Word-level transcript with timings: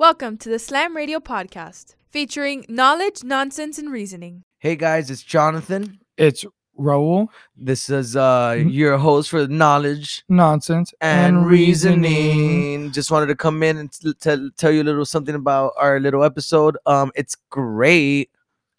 Welcome 0.00 0.38
to 0.38 0.48
the 0.48 0.58
Slam 0.58 0.96
Radio 0.96 1.18
podcast, 1.18 1.94
featuring 2.08 2.64
knowledge, 2.70 3.22
nonsense, 3.22 3.76
and 3.76 3.92
reasoning. 3.92 4.44
Hey 4.56 4.74
guys, 4.74 5.10
it's 5.10 5.22
Jonathan. 5.22 5.98
It's 6.16 6.46
Raul, 6.78 7.28
This 7.54 7.90
is 7.90 8.16
uh 8.16 8.52
Mhm. 8.56 8.72
your 8.72 8.96
host 8.96 9.28
for 9.28 9.46
knowledge 9.46 10.24
nonsense, 10.26 10.94
and 11.02 11.44
reasoning. 11.46 12.92
Just 12.92 13.10
wanted 13.10 13.26
to 13.26 13.34
come 13.34 13.62
in 13.62 13.76
and 13.76 13.92
t- 13.92 14.14
tell 14.18 14.48
tell 14.56 14.70
you 14.70 14.80
a 14.80 14.88
little 14.88 15.04
something 15.04 15.34
about 15.34 15.74
our 15.76 16.00
little 16.00 16.24
episode. 16.24 16.78
Um, 16.86 17.12
it's 17.14 17.36
great. 17.50 18.30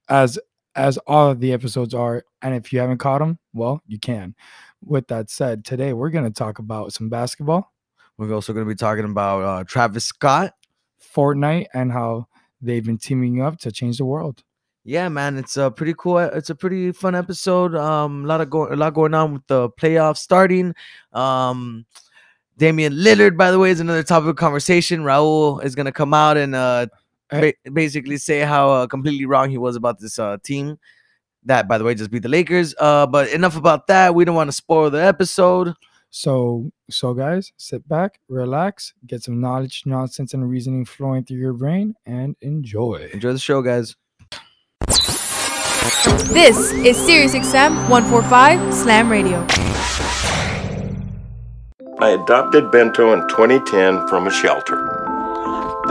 as 0.10 0.40
as 0.76 0.98
all 1.06 1.30
of 1.30 1.40
the 1.40 1.54
episodes 1.54 1.94
are. 1.94 2.24
And 2.42 2.56
if 2.56 2.74
you 2.74 2.80
haven't 2.80 2.98
caught 2.98 3.20
them, 3.20 3.38
well, 3.54 3.84
you 3.86 4.00
can. 4.00 4.34
With 4.84 5.06
that 5.10 5.30
said, 5.30 5.66
today 5.66 5.94
we're 5.94 6.10
going 6.10 6.26
to 6.26 6.32
talk 6.32 6.58
about 6.58 6.94
some 6.94 7.10
basketball, 7.10 7.72
We're 8.18 8.34
also 8.34 8.54
going 8.54 8.66
to 8.66 8.70
be 8.74 8.76
talking 8.76 9.06
about 9.06 9.44
uh, 9.44 9.64
Travis 9.66 10.06
Scott. 10.06 10.56
Fortnite, 11.02 11.68
and 11.74 11.92
how 11.92 12.28
they've 12.62 12.86
been 12.86 12.98
teaming 12.98 13.42
up 13.42 13.58
to 13.60 13.72
change 13.72 13.98
the 13.98 14.06
world. 14.06 14.44
Yeah, 14.84 15.10
man, 15.10 15.38
it's 15.38 15.58
a 15.58 15.70
pretty 15.70 15.94
cool. 15.98 16.18
It's 16.20 16.50
a 16.50 16.56
pretty 16.56 16.92
fun 16.92 17.14
episode. 17.16 17.76
Um, 17.76 18.26
a 18.26 18.28
lot 18.28 18.42
of 18.42 18.50
go- 18.50 18.74
a 18.74 18.76
lot 18.76 18.94
going 18.94 19.14
on 19.14 19.34
with 19.34 19.46
the 19.48 19.70
playoffs 19.70 20.18
starting. 20.18 20.74
Um, 21.14 21.86
Damian 22.58 22.94
Lillard, 22.94 23.38
by 23.38 23.52
the 23.52 23.60
way, 23.60 23.70
is 23.72 23.80
another 23.80 24.04
topic 24.04 24.30
of 24.30 24.36
conversation. 24.38 25.02
Raul 25.02 25.64
is 25.64 25.76
gonna 25.76 25.92
come 25.92 26.14
out 26.14 26.38
and 26.38 26.56
uh, 26.56 26.88
Eh. 27.32 27.52
ba- 27.64 27.72
basically 27.72 28.18
say 28.18 28.40
how 28.42 28.70
uh, 28.72 28.88
completely 28.88 29.26
wrong 29.26 29.50
he 29.50 29.58
was 29.58 29.76
about 29.76 30.00
this 30.00 30.20
uh 30.20 30.38
team. 30.44 30.78
That, 31.46 31.68
by 31.68 31.78
the 31.78 31.84
way, 31.84 31.96
just 31.96 32.12
beat 32.12 32.24
the 32.24 32.30
Lakers. 32.30 32.76
Uh, 32.80 33.08
but 33.08 33.30
enough 33.30 33.58
about 33.58 33.88
that. 33.88 34.14
We 34.14 34.26
don't 34.26 34.36
want 34.36 34.50
to 34.50 34.52
spoil 34.52 34.90
the 34.92 35.04
episode. 35.04 35.74
So, 36.12 36.70
so 36.90 37.14
guys, 37.14 37.54
sit 37.56 37.88
back, 37.88 38.20
relax, 38.28 38.94
get 39.08 39.24
some 39.24 39.40
knowledge, 39.40 39.84
nonsense, 39.86 40.34
and 40.34 40.48
reasoning 40.48 40.84
flowing 40.84 41.24
through 41.24 41.38
your 41.38 41.54
brain, 41.54 41.96
and 42.06 42.36
enjoy. 42.42 43.10
Enjoy 43.14 43.32
the 43.32 43.40
show, 43.40 43.62
guys. 43.62 43.96
This 46.28 46.72
is 46.74 46.98
SiriusXM 46.98 47.90
145 47.90 48.74
Slam 48.74 49.10
Radio. 49.10 49.46
I 52.00 52.10
adopted 52.10 52.72
Bento 52.72 53.14
in 53.14 53.28
2010 53.30 54.08
from 54.10 54.28
a 54.28 54.32
shelter. 54.32 55.11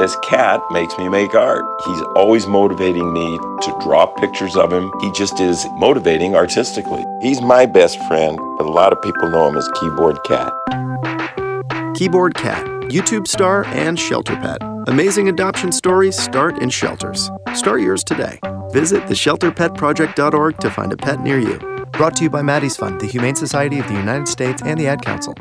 This 0.00 0.16
cat 0.22 0.62
makes 0.70 0.96
me 0.96 1.10
make 1.10 1.34
art. 1.34 1.62
He's 1.84 2.00
always 2.16 2.46
motivating 2.46 3.12
me 3.12 3.36
to 3.36 3.78
draw 3.82 4.06
pictures 4.06 4.56
of 4.56 4.72
him. 4.72 4.90
He 5.02 5.12
just 5.12 5.40
is 5.40 5.66
motivating 5.72 6.34
artistically. 6.34 7.04
He's 7.20 7.42
my 7.42 7.66
best 7.66 8.02
friend, 8.04 8.38
but 8.56 8.64
a 8.64 8.70
lot 8.70 8.94
of 8.94 9.02
people 9.02 9.28
know 9.28 9.48
him 9.48 9.58
as 9.58 9.68
Keyboard 9.78 10.24
Cat. 10.24 10.54
Keyboard 11.94 12.34
Cat, 12.34 12.64
YouTube 12.88 13.28
star 13.28 13.66
and 13.66 14.00
shelter 14.00 14.36
pet. 14.36 14.62
Amazing 14.86 15.28
adoption 15.28 15.70
stories 15.70 16.18
start 16.18 16.62
in 16.62 16.70
shelters. 16.70 17.30
Start 17.52 17.82
yours 17.82 18.02
today. 18.02 18.40
Visit 18.70 19.02
theshelterpetproject.org 19.02 20.58
to 20.60 20.70
find 20.70 20.94
a 20.94 20.96
pet 20.96 21.20
near 21.20 21.38
you. 21.38 21.58
Brought 21.92 22.16
to 22.16 22.22
you 22.22 22.30
by 22.30 22.40
Maddie's 22.40 22.78
Fund, 22.78 23.02
the 23.02 23.06
Humane 23.06 23.36
Society 23.36 23.78
of 23.78 23.86
the 23.86 23.92
United 23.92 24.28
States, 24.28 24.62
and 24.64 24.80
the 24.80 24.86
Ad 24.86 25.02
Council. 25.02 25.34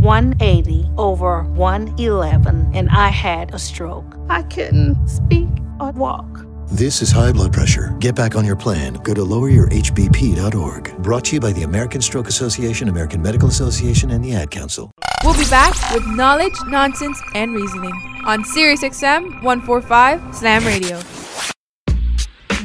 180 0.00 0.88
over 0.96 1.42
111 1.42 2.70
and 2.74 2.88
I 2.88 3.08
had 3.08 3.54
a 3.54 3.58
stroke. 3.58 4.16
I 4.30 4.42
couldn't 4.44 4.96
speak 5.08 5.48
or 5.78 5.90
walk. 5.92 6.46
This 6.68 7.02
is 7.02 7.10
high 7.10 7.32
blood 7.32 7.52
pressure. 7.52 7.94
Get 7.98 8.14
back 8.14 8.34
on 8.34 8.46
your 8.46 8.56
plan. 8.56 8.94
Go 8.94 9.12
to 9.12 9.20
loweryourhbp.org. 9.20 10.96
Brought 11.02 11.24
to 11.26 11.34
you 11.34 11.40
by 11.40 11.52
the 11.52 11.64
American 11.64 12.00
Stroke 12.00 12.28
Association, 12.28 12.88
American 12.88 13.20
Medical 13.20 13.48
Association, 13.48 14.12
and 14.12 14.24
the 14.24 14.34
Ad 14.34 14.50
Council. 14.50 14.90
We'll 15.22 15.34
be 15.34 15.50
back 15.50 15.74
with 15.92 16.06
knowledge, 16.06 16.54
nonsense, 16.66 17.20
and 17.34 17.52
reasoning 17.54 17.92
on 18.24 18.44
SiriusXM 18.44 19.42
145 19.42 20.34
Slam 20.34 20.64
Radio. 20.64 21.00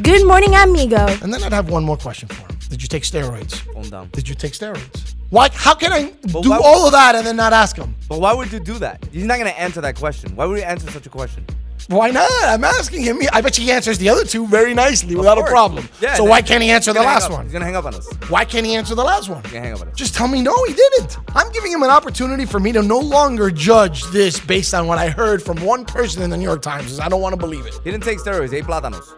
Good 0.03 0.25
morning, 0.25 0.53
amigo. 0.55 1.07
And 1.21 1.33
then 1.33 1.43
I'd 1.43 1.51
have 1.51 1.69
one 1.69 1.83
more 1.83 1.97
question 1.97 2.29
for 2.29 2.35
him. 2.35 2.59
Did 2.69 2.81
you 2.81 2.87
take 2.87 3.03
steroids? 3.03 3.65
Calm 3.73 3.89
down. 3.89 4.09
Did 4.13 4.29
you 4.29 4.35
take 4.35 4.53
steroids? 4.53 5.14
Why? 5.29 5.49
How 5.53 5.73
can 5.73 5.91
I 5.91 6.13
But 6.31 6.43
do 6.43 6.53
all 6.53 6.85
of 6.85 6.91
that 6.93 7.15
and 7.15 7.25
then 7.25 7.35
not 7.35 7.53
ask 7.53 7.75
him? 7.75 7.95
But 8.07 8.19
why 8.21 8.33
would 8.33 8.51
you 8.51 8.59
do 8.59 8.77
that? 8.79 9.03
He's 9.11 9.25
not 9.25 9.37
gonna 9.37 9.49
answer 9.51 9.81
that 9.81 9.95
question. 9.95 10.35
Why 10.35 10.45
would 10.45 10.57
he 10.57 10.63
answer 10.63 10.89
such 10.91 11.05
a 11.05 11.09
question? 11.09 11.45
Why 11.87 12.09
not? 12.09 12.29
I'm 12.43 12.63
asking 12.63 13.03
him. 13.03 13.19
I 13.31 13.41
bet 13.41 13.57
you 13.59 13.63
he 13.63 13.71
answers 13.71 13.99
the 13.99 14.09
other 14.09 14.23
two 14.25 14.47
very 14.47 14.73
nicely 14.73 15.15
without 15.15 15.37
a 15.37 15.43
problem. 15.43 15.87
Yeah, 16.01 16.15
so 16.15 16.23
why 16.23 16.41
can't 16.41 16.63
he 16.63 16.71
answer 16.71 16.93
the 16.93 17.01
last 17.01 17.29
one? 17.29 17.43
He's 17.43 17.53
gonna 17.53 17.65
hang 17.65 17.75
up 17.75 17.85
on 17.85 17.93
us. 17.93 18.07
Why 18.27 18.43
can't 18.43 18.65
he 18.65 18.75
answer 18.75 18.95
the 18.95 19.03
last 19.03 19.29
one? 19.29 19.43
He's 19.43 19.51
gonna 19.51 19.65
hang 19.65 19.73
up 19.73 19.81
on 19.81 19.89
us. 19.89 19.95
Just 19.95 20.15
tell 20.15 20.27
me 20.27 20.41
no, 20.41 20.55
he 20.63 20.73
didn't. 20.73 21.17
I'm 21.35 21.51
giving 21.51 21.71
him 21.71 21.83
an 21.83 21.91
opportunity 21.91 22.45
for 22.45 22.59
me 22.59 22.71
to 22.71 22.81
no 22.81 22.99
longer 22.99 23.51
judge 23.51 24.03
this 24.05 24.39
based 24.39 24.73
on 24.73 24.87
what 24.87 24.97
I 24.97 25.09
heard 25.09 25.43
from 25.43 25.57
one 25.63 25.85
person 25.85 26.23
in 26.23 26.29
the 26.31 26.37
New 26.37 26.43
York 26.43 26.63
Times. 26.63 26.99
I 26.99 27.07
don't 27.07 27.21
want 27.21 27.33
to 27.33 27.39
believe 27.39 27.65
it. 27.67 27.75
He 27.83 27.91
didn't 27.91 28.03
take 28.03 28.19
steroids. 28.19 28.51
He 28.51 28.57
ate 28.57 28.63
plátanos. 28.63 29.13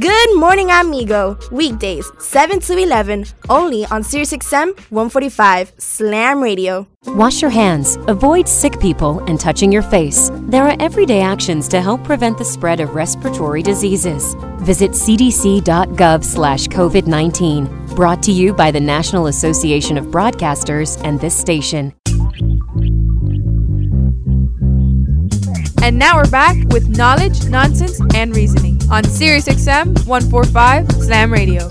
Good 0.00 0.36
morning, 0.36 0.70
amigo. 0.70 1.38
Weekdays, 1.52 2.10
7 2.18 2.58
to 2.60 2.76
11, 2.76 3.26
only 3.48 3.84
on 3.86 4.02
SiriusXM 4.02 4.76
145 4.90 5.72
Slam 5.78 6.42
Radio. 6.42 6.88
Wash 7.06 7.40
your 7.40 7.50
hands, 7.50 7.96
avoid 8.08 8.48
sick 8.48 8.80
people, 8.80 9.20
and 9.28 9.38
touching 9.38 9.70
your 9.70 9.82
face. 9.82 10.30
There 10.48 10.64
are 10.64 10.74
everyday 10.80 11.20
actions 11.20 11.68
to 11.68 11.80
help 11.80 12.02
prevent 12.02 12.38
the 12.38 12.44
spread 12.44 12.80
of 12.80 12.94
respiratory 12.96 13.62
diseases. 13.62 14.34
Visit 14.62 14.92
cdc.gov 14.92 16.24
slash 16.24 16.66
COVID 16.66 17.06
19. 17.06 17.94
Brought 17.94 18.22
to 18.24 18.32
you 18.32 18.52
by 18.52 18.72
the 18.72 18.80
National 18.80 19.28
Association 19.28 19.96
of 19.96 20.06
Broadcasters 20.06 21.00
and 21.04 21.20
this 21.20 21.36
station. 21.36 21.92
And 25.84 25.98
now 25.98 26.16
we're 26.16 26.30
back 26.30 26.56
with 26.68 26.88
knowledge, 26.88 27.44
nonsense, 27.50 28.00
and 28.14 28.34
reasoning 28.34 28.80
on 28.90 29.04
Sirius 29.04 29.46
XM 29.46 30.06
145 30.06 30.90
Slam 30.92 31.30
Radio. 31.30 31.68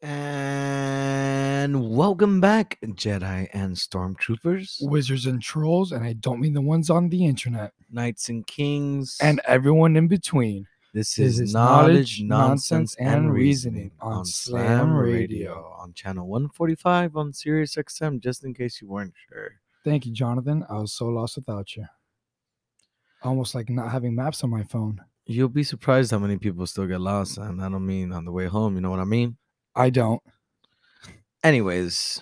And 0.00 1.90
welcome 1.94 2.40
back, 2.40 2.78
Jedi 2.82 3.46
and 3.52 3.76
Stormtroopers, 3.76 4.76
Wizards 4.80 5.26
and 5.26 5.42
trolls, 5.42 5.92
and 5.92 6.02
I 6.02 6.14
don't 6.14 6.40
mean 6.40 6.54
the 6.54 6.62
ones 6.62 6.88
on 6.88 7.10
the 7.10 7.26
internet, 7.26 7.74
Knights 7.90 8.30
and 8.30 8.46
Kings, 8.46 9.18
and 9.20 9.42
everyone 9.46 9.94
in 9.98 10.08
between. 10.08 10.66
This 10.94 11.16
This 11.16 11.34
is 11.34 11.40
is 11.40 11.52
knowledge, 11.52 12.22
knowledge, 12.22 12.22
nonsense, 12.22 12.70
nonsense, 12.70 12.96
and 13.00 13.24
and 13.26 13.34
reasoning 13.34 13.74
reasoning 13.74 13.90
on 14.00 14.12
on 14.14 14.24
Slam 14.24 14.64
Slam 14.64 14.92
Radio 14.94 15.52
Radio. 15.52 15.76
on 15.78 15.92
channel 15.92 16.26
145 16.26 17.16
on 17.16 17.34
Sirius 17.34 17.74
XM, 17.74 18.18
just 18.18 18.46
in 18.46 18.54
case 18.54 18.80
you 18.80 18.88
weren't 18.88 19.12
sure. 19.28 19.56
Thank 19.84 20.06
you, 20.06 20.12
Jonathan. 20.12 20.64
I 20.70 20.78
was 20.78 20.94
so 20.94 21.06
lost 21.08 21.36
without 21.36 21.76
you. 21.76 21.84
Almost 23.22 23.54
like 23.54 23.68
not 23.68 23.90
having 23.90 24.14
maps 24.14 24.42
on 24.44 24.50
my 24.50 24.62
phone. 24.62 25.00
You'll 25.26 25.48
be 25.48 25.62
surprised 25.62 26.10
how 26.10 26.18
many 26.18 26.38
people 26.38 26.66
still 26.66 26.86
get 26.86 27.00
lost, 27.00 27.38
and 27.38 27.62
I 27.62 27.68
don't 27.68 27.86
mean 27.86 28.12
on 28.12 28.24
the 28.24 28.32
way 28.32 28.46
home. 28.46 28.74
You 28.74 28.80
know 28.80 28.90
what 28.90 29.00
I 29.00 29.04
mean? 29.04 29.36
I 29.74 29.90
don't. 29.90 30.22
Anyways, 31.44 32.20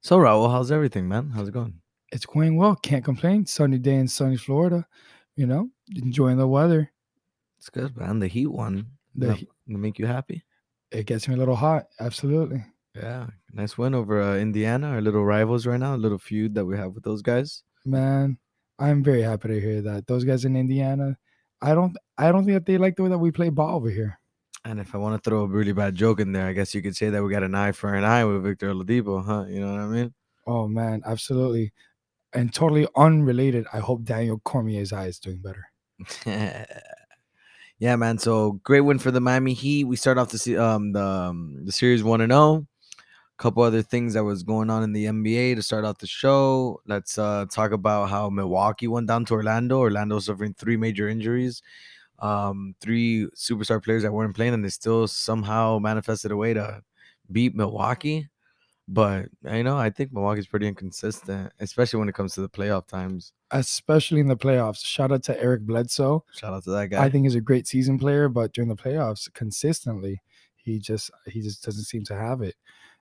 so 0.00 0.18
Raul, 0.18 0.50
how's 0.50 0.70
everything, 0.70 1.08
man? 1.08 1.30
How's 1.34 1.48
it 1.48 1.52
going? 1.52 1.80
It's 2.12 2.26
going 2.26 2.56
well. 2.56 2.76
Can't 2.76 3.04
complain. 3.04 3.46
Sunny 3.46 3.78
day 3.78 3.96
in 3.96 4.08
sunny 4.08 4.36
Florida. 4.36 4.86
You 5.34 5.46
know, 5.46 5.70
enjoying 5.94 6.38
the 6.38 6.46
weather. 6.46 6.90
It's 7.58 7.68
good, 7.68 7.96
man. 7.96 8.20
The 8.20 8.28
heat 8.28 8.46
one. 8.46 8.86
The 9.14 9.46
make 9.66 9.98
you 9.98 10.06
happy? 10.06 10.44
It 10.90 11.06
gets 11.06 11.26
me 11.26 11.34
a 11.34 11.38
little 11.38 11.56
hot. 11.56 11.86
Absolutely. 11.98 12.64
Yeah, 12.94 13.26
nice 13.52 13.76
win 13.76 13.94
over 13.94 14.22
uh, 14.22 14.36
Indiana, 14.36 14.88
our 14.88 15.00
little 15.02 15.24
rivals 15.24 15.66
right 15.66 15.80
now. 15.80 15.94
A 15.94 15.98
little 15.98 16.18
feud 16.18 16.54
that 16.54 16.64
we 16.64 16.76
have 16.76 16.94
with 16.94 17.04
those 17.04 17.22
guys. 17.22 17.62
Man, 17.84 18.38
I'm 18.78 19.02
very 19.02 19.22
happy 19.22 19.48
to 19.48 19.60
hear 19.60 19.82
that. 19.82 20.06
Those 20.06 20.24
guys 20.24 20.44
in 20.44 20.56
Indiana, 20.56 21.16
I 21.62 21.74
don't 21.74 21.96
I 22.18 22.30
don't 22.30 22.44
think 22.44 22.56
that 22.56 22.66
they 22.66 22.78
like 22.78 22.96
the 22.96 23.04
way 23.04 23.08
that 23.08 23.18
we 23.18 23.30
play 23.30 23.48
ball 23.48 23.76
over 23.76 23.90
here. 23.90 24.18
And 24.64 24.80
if 24.80 24.94
I 24.94 24.98
want 24.98 25.22
to 25.22 25.30
throw 25.30 25.42
a 25.42 25.46
really 25.46 25.72
bad 25.72 25.94
joke 25.94 26.20
in 26.20 26.32
there, 26.32 26.46
I 26.48 26.52
guess 26.52 26.74
you 26.74 26.82
could 26.82 26.96
say 26.96 27.08
that 27.10 27.22
we 27.22 27.30
got 27.30 27.44
an 27.44 27.54
eye 27.54 27.72
for 27.72 27.94
an 27.94 28.04
eye 28.04 28.24
with 28.24 28.42
Victor 28.42 28.72
Oladipo, 28.72 29.24
huh? 29.24 29.44
You 29.48 29.60
know 29.60 29.72
what 29.72 29.80
I 29.80 29.86
mean? 29.86 30.14
Oh 30.46 30.66
man, 30.66 31.02
absolutely. 31.06 31.72
And 32.32 32.52
totally 32.52 32.86
unrelated, 32.96 33.66
I 33.72 33.78
hope 33.78 34.04
Daniel 34.04 34.40
Cormier's 34.40 34.92
eye 34.92 35.06
is 35.06 35.18
doing 35.18 35.38
better. 35.38 35.66
yeah, 37.78 37.96
man. 37.96 38.18
So 38.18 38.60
great 38.64 38.82
win 38.82 38.98
for 38.98 39.10
the 39.10 39.20
Miami 39.20 39.54
Heat. 39.54 39.84
We 39.84 39.96
start 39.96 40.18
off 40.18 40.30
the 40.30 40.56
um 40.62 40.92
the 40.92 41.02
um, 41.02 41.62
the 41.64 41.72
series 41.72 42.02
one 42.02 42.20
and 42.20 42.32
zero. 42.32 42.66
Couple 43.38 43.62
other 43.62 43.82
things 43.82 44.14
that 44.14 44.24
was 44.24 44.42
going 44.42 44.70
on 44.70 44.82
in 44.82 44.92
the 44.92 45.04
NBA 45.04 45.56
to 45.56 45.62
start 45.62 45.84
off 45.84 45.98
the 45.98 46.06
show. 46.06 46.80
Let's 46.86 47.18
uh 47.18 47.44
talk 47.50 47.72
about 47.72 48.08
how 48.08 48.30
Milwaukee 48.30 48.88
went 48.88 49.08
down 49.08 49.26
to 49.26 49.34
Orlando. 49.34 49.78
Orlando 49.78 50.18
suffering 50.20 50.54
three 50.54 50.76
major 50.76 51.08
injuries. 51.08 51.62
Um, 52.18 52.74
three 52.80 53.28
superstar 53.36 53.82
players 53.84 54.02
that 54.04 54.12
weren't 54.12 54.34
playing, 54.34 54.54
and 54.54 54.64
they 54.64 54.70
still 54.70 55.06
somehow 55.06 55.78
manifested 55.78 56.32
a 56.32 56.36
way 56.36 56.54
to 56.54 56.82
beat 57.30 57.54
Milwaukee. 57.54 58.28
But 58.88 59.26
you 59.44 59.64
know, 59.64 59.76
I 59.76 59.90
think 59.90 60.12
Milwaukee's 60.12 60.46
pretty 60.46 60.68
inconsistent, 60.68 61.52
especially 61.58 61.98
when 61.98 62.08
it 62.08 62.14
comes 62.14 62.34
to 62.34 62.40
the 62.40 62.48
playoff 62.48 62.86
times. 62.86 63.32
Especially 63.50 64.20
in 64.20 64.28
the 64.28 64.36
playoffs. 64.36 64.84
Shout 64.84 65.10
out 65.10 65.24
to 65.24 65.40
Eric 65.42 65.62
Bledsoe. 65.62 66.24
Shout 66.32 66.52
out 66.52 66.64
to 66.64 66.70
that 66.70 66.88
guy. 66.88 67.04
I 67.04 67.10
think 67.10 67.24
he's 67.24 67.34
a 67.34 67.40
great 67.40 67.66
season 67.66 67.98
player, 67.98 68.28
but 68.28 68.52
during 68.52 68.68
the 68.68 68.76
playoffs, 68.76 69.32
consistently, 69.34 70.22
he 70.54 70.78
just 70.78 71.10
he 71.26 71.40
just 71.40 71.64
doesn't 71.64 71.84
seem 71.84 72.04
to 72.04 72.14
have 72.14 72.42
it. 72.42 72.54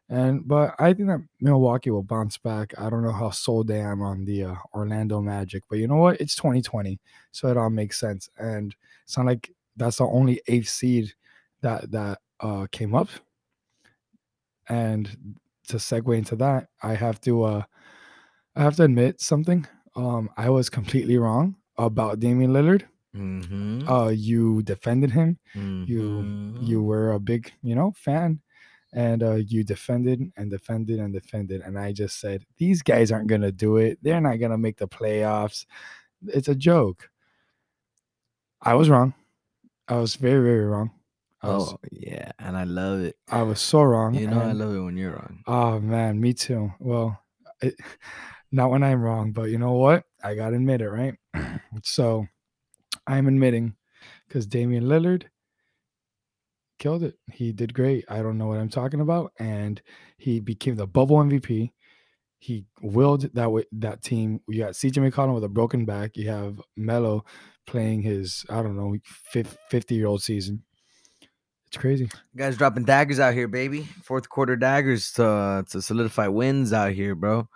And 0.07 0.48
but 0.48 0.75
I 0.78 0.94
think 0.94 1.10
that 1.10 1.25
Milwaukee 1.42 1.90
will 1.90 2.04
bounce 2.04 2.38
back. 2.38 2.74
I 2.78 2.90
don't 2.90 3.04
know 3.04 3.12
how 3.12 3.31
sold 3.31 3.72
I 3.72 3.78
am 3.78 4.02
on 4.02 4.25
the 4.25 4.44
uh, 4.46 4.56
Orlando 4.74 5.19
Magic, 5.19 5.63
but 5.69 5.80
you 5.80 5.88
know 5.88 5.96
what? 5.96 6.22
It's 6.22 6.36
2020, 6.36 7.00
so 7.31 7.48
it 7.48 7.57
all 7.57 7.72
makes 7.72 8.00
sense. 8.00 8.30
And 8.38 8.75
it's 9.04 9.18
not 9.18 9.25
like 9.25 9.52
that's 9.75 9.98
the 9.98 10.06
only 10.06 10.42
eighth 10.48 10.69
seed 10.69 11.13
that 11.62 11.90
that 11.92 12.19
uh, 12.40 12.68
came 12.72 12.94
up. 12.94 13.10
And 14.69 15.38
to 15.68 15.78
segue 15.78 16.16
into 16.16 16.36
that, 16.38 16.68
I 16.84 16.94
have 16.94 17.19
to 17.22 17.44
uh, 17.44 17.63
I 18.56 18.63
have 18.63 18.75
to 18.78 18.84
admit 18.84 19.22
something. 19.22 19.66
Um, 19.96 20.30
I 20.38 20.50
was 20.50 20.69
completely 20.69 21.18
wrong 21.18 21.56
about 21.78 22.19
Damian 22.19 22.54
Lillard. 22.54 22.84
Mm-hmm. 23.16 23.88
Uh, 23.88 24.10
you 24.10 24.62
defended 24.63 25.12
him. 25.12 25.40
You 25.88 26.57
you 26.62 26.84
were 26.84 27.13
a 27.13 27.19
big 27.19 27.52
you 27.63 27.74
know 27.74 27.94
fan, 27.96 28.42
and 28.95 29.21
uh, 29.21 29.33
you 29.33 29.63
defended 29.65 30.31
and 30.38 30.50
defended 30.50 31.00
and 31.00 31.13
defended. 31.13 31.62
And 31.62 31.77
I 31.77 31.92
just 31.92 32.19
said 32.19 32.45
these 32.57 32.81
guys 32.81 33.12
aren't 33.12 33.27
gonna 33.27 33.51
do 33.51 33.77
it. 33.77 34.00
They're 34.01 34.21
not 34.21 34.39
gonna 34.39 34.57
make 34.57 34.77
the 34.77 34.88
playoffs. 34.88 35.65
It's 36.27 36.47
a 36.47 36.56
joke. 36.56 37.09
I 38.62 38.74
was 38.74 38.89
wrong. 38.89 39.13
I 39.88 39.97
was 39.97 40.15
very 40.15 40.42
very 40.42 40.65
wrong. 40.65 40.92
I 41.42 41.50
was, 41.50 41.74
Oh 41.74 41.80
yeah, 41.92 42.31
and 42.39 42.56
I 42.56 42.63
love 42.63 43.01
it. 43.01 43.18
I 43.30 43.44
was 43.44 43.59
so 43.59 43.83
wrong. 43.83 44.15
You 44.15 44.27
know 44.27 44.42
I 44.42 44.53
love 44.53 44.74
it 44.74 44.80
when 44.80 44.95
you're 44.95 45.12
wrong. 45.12 45.44
Oh 45.45 45.80
man, 45.80 46.19
me 46.19 46.33
too. 46.33 46.71
Well, 46.80 47.21
it, 47.62 47.75
not 48.51 48.71
when 48.71 48.81
I'm 48.81 49.01
wrong, 49.01 49.33
but 49.33 49.50
you 49.50 49.57
know 49.57 49.74
what? 49.74 50.06
I 50.24 50.36
gotta 50.36 50.56
admit 50.56 50.81
it, 50.81 50.89
right? 50.89 51.15
so 51.83 52.25
I'm 53.06 53.27
admitting 53.27 53.75
because 54.27 54.47
Damian 54.47 54.86
Lillard 54.86 55.25
killed 56.80 57.04
it. 57.04 57.16
He 57.31 57.51
did 57.51 57.74
great. 57.74 58.06
I 58.10 58.22
don't 58.22 58.38
know 58.38 58.48
what 58.48 58.60
I'm 58.60 58.69
talking 58.69 59.01
about, 59.01 59.31
and 59.39 59.81
he 60.18 60.39
became 60.39 60.75
the 60.75 60.88
bubble 60.88 61.18
MVP. 61.18 61.72
He 62.38 62.66
willed 62.81 63.33
that 63.33 63.51
way 63.51 63.66
that 63.72 64.04
team. 64.04 64.42
You 64.48 64.60
got 64.63 64.74
CJ 64.74 65.10
McCollum 65.10 65.36
with 65.36 65.44
a 65.44 65.50
broken 65.50 65.86
back. 65.86 66.16
You 66.16 66.30
have 66.30 66.62
Melo 66.75 67.25
playing 67.66 68.04
his 68.04 68.45
I 68.50 68.62
don't 68.62 68.75
know 68.75 68.95
50 69.69 69.95
year 69.95 70.07
old 70.07 70.22
season. 70.22 70.63
It's 71.68 71.77
crazy. 71.77 72.10
guys 72.38 72.57
dropping 72.57 72.83
daggers 72.86 73.19
out 73.19 73.33
here, 73.33 73.48
baby. 73.48 73.83
Fourth 74.04 74.30
quarter 74.30 74.56
daggers 74.56 75.12
to 75.13 75.66
to 75.71 75.81
solidify 75.81 76.28
wins 76.28 76.71
out 76.71 76.92
here, 76.92 77.16
bro. 77.16 77.50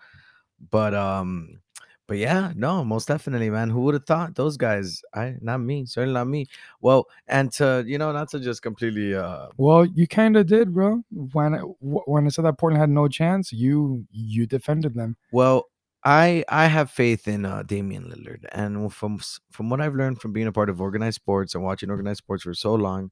But 0.71 0.93
um, 0.93 1.61
but 2.09 2.17
yeah, 2.17 2.51
no, 2.55 2.83
most 2.83 3.07
definitely, 3.07 3.51
man. 3.51 3.69
Who 3.69 3.81
would 3.81 3.93
have 3.93 4.05
thought 4.05 4.35
those 4.35 4.57
guys? 4.57 5.01
I 5.13 5.35
not 5.41 5.59
me, 5.59 5.85
certainly 5.85 6.15
not 6.15 6.27
me. 6.27 6.47
Well, 6.81 7.05
and 7.27 7.51
to 7.53 7.83
you 7.85 7.99
know, 7.99 8.11
not 8.11 8.29
to 8.31 8.39
just 8.39 8.63
completely 8.63 9.13
uh 9.15 9.47
Well, 9.57 9.85
you 9.85 10.07
kind 10.07 10.35
of 10.35 10.47
did, 10.47 10.73
bro. 10.73 11.03
When 11.11 11.53
I, 11.53 11.59
when 11.59 12.25
I 12.25 12.29
said 12.29 12.45
that 12.45 12.57
Portland 12.57 12.81
had 12.81 12.89
no 12.89 13.07
chance, 13.07 13.53
you 13.53 14.05
you 14.11 14.47
defended 14.47 14.95
them. 14.95 15.17
Well, 15.31 15.67
I 16.03 16.43
I 16.49 16.65
have 16.65 16.89
faith 16.89 17.27
in 17.27 17.45
uh, 17.45 17.61
Damian 17.61 18.05
Lillard, 18.05 18.45
and 18.53 18.91
from 18.91 19.19
from 19.51 19.69
what 19.69 19.79
I've 19.79 19.95
learned 19.95 20.19
from 20.19 20.33
being 20.33 20.47
a 20.47 20.51
part 20.51 20.69
of 20.69 20.81
organized 20.81 21.15
sports 21.15 21.53
and 21.53 21.63
watching 21.63 21.91
organized 21.91 22.17
sports 22.19 22.41
for 22.43 22.55
so 22.55 22.73
long, 22.73 23.11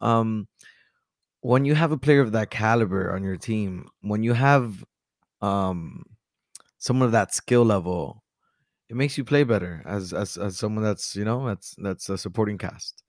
um, 0.00 0.48
when 1.42 1.64
you 1.64 1.74
have 1.74 1.92
a 1.92 1.98
player 1.98 2.20
of 2.20 2.32
that 2.32 2.50
caliber 2.50 3.14
on 3.14 3.22
your 3.22 3.36
team, 3.36 3.86
when 4.00 4.22
you 4.24 4.32
have 4.32 4.84
um 5.40 6.04
someone 6.78 7.06
of 7.06 7.12
that 7.12 7.34
skill 7.34 7.64
level, 7.64 8.21
it 8.92 8.96
makes 8.96 9.16
you 9.16 9.24
play 9.24 9.42
better 9.42 9.82
as 9.86 10.12
as 10.12 10.36
as 10.36 10.58
someone 10.58 10.84
that's 10.84 11.16
you 11.16 11.24
know 11.24 11.46
that's 11.46 11.74
that's 11.78 12.10
a 12.10 12.18
supporting 12.18 12.58
cast, 12.58 13.02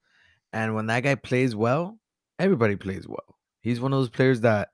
and 0.54 0.74
when 0.74 0.86
that 0.86 1.04
guy 1.04 1.16
plays 1.16 1.58
well, 1.58 2.00
everybody 2.40 2.78
plays 2.78 3.06
well. 3.06 3.36
He's 3.60 3.82
one 3.82 3.92
of 3.92 4.00
those 4.00 4.10
players 4.10 4.40
that 4.42 4.70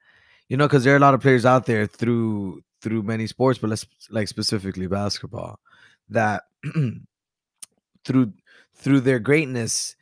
you 0.49 0.55
know 0.55 0.67
because 0.67 0.83
there 0.83 0.93
are 0.93 0.97
a 0.97 0.99
lot 0.99 1.15
of 1.15 1.21
players 1.21 1.47
out 1.47 1.65
there 1.65 1.87
through 1.87 2.61
through 2.83 3.01
many 3.01 3.25
sports 3.25 3.57
but 3.57 3.71
let's 3.71 3.87
like 4.11 4.27
specifically 4.27 4.85
basketball 4.85 5.59
that 6.09 6.43
through 8.05 8.31
through 8.75 8.99
their 8.99 9.19
greatness 9.19 9.95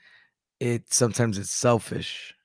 it 0.59 0.93
sometimes 0.93 1.37
it's 1.37 1.51
selfish. 1.51 2.35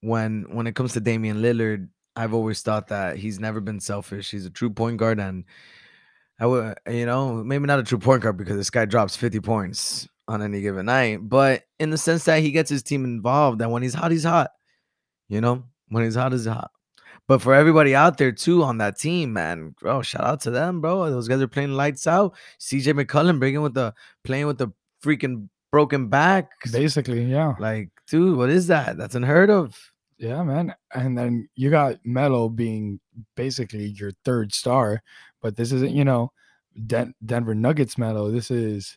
When 0.00 0.46
when 0.50 0.66
it 0.66 0.74
comes 0.74 0.92
to 0.94 1.00
Damian 1.00 1.40
Lillard 1.40 1.88
I've 2.16 2.34
always 2.34 2.62
thought 2.62 2.88
that 2.88 3.16
he's 3.16 3.38
never 3.38 3.60
been 3.60 3.78
selfish. 3.78 4.32
He's 4.32 4.44
a 4.44 4.50
true 4.50 4.70
point 4.70 4.96
guard 4.96 5.20
and 5.20 5.44
I 6.42 6.46
would 6.46 6.74
uh, 6.88 6.90
you 6.90 7.06
know 7.06 7.44
maybe 7.44 7.66
not 7.66 7.78
a 7.78 7.84
true 7.84 7.98
point 7.98 8.22
guard 8.22 8.36
because 8.36 8.56
this 8.56 8.68
guy 8.68 8.84
drops 8.84 9.14
50 9.14 9.38
points 9.38 10.08
on 10.26 10.42
any 10.42 10.60
given 10.60 10.86
night 10.86 11.20
but 11.22 11.62
in 11.78 11.90
the 11.90 11.98
sense 11.98 12.24
that 12.24 12.40
he 12.40 12.50
gets 12.50 12.68
his 12.68 12.82
team 12.82 13.04
involved 13.04 13.60
and 13.60 13.70
when 13.70 13.82
he's 13.82 13.94
hot 13.94 14.10
he's 14.10 14.24
hot 14.24 14.50
you 15.28 15.40
know 15.40 15.62
when 15.88 16.02
he's 16.02 16.16
hot 16.16 16.32
he's 16.32 16.46
hot 16.46 16.72
but 17.28 17.40
for 17.40 17.54
everybody 17.54 17.94
out 17.94 18.18
there 18.18 18.32
too 18.32 18.64
on 18.64 18.78
that 18.78 18.98
team, 18.98 19.32
man, 19.32 19.76
bro, 19.80 20.02
shout 20.02 20.24
out 20.24 20.40
to 20.40 20.50
them, 20.50 20.80
bro. 20.80 21.08
Those 21.08 21.28
guys 21.28 21.40
are 21.40 21.46
playing 21.48 21.72
lights 21.72 22.06
out. 22.06 22.34
CJ 22.58 23.00
McCollum 23.00 23.38
bringing 23.38 23.62
with 23.62 23.74
the 23.74 23.94
playing 24.24 24.48
with 24.48 24.58
the 24.58 24.68
freaking 25.04 25.48
broken 25.70 26.08
back. 26.08 26.50
Basically, 26.72 27.24
yeah. 27.24 27.54
Like, 27.60 27.90
dude, 28.08 28.36
what 28.36 28.50
is 28.50 28.66
that? 28.66 28.98
That's 28.98 29.14
unheard 29.14 29.50
of. 29.50 29.78
Yeah, 30.18 30.42
man. 30.42 30.74
And 30.94 31.16
then 31.16 31.48
you 31.54 31.70
got 31.70 31.96
Melo 32.04 32.48
being 32.48 33.00
basically 33.36 33.86
your 33.86 34.12
third 34.24 34.52
star, 34.52 35.02
but 35.42 35.56
this 35.56 35.72
isn't, 35.72 35.94
you 35.94 36.04
know, 36.04 36.32
Den- 36.86 37.14
Denver 37.24 37.54
Nuggets 37.54 37.98
Melo. 37.98 38.30
This 38.30 38.50
is 38.50 38.96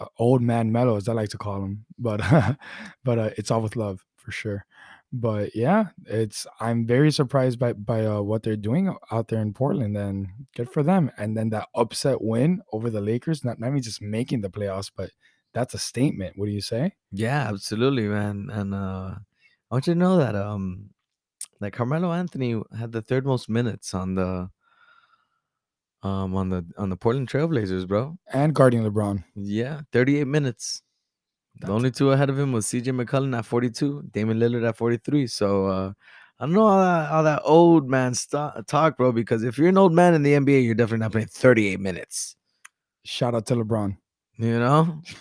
uh, 0.00 0.06
old 0.18 0.42
man 0.42 0.72
Melo, 0.72 0.96
as 0.96 1.08
I 1.08 1.12
like 1.12 1.28
to 1.30 1.38
call 1.38 1.62
him. 1.62 1.84
But 1.98 2.20
but 3.04 3.18
uh, 3.18 3.30
it's 3.36 3.50
all 3.50 3.62
with 3.62 3.76
love 3.76 4.04
for 4.16 4.32
sure. 4.32 4.64
But 5.12 5.54
yeah, 5.54 5.88
it's 6.06 6.46
I'm 6.58 6.86
very 6.86 7.12
surprised 7.12 7.58
by 7.58 7.74
by 7.74 8.06
uh, 8.06 8.22
what 8.22 8.42
they're 8.42 8.56
doing 8.56 8.94
out 9.10 9.28
there 9.28 9.42
in 9.42 9.52
Portland, 9.52 9.96
and 9.96 10.28
good 10.56 10.70
for 10.70 10.82
them. 10.82 11.10
And 11.18 11.36
then 11.36 11.50
that 11.50 11.68
upset 11.74 12.22
win 12.22 12.62
over 12.72 12.88
the 12.88 13.02
Lakers, 13.02 13.44
not 13.44 13.60
not 13.60 13.74
just 13.82 14.00
making 14.00 14.40
the 14.40 14.50
playoffs, 14.50 14.90
but 14.94 15.10
that's 15.52 15.74
a 15.74 15.78
statement. 15.78 16.38
What 16.38 16.46
do 16.46 16.52
you 16.52 16.62
say? 16.62 16.94
Yeah, 17.10 17.48
absolutely, 17.48 18.08
man. 18.08 18.48
And 18.50 18.74
uh 18.74 19.16
I 19.70 19.74
want 19.74 19.86
you 19.86 19.94
to 19.94 19.98
know 19.98 20.16
that 20.16 20.34
um 20.34 20.90
that 21.60 21.72
Carmelo 21.72 22.12
Anthony 22.12 22.60
had 22.78 22.92
the 22.92 23.02
third 23.02 23.26
most 23.26 23.48
minutes 23.48 23.94
on 23.94 24.14
the 24.14 24.50
um 26.02 26.34
on 26.34 26.48
the 26.48 26.64
on 26.78 26.90
the 26.90 26.96
Portland 26.96 27.28
Trailblazers, 27.28 27.86
bro. 27.86 28.16
And 28.32 28.54
guarding 28.54 28.82
LeBron. 28.82 29.24
Yeah, 29.34 29.82
38 29.92 30.26
minutes. 30.26 30.82
The 31.60 31.70
only 31.72 31.90
two 31.90 32.10
ahead 32.12 32.30
of 32.30 32.38
him 32.38 32.50
was 32.52 32.66
CJ 32.66 33.04
McCollum 33.04 33.36
at 33.36 33.44
42, 33.44 34.04
Damian 34.10 34.40
Lillard 34.40 34.66
at 34.66 34.76
43. 34.76 35.26
So 35.26 35.66
uh 35.66 35.92
I 36.40 36.46
don't 36.46 36.54
know 36.54 36.66
all 36.66 36.80
that, 36.80 37.10
all 37.12 37.22
that 37.22 37.42
old 37.44 37.88
man 37.88 38.14
st- 38.14 38.66
talk, 38.66 38.96
bro, 38.96 39.12
because 39.12 39.44
if 39.44 39.58
you're 39.58 39.68
an 39.68 39.78
old 39.78 39.92
man 39.92 40.12
in 40.14 40.24
the 40.24 40.32
NBA, 40.32 40.64
you're 40.64 40.74
definitely 40.74 41.04
not 41.04 41.12
playing 41.12 41.28
38 41.28 41.78
minutes. 41.78 42.34
Shout 43.04 43.36
out 43.36 43.46
to 43.46 43.54
LeBron. 43.54 43.96
You 44.38 44.58
know? 44.58 45.02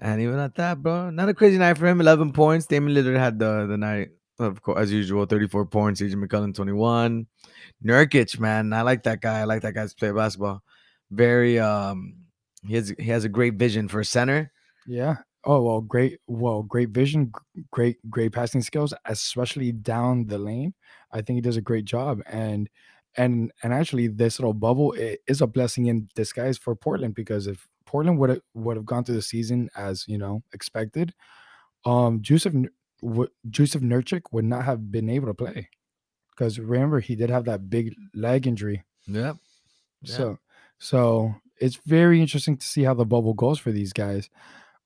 And 0.00 0.20
even 0.20 0.38
at 0.38 0.54
that, 0.54 0.80
bro, 0.80 1.10
not 1.10 1.28
a 1.28 1.34
crazy 1.34 1.58
night 1.58 1.76
for 1.76 1.88
him. 1.88 2.00
11 2.00 2.32
points. 2.32 2.66
Damian 2.66 2.96
Lillard 2.96 3.18
had 3.18 3.40
the, 3.40 3.66
the 3.66 3.76
night, 3.76 4.10
of 4.38 4.62
course, 4.62 4.78
as 4.80 4.92
usual, 4.92 5.26
34 5.26 5.66
points. 5.66 6.00
CJ 6.00 6.14
McCollum, 6.14 6.54
21. 6.54 7.26
Nurkic, 7.84 8.38
man, 8.38 8.72
I 8.72 8.82
like 8.82 9.02
that 9.04 9.20
guy. 9.20 9.40
I 9.40 9.44
like 9.44 9.62
that 9.62 9.74
guy's 9.74 9.94
play 9.94 10.10
basketball. 10.10 10.62
Very, 11.10 11.58
um, 11.58 12.16
he 12.66 12.74
has 12.74 12.92
he 12.98 13.10
has 13.10 13.24
a 13.24 13.28
great 13.28 13.54
vision 13.54 13.88
for 13.88 14.02
center. 14.04 14.52
Yeah. 14.86 15.16
Oh 15.44 15.62
well, 15.62 15.80
great. 15.80 16.18
Well, 16.26 16.62
great 16.62 16.90
vision, 16.90 17.32
great, 17.70 17.96
great 18.10 18.32
passing 18.32 18.60
skills, 18.62 18.92
especially 19.06 19.72
down 19.72 20.26
the 20.26 20.38
lane. 20.38 20.74
I 21.12 21.22
think 21.22 21.36
he 21.36 21.40
does 21.40 21.56
a 21.56 21.62
great 21.62 21.84
job, 21.84 22.20
and 22.26 22.68
and 23.16 23.52
and 23.62 23.72
actually, 23.72 24.08
this 24.08 24.38
little 24.38 24.52
bubble 24.52 24.94
is 25.26 25.40
a 25.40 25.46
blessing 25.46 25.86
in 25.86 26.08
disguise 26.14 26.58
for 26.58 26.74
Portland 26.74 27.14
because 27.14 27.46
if 27.46 27.66
Portland 27.86 28.18
would 28.18 28.30
have 28.30 28.40
would 28.54 28.76
have 28.76 28.84
gone 28.84 29.04
through 29.04 29.14
the 29.14 29.22
season 29.22 29.70
as 29.76 30.06
you 30.08 30.18
know 30.18 30.42
expected, 30.52 31.14
um, 31.84 32.20
Joseph 32.20 32.54
Would 33.02 33.30
Joseph 33.48 33.82
Nurkic 33.82 34.22
would 34.32 34.44
not 34.44 34.64
have 34.64 34.90
been 34.90 35.08
able 35.08 35.28
to 35.28 35.34
play 35.34 35.68
because 36.30 36.58
remember 36.58 37.00
he 37.00 37.16
did 37.16 37.30
have 37.30 37.44
that 37.46 37.68
big 37.68 37.94
leg 38.14 38.46
injury. 38.46 38.84
Yep. 39.06 39.36
Yeah. 40.02 40.14
So 40.16 40.38
so 40.78 41.34
it's 41.60 41.78
very 41.86 42.20
interesting 42.20 42.56
to 42.56 42.66
see 42.66 42.84
how 42.84 42.94
the 42.94 43.04
bubble 43.04 43.34
goes 43.34 43.58
for 43.58 43.72
these 43.72 43.92
guys. 43.92 44.30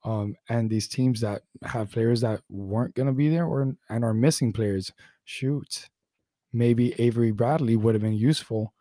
Um, 0.04 0.34
and 0.48 0.68
these 0.68 0.88
teams 0.88 1.20
that 1.20 1.42
have 1.62 1.92
players 1.92 2.22
that 2.22 2.40
weren't 2.48 2.94
gonna 2.94 3.12
be 3.12 3.28
there 3.28 3.46
or 3.46 3.76
and 3.88 4.04
are 4.04 4.14
missing 4.14 4.52
players. 4.52 4.92
Shoot. 5.24 5.88
Maybe 6.52 7.00
Avery 7.00 7.30
Bradley 7.30 7.76
would 7.76 7.94
have 7.94 8.02
been 8.02 8.12
useful 8.12 8.74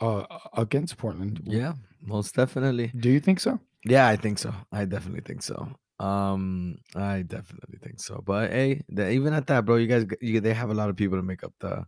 uh 0.00 0.24
against 0.56 0.98
Portland. 0.98 1.40
Yeah, 1.44 1.74
most 2.00 2.34
definitely. 2.34 2.92
Do 2.96 3.10
you 3.10 3.20
think 3.20 3.40
so? 3.40 3.60
Yeah, 3.84 4.06
I 4.06 4.16
think 4.16 4.38
so. 4.38 4.54
I 4.70 4.84
definitely 4.84 5.22
think 5.22 5.42
so. 5.42 5.68
Um, 6.02 6.78
I 6.96 7.22
definitely 7.22 7.78
think 7.80 8.00
so. 8.00 8.22
But 8.24 8.50
hey, 8.50 8.82
the, 8.88 9.10
even 9.10 9.32
at 9.32 9.46
that, 9.46 9.64
bro, 9.64 9.76
you 9.76 9.86
guys, 9.86 10.04
you, 10.20 10.40
they 10.40 10.52
have 10.52 10.70
a 10.70 10.74
lot 10.74 10.90
of 10.90 10.96
people 10.96 11.16
to 11.16 11.22
make 11.22 11.44
up 11.44 11.52
the, 11.60 11.84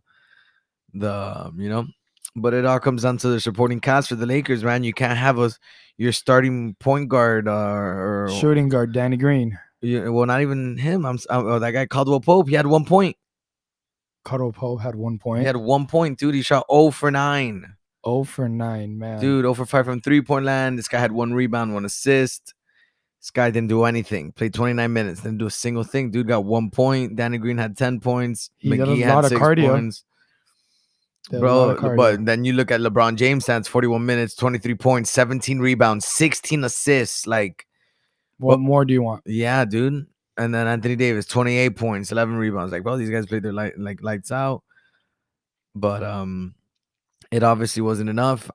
the, 0.93 1.13
um, 1.13 1.59
you 1.59 1.69
know. 1.69 1.85
But 2.37 2.53
it 2.53 2.65
all 2.65 2.79
comes 2.79 3.03
down 3.03 3.17
to 3.19 3.29
the 3.29 3.39
supporting 3.39 3.79
cast 3.79 4.09
for 4.09 4.15
the 4.15 4.25
Lakers, 4.25 4.63
man. 4.63 4.83
You 4.83 4.93
can't 4.93 5.17
have 5.17 5.37
us 5.39 5.59
your 5.97 6.11
starting 6.11 6.75
point 6.79 7.09
guard 7.09 7.47
uh, 7.47 7.51
or 7.51 8.29
Shooting 8.39 8.69
guard 8.69 8.93
Danny 8.93 9.17
Green. 9.17 9.57
Yeah, 9.81 10.09
well, 10.09 10.25
not 10.25 10.41
even 10.41 10.77
him. 10.77 11.05
I'm 11.05 11.19
uh, 11.29 11.45
uh, 11.45 11.59
that 11.59 11.71
guy 11.71 11.85
Caldwell 11.85 12.19
Pope. 12.21 12.49
He 12.49 12.55
had 12.55 12.67
one 12.67 12.85
point. 12.85 13.15
Caldwell 14.23 14.51
Pope 14.51 14.81
had 14.81 14.95
one 14.95 15.19
point. 15.19 15.41
He 15.41 15.45
had 15.45 15.57
one 15.57 15.85
point, 15.85 16.17
dude. 16.17 16.35
He 16.35 16.41
shot 16.41 16.65
0 16.71 16.91
for 16.91 17.11
9. 17.11 17.75
0 18.05 18.23
for 18.23 18.49
9, 18.49 18.97
man. 18.97 19.19
Dude, 19.19 19.43
0 19.43 19.53
for 19.53 19.65
5 19.65 19.85
from 19.85 20.01
three 20.01 20.21
point 20.21 20.45
land. 20.45 20.79
This 20.79 20.87
guy 20.87 20.99
had 20.99 21.11
one 21.11 21.33
rebound, 21.33 21.73
one 21.73 21.85
assist. 21.85 22.53
This 23.25 23.31
guy 23.31 23.49
didn't 23.49 23.69
do 23.69 23.85
anything. 23.85 24.33
Played 24.33 24.53
29 24.53 24.93
minutes, 24.93 25.21
didn't 25.21 25.39
do 25.39 25.47
a 25.47 25.49
single 25.49 25.83
thing. 25.83 26.11
Dude 26.11 26.27
got 26.27 26.45
one 26.45 26.69
point. 26.69 27.15
Danny 27.15 27.39
Green 27.39 27.57
had 27.57 27.75
10 27.75 27.99
points. 27.99 28.51
He 28.57 28.69
McGee 28.69 28.99
lot 29.07 29.15
had 29.15 29.25
of 29.25 29.29
six 29.29 29.41
cardio. 29.41 29.69
points. 29.71 30.03
Did 31.31 31.41
a 31.41 31.55
lot 31.55 31.79
Bro, 31.79 31.95
but 31.95 32.23
then 32.23 32.45
you 32.45 32.53
look 32.53 32.69
at 32.69 32.81
LeBron 32.81 33.15
James 33.15 33.47
stats 33.47 33.67
41 33.67 34.05
minutes, 34.05 34.35
23 34.35 34.75
points, 34.75 35.09
17 35.09 35.57
rebounds, 35.57 36.05
16 36.05 36.65
assists. 36.65 37.25
Like, 37.25 37.65
what 38.37 38.59
more 38.59 38.85
do 38.85 38.93
you 38.93 39.01
want? 39.01 39.23
yeah, 39.25 39.65
dude. 39.65 40.05
And 40.37 40.53
then 40.53 40.67
Anthony 40.67 40.95
Davis, 40.95 41.25
28 41.25 41.75
points, 41.75 42.11
11 42.11 42.35
rebounds. 42.35 42.71
Like, 42.71 42.83
bro, 42.83 42.95
these 42.95 43.09
guys 43.09 43.25
played 43.25 43.41
their 43.41 43.53
light 43.53 43.73
like 43.75 44.03
lights 44.03 44.31
out. 44.31 44.61
But 45.73 46.03
um 46.03 46.53
it 47.31 47.41
obviously 47.41 47.81
wasn't 47.81 48.11
enough. 48.11 48.51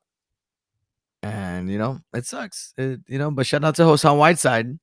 And 1.23 1.71
you 1.71 1.79
know, 1.79 2.01
it 2.15 2.27
sucks. 2.27 2.73
It, 2.77 3.01
you 3.07 3.19
know, 3.19 3.31
but 3.31 3.47
shout 3.47 3.65
out 3.65 3.75
to 3.77 3.87
Hassan 3.87 4.19
Whiteside 4.19 4.79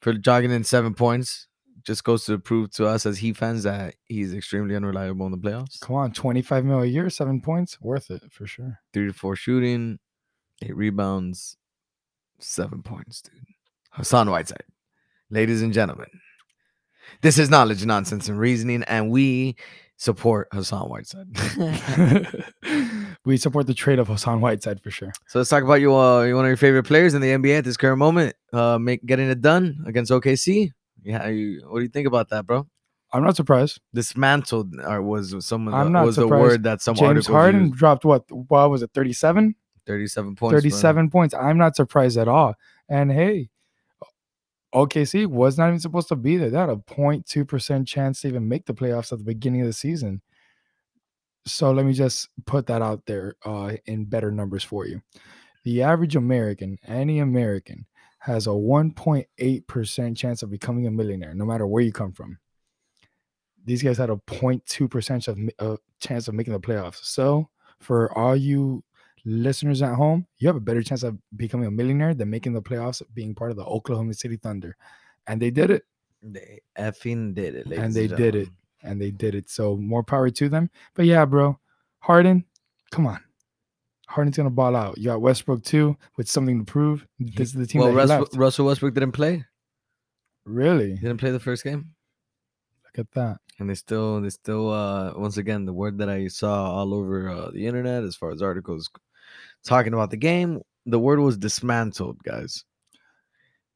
for 0.00 0.12
jogging 0.12 0.50
in 0.50 0.64
seven 0.64 0.94
points. 0.94 1.46
Just 1.84 2.04
goes 2.04 2.24
to 2.26 2.38
prove 2.38 2.70
to 2.72 2.86
us 2.86 3.06
as 3.06 3.18
Heat 3.18 3.36
fans 3.36 3.62
that 3.62 3.94
he's 4.06 4.34
extremely 4.34 4.74
unreliable 4.74 5.26
in 5.26 5.32
the 5.32 5.38
playoffs. 5.38 5.80
Come 5.80 5.96
on, 5.96 6.12
25 6.12 6.64
mil 6.64 6.82
a 6.82 6.86
year, 6.86 7.08
seven 7.08 7.40
points, 7.40 7.80
worth 7.80 8.10
it 8.10 8.22
for 8.30 8.46
sure. 8.46 8.80
Three 8.92 9.06
to 9.06 9.12
four 9.12 9.36
shooting, 9.36 9.98
eight 10.62 10.76
rebounds, 10.76 11.56
seven 12.40 12.82
points, 12.82 13.22
dude. 13.22 13.44
Hassan 13.92 14.28
Whiteside. 14.28 14.64
Ladies 15.30 15.62
and 15.62 15.72
gentlemen, 15.72 16.08
this 17.22 17.38
is 17.38 17.48
knowledge, 17.48 17.84
nonsense, 17.84 18.28
and 18.28 18.38
reasoning, 18.38 18.82
and 18.84 19.10
we 19.10 19.56
support 19.98 20.48
Hassan 20.52 20.88
Whiteside. 20.88 21.26
we 23.26 23.36
support 23.36 23.66
the 23.66 23.74
trade 23.74 23.98
of 23.98 24.08
Hassan 24.08 24.40
Whiteside 24.40 24.80
for 24.80 24.90
sure. 24.90 25.12
so 25.26 25.38
let's 25.38 25.50
talk 25.50 25.64
about 25.64 25.80
you, 25.80 25.94
uh, 25.94 26.20
one 26.32 26.44
of 26.44 26.48
your 26.48 26.56
favorite 26.56 26.84
players 26.84 27.12
in 27.14 27.20
the 27.20 27.28
NBA 27.28 27.58
at 27.58 27.64
this 27.64 27.76
current 27.76 27.98
moment, 27.98 28.34
uh, 28.52 28.78
make 28.78 29.04
getting 29.04 29.28
it 29.28 29.42
done 29.42 29.84
against 29.86 30.10
OKC. 30.10 30.70
Yeah, 31.02 31.28
you, 31.28 31.62
what 31.68 31.80
do 31.80 31.82
you 31.82 31.90
think 31.90 32.06
about 32.06 32.30
that, 32.30 32.46
bro? 32.46 32.66
I'm 33.12 33.24
not 33.24 33.36
surprised. 33.36 33.80
Dismantled 33.94 34.74
or 34.80 35.02
was 35.02 35.34
some 35.44 35.66
of 35.68 35.74
I'm 35.74 35.92
not 35.92 36.06
was 36.06 36.16
the 36.16 36.28
word 36.28 36.62
that 36.64 36.82
some 36.82 36.94
James 36.94 37.26
Harden 37.26 37.66
used. 37.66 37.78
dropped 37.78 38.04
what? 38.04 38.30
What 38.30 38.70
was 38.70 38.82
it? 38.82 38.90
37? 38.94 39.54
37 39.86 40.36
points. 40.36 40.50
bro. 40.52 40.60
37 40.60 41.10
points. 41.10 41.34
I'm 41.34 41.56
not 41.56 41.74
surprised 41.74 42.18
at 42.18 42.28
all. 42.28 42.54
And 42.88 43.10
hey, 43.10 43.48
OKC 44.74 45.26
was 45.26 45.56
not 45.56 45.68
even 45.68 45.80
supposed 45.80 46.08
to 46.08 46.16
be 46.16 46.36
there. 46.36 46.50
They 46.50 46.58
had 46.58 46.68
a 46.68 46.76
0.2% 46.76 47.86
chance 47.86 48.20
to 48.20 48.28
even 48.28 48.48
make 48.48 48.66
the 48.66 48.74
playoffs 48.74 49.12
at 49.12 49.18
the 49.18 49.24
beginning 49.24 49.62
of 49.62 49.66
the 49.66 49.72
season. 49.72 50.20
So 51.46 51.72
let 51.72 51.86
me 51.86 51.94
just 51.94 52.28
put 52.44 52.66
that 52.66 52.82
out 52.82 53.06
there 53.06 53.34
uh, 53.44 53.72
in 53.86 54.04
better 54.04 54.30
numbers 54.30 54.64
for 54.64 54.86
you. 54.86 55.00
The 55.64 55.82
average 55.82 56.16
American, 56.16 56.78
any 56.86 57.20
American, 57.20 57.86
has 58.18 58.46
a 58.46 58.50
1.8% 58.50 60.16
chance 60.16 60.42
of 60.42 60.50
becoming 60.50 60.86
a 60.86 60.90
millionaire, 60.90 61.34
no 61.34 61.46
matter 61.46 61.66
where 61.66 61.82
you 61.82 61.92
come 61.92 62.12
from. 62.12 62.38
These 63.64 63.82
guys 63.82 63.98
had 63.98 64.10
a 64.10 64.16
0.2% 64.16 65.28
of, 65.28 65.38
uh, 65.58 65.76
chance 66.00 66.28
of 66.28 66.34
making 66.34 66.52
the 66.52 66.60
playoffs. 66.60 67.04
So 67.04 67.48
for 67.80 68.16
all 68.16 68.36
you 68.36 68.82
listeners 69.28 69.82
at 69.82 69.94
home, 69.94 70.26
you 70.38 70.48
have 70.48 70.56
a 70.56 70.60
better 70.60 70.82
chance 70.82 71.02
of 71.02 71.18
becoming 71.36 71.66
a 71.66 71.70
millionaire 71.70 72.14
than 72.14 72.30
making 72.30 72.52
the 72.54 72.62
playoffs, 72.62 73.02
being 73.14 73.34
part 73.34 73.50
of 73.50 73.56
the 73.56 73.64
Oklahoma 73.64 74.14
City 74.14 74.36
Thunder. 74.36 74.76
And 75.26 75.40
they 75.40 75.50
did 75.50 75.70
it. 75.70 75.84
They 76.22 76.60
effing 76.78 77.34
did 77.34 77.54
it, 77.54 77.66
and 77.66 77.92
they 77.94 78.06
did 78.08 78.34
it. 78.34 78.48
And 78.82 79.00
they 79.00 79.10
did 79.10 79.34
it. 79.34 79.50
So 79.50 79.76
more 79.76 80.02
power 80.02 80.30
to 80.30 80.48
them. 80.48 80.70
But 80.94 81.04
yeah, 81.06 81.24
bro, 81.24 81.58
Harden, 82.00 82.44
come 82.90 83.06
on. 83.06 83.20
Harden's 84.08 84.36
gonna 84.36 84.50
ball 84.50 84.74
out. 84.74 84.96
You 84.98 85.04
got 85.06 85.20
Westbrook 85.20 85.62
too, 85.64 85.96
with 86.16 86.28
something 86.28 86.58
to 86.58 86.64
prove. 86.64 87.06
This 87.18 87.48
is 87.48 87.54
the 87.54 87.66
team 87.66 87.82
Well, 87.82 87.92
that 87.92 88.08
he 88.08 88.14
Russell. 88.14 88.38
Russell 88.38 88.66
Westbrook 88.66 88.94
didn't 88.94 89.12
play. 89.12 89.44
Really? 90.44 90.94
Didn't 90.94 91.18
play 91.18 91.30
the 91.30 91.40
first 91.40 91.62
game. 91.62 91.90
Look 92.84 92.98
at 93.06 93.10
that. 93.12 93.38
and 93.58 93.68
they 93.68 93.74
still 93.74 94.20
they 94.20 94.30
still 94.30 94.72
uh 94.72 95.12
once 95.16 95.36
again 95.36 95.66
the 95.66 95.72
word 95.72 95.98
that 95.98 96.08
i 96.08 96.26
saw 96.28 96.72
all 96.72 96.94
over 96.94 97.28
uh, 97.28 97.50
the 97.50 97.66
internet 97.66 98.02
as 98.02 98.16
far 98.16 98.30
as 98.30 98.40
articles 98.40 98.88
talking 99.64 99.94
about 99.94 100.10
the 100.10 100.16
game 100.16 100.60
the 100.88 100.98
word 100.98 101.20
was 101.20 101.36
dismantled 101.36 102.22
guys. 102.24 102.64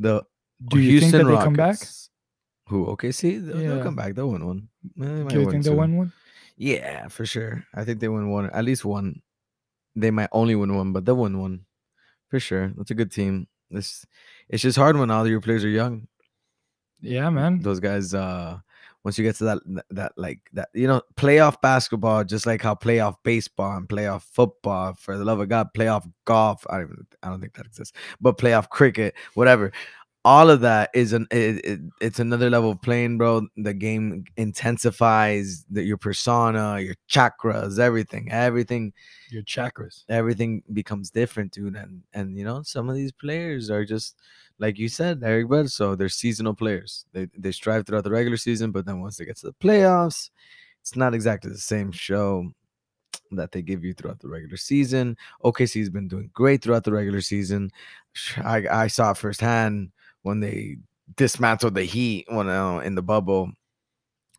The 0.00 0.24
Do 0.68 0.80
you 0.80 1.00
think 1.00 1.12
that 1.12 1.24
they 1.24 1.36
come 1.36 1.54
back? 1.54 1.78
Who? 2.68 2.86
OKC 2.86 3.44
they'll, 3.44 3.58
they'll 3.58 3.82
come 3.82 3.96
back. 3.96 4.14
They'll 4.14 4.30
win 4.30 4.46
one. 4.46 4.68
They 4.96 5.24
Do 5.24 5.40
you 5.40 5.50
think 5.50 5.64
they'll 5.64 5.76
win 5.76 5.96
one? 5.96 6.12
yeah 6.56 7.08
for 7.08 7.26
sure. 7.26 7.64
I 7.74 7.84
think 7.84 8.00
they 8.00 8.08
win 8.08 8.30
one 8.30 8.50
at 8.50 8.64
least 8.64 8.84
one. 8.84 9.20
They 9.94 10.10
might 10.10 10.30
only 10.32 10.54
win 10.54 10.74
one 10.74 10.92
but 10.92 11.04
they'll 11.04 11.16
win 11.16 11.38
one. 11.38 11.66
For 12.28 12.40
sure. 12.40 12.72
That's 12.76 12.90
a 12.90 12.94
good 12.94 13.12
team. 13.12 13.46
This 13.70 14.06
it's 14.48 14.62
just 14.62 14.78
hard 14.78 14.96
when 14.96 15.10
all 15.10 15.28
your 15.28 15.40
players 15.40 15.64
are 15.64 15.68
young. 15.68 16.08
Yeah, 17.00 17.28
man. 17.30 17.60
those 17.60 17.80
guys 17.80 18.14
uh 18.14 18.58
once 19.04 19.18
you 19.18 19.24
get 19.24 19.36
to 19.36 19.44
that 19.44 19.58
that, 19.90 20.12
like 20.16 20.40
that 20.52 20.68
you 20.74 20.86
know 20.86 21.02
playoff 21.16 21.60
basketball 21.60 22.24
just 22.24 22.46
like 22.46 22.62
how 22.62 22.74
playoff 22.74 23.16
baseball 23.24 23.76
and 23.76 23.88
playoff 23.88 24.22
football 24.22 24.94
for 24.94 25.18
the 25.18 25.24
love 25.24 25.40
of 25.40 25.48
god 25.48 25.68
playoff 25.76 26.10
golf 26.24 26.66
i 26.70 26.76
don't 26.78 26.84
even, 26.86 27.06
i 27.22 27.28
don't 27.28 27.40
think 27.40 27.54
that 27.54 27.66
exists 27.66 27.96
but 28.20 28.38
playoff 28.38 28.68
cricket 28.68 29.14
whatever 29.34 29.72
all 30.24 30.50
of 30.50 30.60
that 30.60 30.88
is 30.94 31.12
an 31.12 31.26
it, 31.32 31.64
it- 31.64 31.80
it's 32.00 32.20
another 32.20 32.48
level 32.48 32.70
of 32.70 32.80
playing 32.82 33.18
bro 33.18 33.46
the 33.56 33.74
game 33.74 34.24
intensifies 34.36 35.64
the, 35.70 35.82
your 35.82 35.96
persona 35.96 36.80
your 36.80 36.94
chakras 37.10 37.78
everything 37.78 38.30
everything 38.30 38.92
Your 39.30 39.42
chakras. 39.42 40.04
everything 40.08 40.62
becomes 40.72 41.10
different, 41.10 41.52
dude. 41.52 41.74
And 41.76 42.02
and 42.12 42.36
you 42.36 42.44
know, 42.44 42.62
some 42.62 42.88
of 42.90 42.94
these 42.96 43.12
players 43.12 43.70
are 43.70 43.84
just 43.84 44.16
like 44.62 44.78
you 44.78 44.88
said, 44.88 45.22
Eric 45.24 45.48
Bledsoe, 45.48 45.96
they're 45.96 46.08
seasonal 46.08 46.54
players. 46.54 47.04
They 47.12 47.26
they 47.36 47.50
strive 47.50 47.84
throughout 47.84 48.04
the 48.04 48.12
regular 48.12 48.36
season, 48.36 48.70
but 48.70 48.86
then 48.86 49.00
once 49.00 49.16
they 49.16 49.24
get 49.24 49.36
to 49.38 49.46
the 49.46 49.54
playoffs, 49.54 50.30
it's 50.80 50.94
not 50.94 51.14
exactly 51.14 51.50
the 51.50 51.58
same 51.58 51.90
show 51.90 52.46
that 53.32 53.50
they 53.50 53.60
give 53.60 53.84
you 53.84 53.92
throughout 53.92 54.20
the 54.20 54.28
regular 54.28 54.56
season. 54.56 55.16
OKC's 55.44 55.90
been 55.90 56.06
doing 56.06 56.30
great 56.32 56.62
throughout 56.62 56.84
the 56.84 56.92
regular 56.92 57.20
season. 57.20 57.70
I, 58.44 58.64
I 58.70 58.86
saw 58.86 59.10
it 59.10 59.16
firsthand 59.16 59.90
when 60.22 60.38
they 60.38 60.76
dismantled 61.16 61.74
the 61.74 61.84
Heat 61.84 62.26
when 62.28 62.48
uh, 62.48 62.78
in 62.78 62.94
the 62.94 63.02
bubble. 63.02 63.50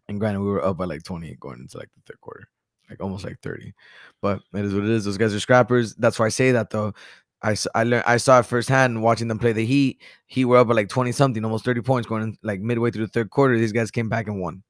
And 0.08 0.20
granted, 0.20 0.40
we 0.40 0.48
were 0.48 0.64
up 0.64 0.78
by 0.78 0.86
like 0.86 1.04
28 1.04 1.40
going 1.40 1.60
into 1.60 1.78
like 1.78 1.90
the 1.96 2.02
third 2.06 2.22
quarter, 2.22 2.48
like 2.90 3.02
almost 3.02 3.26
like 3.26 3.40
30. 3.42 3.74
But 4.22 4.42
it 4.54 4.64
is 4.64 4.74
what 4.74 4.84
it 4.84 4.90
is. 4.90 5.04
Those 5.04 5.18
guys 5.18 5.34
are 5.34 5.40
scrappers. 5.40 5.96
That's 5.96 6.18
why 6.18 6.28
I 6.28 6.30
say 6.30 6.52
that 6.54 6.70
though. 6.70 6.94
I, 7.44 7.56
I 7.76 7.84
learned 7.84 8.06
I 8.08 8.18
saw 8.18 8.40
it 8.40 8.46
firsthand 8.46 9.02
watching 9.02 9.28
them 9.28 9.40
play 9.40 9.52
the 9.52 9.66
Heat. 9.66 10.02
He 10.28 10.46
were 10.46 10.58
up 10.58 10.70
at 10.70 10.76
like 10.76 10.90
20 10.90 11.12
something, 11.12 11.44
almost 11.44 11.66
30 11.66 11.82
points 11.82 12.08
going 12.08 12.24
in, 12.24 12.38
like 12.42 12.62
midway 12.62 12.90
through 12.90 13.06
the 13.06 13.12
third 13.12 13.30
quarter. 13.30 13.58
These 13.58 13.74
guys 13.74 13.92
came 13.92 14.10
back 14.10 14.28
and 14.28 14.40
won. 14.40 14.64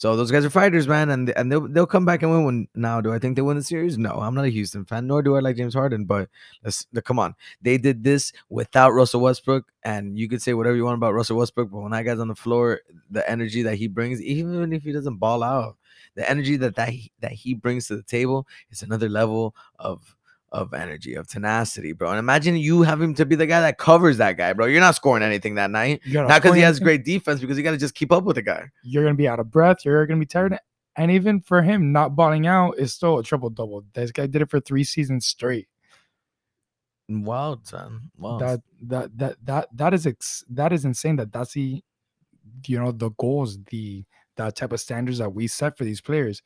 So 0.00 0.16
those 0.16 0.30
guys 0.30 0.46
are 0.46 0.50
fighters, 0.50 0.88
man, 0.88 1.10
and 1.10 1.28
and 1.36 1.52
they'll 1.52 1.68
they'll 1.68 1.86
come 1.86 2.06
back 2.06 2.22
and 2.22 2.32
win. 2.32 2.44
When, 2.44 2.68
now, 2.74 3.02
do 3.02 3.12
I 3.12 3.18
think 3.18 3.36
they 3.36 3.42
win 3.42 3.58
the 3.58 3.62
series? 3.62 3.98
No, 3.98 4.12
I'm 4.12 4.34
not 4.34 4.46
a 4.46 4.48
Houston 4.48 4.86
fan, 4.86 5.06
nor 5.06 5.20
do 5.20 5.36
I 5.36 5.40
like 5.40 5.56
James 5.56 5.74
Harden. 5.74 6.06
But 6.06 6.30
let's 6.64 6.86
come 7.04 7.18
on, 7.18 7.34
they 7.60 7.76
did 7.76 8.02
this 8.02 8.32
without 8.48 8.94
Russell 8.94 9.20
Westbrook, 9.20 9.66
and 9.82 10.18
you 10.18 10.26
could 10.26 10.40
say 10.40 10.54
whatever 10.54 10.74
you 10.74 10.86
want 10.86 10.94
about 10.94 11.12
Russell 11.12 11.36
Westbrook, 11.36 11.70
but 11.70 11.80
when 11.80 11.90
that 11.90 12.04
guy's 12.04 12.18
on 12.18 12.28
the 12.28 12.34
floor, 12.34 12.80
the 13.10 13.28
energy 13.30 13.62
that 13.62 13.76
he 13.76 13.88
brings, 13.88 14.22
even 14.22 14.72
if 14.72 14.84
he 14.84 14.92
doesn't 14.92 15.16
ball 15.16 15.42
out, 15.42 15.76
the 16.14 16.28
energy 16.28 16.56
that 16.56 16.76
that 16.76 16.88
he, 16.88 17.12
that 17.20 17.32
he 17.32 17.52
brings 17.52 17.86
to 17.88 17.96
the 17.96 18.02
table 18.02 18.46
is 18.70 18.82
another 18.82 19.10
level 19.10 19.54
of 19.78 20.16
of 20.52 20.74
energy, 20.74 21.14
of 21.14 21.28
tenacity, 21.28 21.92
bro. 21.92 22.10
And 22.10 22.18
imagine 22.18 22.56
you 22.56 22.82
having 22.82 23.14
to 23.14 23.24
be 23.24 23.36
the 23.36 23.46
guy 23.46 23.60
that 23.60 23.78
covers 23.78 24.16
that 24.16 24.36
guy, 24.36 24.52
bro. 24.52 24.66
You're 24.66 24.80
not 24.80 24.96
scoring 24.96 25.22
anything 25.22 25.54
that 25.54 25.70
night, 25.70 26.00
not 26.06 26.42
because 26.42 26.56
he 26.56 26.62
has 26.62 26.76
anything. 26.76 26.84
great 26.84 27.04
defense, 27.04 27.40
because 27.40 27.56
you 27.56 27.62
got 27.62 27.70
to 27.72 27.76
just 27.76 27.94
keep 27.94 28.10
up 28.12 28.24
with 28.24 28.36
the 28.36 28.42
guy. 28.42 28.70
You're 28.82 29.04
gonna 29.04 29.14
be 29.14 29.28
out 29.28 29.40
of 29.40 29.50
breath. 29.50 29.84
You're 29.84 30.06
gonna 30.06 30.20
be 30.20 30.26
tired. 30.26 30.58
And 30.96 31.10
even 31.10 31.40
for 31.40 31.62
him, 31.62 31.92
not 31.92 32.16
balling 32.16 32.46
out 32.46 32.78
is 32.78 32.92
still 32.92 33.18
a 33.18 33.22
triple 33.22 33.50
double. 33.50 33.84
This 33.94 34.10
guy 34.10 34.26
did 34.26 34.42
it 34.42 34.50
for 34.50 34.60
three 34.60 34.84
seasons 34.84 35.26
straight. 35.26 35.68
Wow, 37.08 37.60
son. 37.62 38.10
Wow. 38.18 38.38
That 38.38 38.60
that 38.82 39.18
that 39.18 39.36
that 39.44 39.68
that 39.74 39.94
is 39.94 40.06
ex- 40.06 40.44
that 40.50 40.72
is 40.72 40.84
insane. 40.84 41.16
That 41.16 41.32
that's 41.32 41.52
the 41.52 41.82
you 42.66 42.78
know 42.78 42.92
the 42.92 43.10
goals, 43.10 43.58
the 43.70 44.04
that 44.36 44.56
type 44.56 44.72
of 44.72 44.80
standards 44.80 45.18
that 45.18 45.32
we 45.32 45.46
set 45.46 45.76
for 45.78 45.84
these 45.84 46.00
players. 46.00 46.42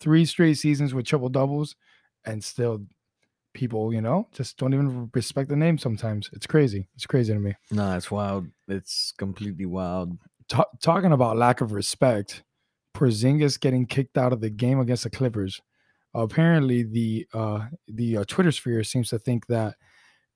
Three 0.00 0.24
straight 0.24 0.54
seasons 0.54 0.94
with 0.94 1.06
triple 1.06 1.28
doubles, 1.28 1.74
and 2.24 2.42
still 2.42 2.86
people, 3.54 3.92
you 3.92 4.00
know, 4.00 4.28
just 4.32 4.58
don't 4.58 4.74
even 4.74 5.10
respect 5.14 5.48
the 5.48 5.56
name. 5.56 5.78
Sometimes 5.78 6.30
it's 6.32 6.46
crazy. 6.46 6.88
It's 6.94 7.06
crazy 7.06 7.32
to 7.32 7.40
me. 7.40 7.54
No, 7.70 7.96
it's 7.96 8.10
wild. 8.10 8.46
It's 8.68 9.12
completely 9.16 9.66
wild. 9.66 10.18
Ta- 10.48 10.64
talking 10.80 11.12
about 11.12 11.36
lack 11.36 11.60
of 11.60 11.72
respect, 11.72 12.42
Porzingis 12.94 13.60
getting 13.60 13.86
kicked 13.86 14.16
out 14.18 14.32
of 14.32 14.40
the 14.40 14.50
game 14.50 14.80
against 14.80 15.04
the 15.04 15.10
Clippers. 15.10 15.60
Apparently, 16.14 16.82
the 16.82 17.26
uh, 17.34 17.66
the 17.86 18.18
uh, 18.18 18.24
Twitter 18.26 18.50
sphere 18.50 18.82
seems 18.82 19.10
to 19.10 19.18
think 19.18 19.46
that 19.46 19.74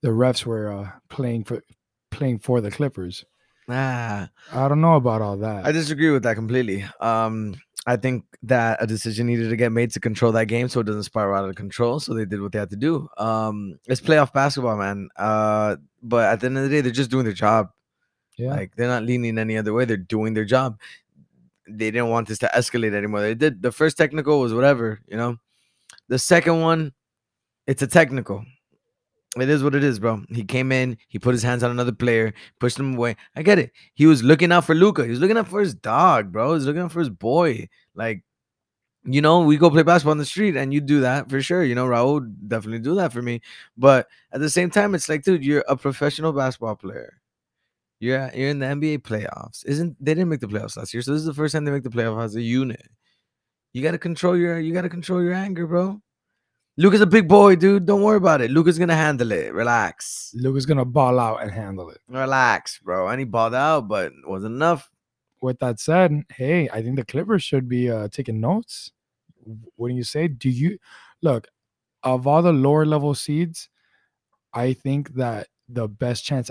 the 0.01 0.09
refs 0.09 0.45
were 0.45 0.71
uh, 0.71 0.91
playing 1.09 1.45
for 1.45 1.61
playing 2.11 2.39
for 2.39 2.61
the 2.61 2.71
Clippers. 2.71 3.25
Ah, 3.69 4.29
I 4.51 4.67
don't 4.67 4.81
know 4.81 4.95
about 4.95 5.21
all 5.21 5.37
that. 5.37 5.65
I 5.65 5.71
disagree 5.71 6.11
with 6.11 6.23
that 6.23 6.35
completely. 6.35 6.85
Um, 6.99 7.55
I 7.85 7.97
think 7.97 8.23
that 8.43 8.81
a 8.81 8.87
decision 8.87 9.27
needed 9.27 9.49
to 9.49 9.57
get 9.57 9.71
made 9.71 9.91
to 9.91 9.99
control 9.99 10.31
that 10.33 10.45
game 10.45 10.69
so 10.69 10.79
it 10.79 10.85
doesn't 10.85 11.03
spiral 11.03 11.37
out 11.37 11.49
of 11.49 11.55
control. 11.55 11.99
So 11.99 12.13
they 12.13 12.25
did 12.25 12.41
what 12.41 12.53
they 12.53 12.59
had 12.59 12.69
to 12.69 12.77
do. 12.77 13.09
Um, 13.17 13.77
it's 13.87 13.99
playoff 13.99 14.31
basketball, 14.31 14.77
man. 14.77 15.09
Uh, 15.17 15.75
but 16.01 16.31
at 16.31 16.39
the 16.39 16.45
end 16.45 16.57
of 16.57 16.63
the 16.63 16.69
day, 16.69 16.81
they're 16.81 16.91
just 16.91 17.11
doing 17.11 17.25
their 17.25 17.33
job. 17.33 17.69
Yeah. 18.37 18.51
Like 18.51 18.75
they're 18.75 18.87
not 18.87 19.03
leaning 19.03 19.37
any 19.37 19.57
other 19.57 19.73
way. 19.73 19.85
They're 19.85 19.97
doing 19.97 20.33
their 20.33 20.45
job. 20.45 20.79
They 21.67 21.91
didn't 21.91 22.09
want 22.09 22.27
this 22.27 22.39
to 22.39 22.51
escalate 22.55 22.93
anymore. 22.93 23.21
They 23.21 23.35
did 23.35 23.61
the 23.61 23.71
first 23.71 23.97
technical 23.97 24.39
was 24.39 24.53
whatever, 24.53 24.99
you 25.07 25.17
know. 25.17 25.37
The 26.07 26.19
second 26.19 26.61
one, 26.61 26.93
it's 27.67 27.81
a 27.81 27.87
technical. 27.87 28.45
It 29.39 29.49
is 29.49 29.63
what 29.63 29.73
it 29.73 29.83
is, 29.83 29.99
bro. 29.99 30.21
He 30.29 30.43
came 30.43 30.71
in, 30.71 30.97
he 31.07 31.17
put 31.17 31.33
his 31.33 31.41
hands 31.41 31.63
on 31.63 31.71
another 31.71 31.91
player, 31.91 32.33
pushed 32.59 32.77
him 32.77 32.95
away. 32.95 33.15
I 33.35 33.41
get 33.41 33.57
it. 33.57 33.71
He 33.95 34.05
was 34.05 34.21
looking 34.21 34.51
out 34.51 34.65
for 34.65 34.75
Luka. 34.75 35.03
He 35.03 35.09
was 35.09 35.19
looking 35.19 35.37
out 35.37 35.47
for 35.47 35.59
his 35.59 35.73
dog, 35.73 36.31
bro. 36.31 36.49
He 36.49 36.53
was 36.53 36.65
looking 36.67 36.83
out 36.83 36.91
for 36.91 36.99
his 36.99 37.09
boy. 37.09 37.67
Like, 37.95 38.23
you 39.05 39.21
know, 39.21 39.41
we 39.41 39.57
go 39.57 39.71
play 39.71 39.83
basketball 39.83 40.11
on 40.11 40.17
the 40.19 40.25
street 40.25 40.55
and 40.55 40.73
you 40.73 40.81
do 40.81 41.01
that 41.01 41.29
for 41.29 41.41
sure. 41.41 41.63
You 41.63 41.73
know, 41.75 41.85
Raul 41.87 42.31
definitely 42.47 42.79
do 42.79 42.95
that 42.95 43.11
for 43.11 43.21
me. 43.21 43.41
But 43.75 44.07
at 44.31 44.39
the 44.39 44.49
same 44.49 44.69
time, 44.69 44.93
it's 44.93 45.09
like, 45.09 45.23
dude, 45.23 45.43
you're 45.43 45.65
a 45.67 45.75
professional 45.75 46.31
basketball 46.31 46.75
player. 46.75 47.19
You're 47.99 48.29
you're 48.35 48.49
in 48.49 48.59
the 48.59 48.67
NBA 48.67 48.99
playoffs. 48.99 49.65
Isn't 49.65 49.95
they 49.99 50.13
didn't 50.13 50.29
make 50.29 50.41
the 50.41 50.47
playoffs 50.47 50.77
last 50.77 50.93
year? 50.93 51.01
So 51.01 51.11
this 51.11 51.21
is 51.21 51.25
the 51.25 51.33
first 51.33 51.53
time 51.53 51.65
they 51.65 51.71
make 51.71 51.83
the 51.83 51.89
playoffs 51.89 52.23
as 52.25 52.35
a 52.35 52.41
unit. 52.41 52.85
You 53.73 53.81
gotta 53.81 53.97
control 53.97 54.37
your 54.37 54.59
you 54.59 54.73
gotta 54.73 54.89
control 54.89 55.23
your 55.23 55.33
anger, 55.33 55.65
bro. 55.65 56.01
Luka's 56.75 57.01
a 57.01 57.05
big 57.05 57.27
boy, 57.27 57.55
dude. 57.55 57.85
Don't 57.85 58.01
worry 58.01 58.17
about 58.17 58.41
it. 58.41 58.49
Luka's 58.49 58.79
gonna 58.79 58.95
handle 58.95 59.31
it. 59.31 59.53
Relax. 59.53 60.33
Luka's 60.35 60.65
gonna 60.65 60.85
ball 60.85 61.19
out 61.19 61.41
and 61.41 61.51
handle 61.51 61.89
it. 61.89 61.99
Relax, 62.07 62.79
bro. 62.79 63.07
And 63.09 63.19
he 63.19 63.25
balled 63.25 63.53
out, 63.53 63.87
but 63.87 64.07
it 64.07 64.27
wasn't 64.27 64.55
enough. 64.55 64.89
With 65.41 65.59
that 65.59 65.79
said, 65.79 66.23
hey, 66.29 66.69
I 66.69 66.81
think 66.81 66.95
the 66.95 67.05
Clippers 67.05 67.43
should 67.43 67.67
be 67.67 67.91
uh, 67.91 68.07
taking 68.07 68.39
notes. 68.39 68.91
What 69.75 69.89
do 69.89 69.93
you 69.93 70.03
say? 70.03 70.29
Do 70.29 70.49
you 70.49 70.79
look 71.21 71.47
of 72.01 72.25
all 72.25 72.41
the 72.41 72.53
lower 72.53 72.85
level 72.85 73.13
seeds? 73.13 73.69
I 74.53 74.73
think 74.73 75.15
that 75.15 75.47
the 75.67 75.87
best 75.87 76.23
chance 76.23 76.49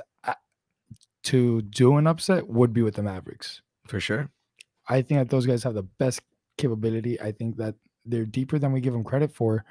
to 1.24 1.62
do 1.62 1.96
an 1.96 2.06
upset 2.06 2.48
would 2.48 2.72
be 2.72 2.82
with 2.82 2.94
the 2.94 3.02
Mavericks. 3.02 3.62
For 3.86 4.00
sure. 4.00 4.30
I 4.88 5.02
think 5.02 5.20
that 5.20 5.30
those 5.30 5.46
guys 5.46 5.62
have 5.62 5.74
the 5.74 5.84
best 5.84 6.20
capability. 6.58 7.20
I 7.20 7.32
think 7.32 7.56
that 7.56 7.76
they're 8.04 8.26
deeper 8.26 8.58
than 8.58 8.72
we 8.72 8.80
give 8.80 8.92
them 8.92 9.04
credit 9.04 9.32
for. 9.32 9.64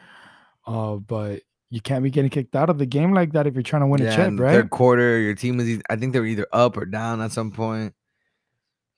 Uh, 0.66 0.96
but 0.96 1.42
you 1.70 1.82
can't 1.82 2.04
be 2.04 2.10
getting 2.12 2.30
kicked 2.30 2.56
out 2.56 2.70
of 2.70 2.78
the 2.78 2.86
game 2.86 3.14
like 3.14 3.32
that 3.34 3.48
if 3.48 3.54
you're 3.54 3.64
trying 3.64 3.82
to 3.82 3.88
win 3.88 4.02
a 4.02 4.16
chip, 4.16 4.40
right? 4.40 4.54
Third 4.54 4.70
quarter, 4.70 5.20
your 5.20 5.36
team 5.36 5.60
is. 5.60 5.82
I 5.90 5.96
think 5.96 6.14
they 6.14 6.20
were 6.20 6.26
either 6.26 6.48
up 6.52 6.78
or 6.78 6.86
down 6.86 7.22
at 7.22 7.32
some 7.32 7.52
point. 7.52 7.94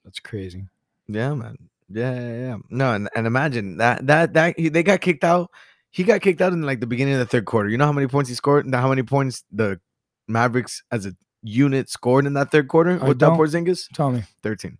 That's 0.04 0.20
crazy. 0.20 0.66
Yeah, 1.08 1.34
man. 1.36 1.58
Yeah, 1.90 2.14
yeah, 2.14 2.38
yeah. 2.40 2.58
No, 2.70 2.94
and, 2.94 3.10
and 3.16 3.28
imagine 3.28 3.78
that 3.78 4.06
that 4.08 4.34
that 4.34 4.60
he, 4.60 4.70
they 4.70 4.84
got 4.84 5.02
kicked 5.02 5.24
out. 5.24 5.52
He 5.92 6.04
got 6.04 6.22
kicked 6.22 6.42
out 6.42 6.54
in 6.54 6.64
like 6.64 6.80
the 6.80 6.88
beginning 6.88 7.14
of 7.14 7.20
the 7.20 7.28
third 7.28 7.46
quarter. 7.46 7.70
You 7.70 7.78
know 7.78 7.86
how 7.86 7.92
many 7.92 8.08
points 8.08 8.30
he 8.30 8.36
scored? 8.36 8.66
and 8.66 8.74
how 8.74 8.90
many 8.90 9.04
points 9.04 9.44
the 9.52 9.80
Mavericks 10.28 10.84
as 10.92 11.06
a 11.06 11.14
unit 11.44 11.90
scored 11.90 12.26
in 12.26 12.34
that 12.34 12.52
third 12.52 12.68
quarter 12.68 13.00
I 13.02 13.08
without. 13.08 13.38
Porzingis? 13.38 13.88
Tell 13.94 14.12
me 14.12 14.24
Thirteen. 14.42 14.80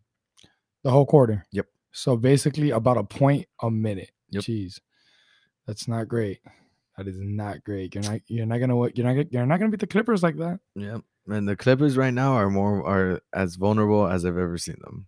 the 0.84 0.90
whole 0.90 1.06
quarter. 1.06 1.46
Yep. 1.52 1.68
So 1.92 2.18
basically, 2.18 2.72
about 2.72 2.98
a 2.98 3.04
point 3.04 3.46
a 3.62 3.70
minute. 3.70 4.12
Yep. 4.32 4.44
Jeez, 4.44 4.80
that's 5.68 5.88
not 5.88 6.08
great. 6.08 6.40
That 6.98 7.08
is 7.08 7.18
not 7.20 7.64
great. 7.64 7.96
You're 7.96 8.04
not. 8.04 8.22
You're 8.28 8.46
not 8.46 8.60
gonna. 8.60 8.76
You're 8.94 9.06
not. 9.06 9.14
gonna- 9.14 9.28
You're 9.32 9.46
not 9.46 9.60
gonna 9.60 9.72
beat 9.72 9.80
the 9.80 9.88
Clippers 9.88 10.22
like 10.22 10.38
that. 10.38 10.60
Yeah, 10.76 11.00
and 11.28 11.48
the 11.48 11.56
Clippers 11.56 11.98
right 11.98 12.14
now 12.14 12.34
are 12.34 12.50
more 12.50 12.86
are 12.88 13.20
as 13.34 13.56
vulnerable 13.56 14.08
as 14.08 14.26
I've 14.26 14.38
ever 14.38 14.58
seen 14.58 14.78
them. 14.82 15.08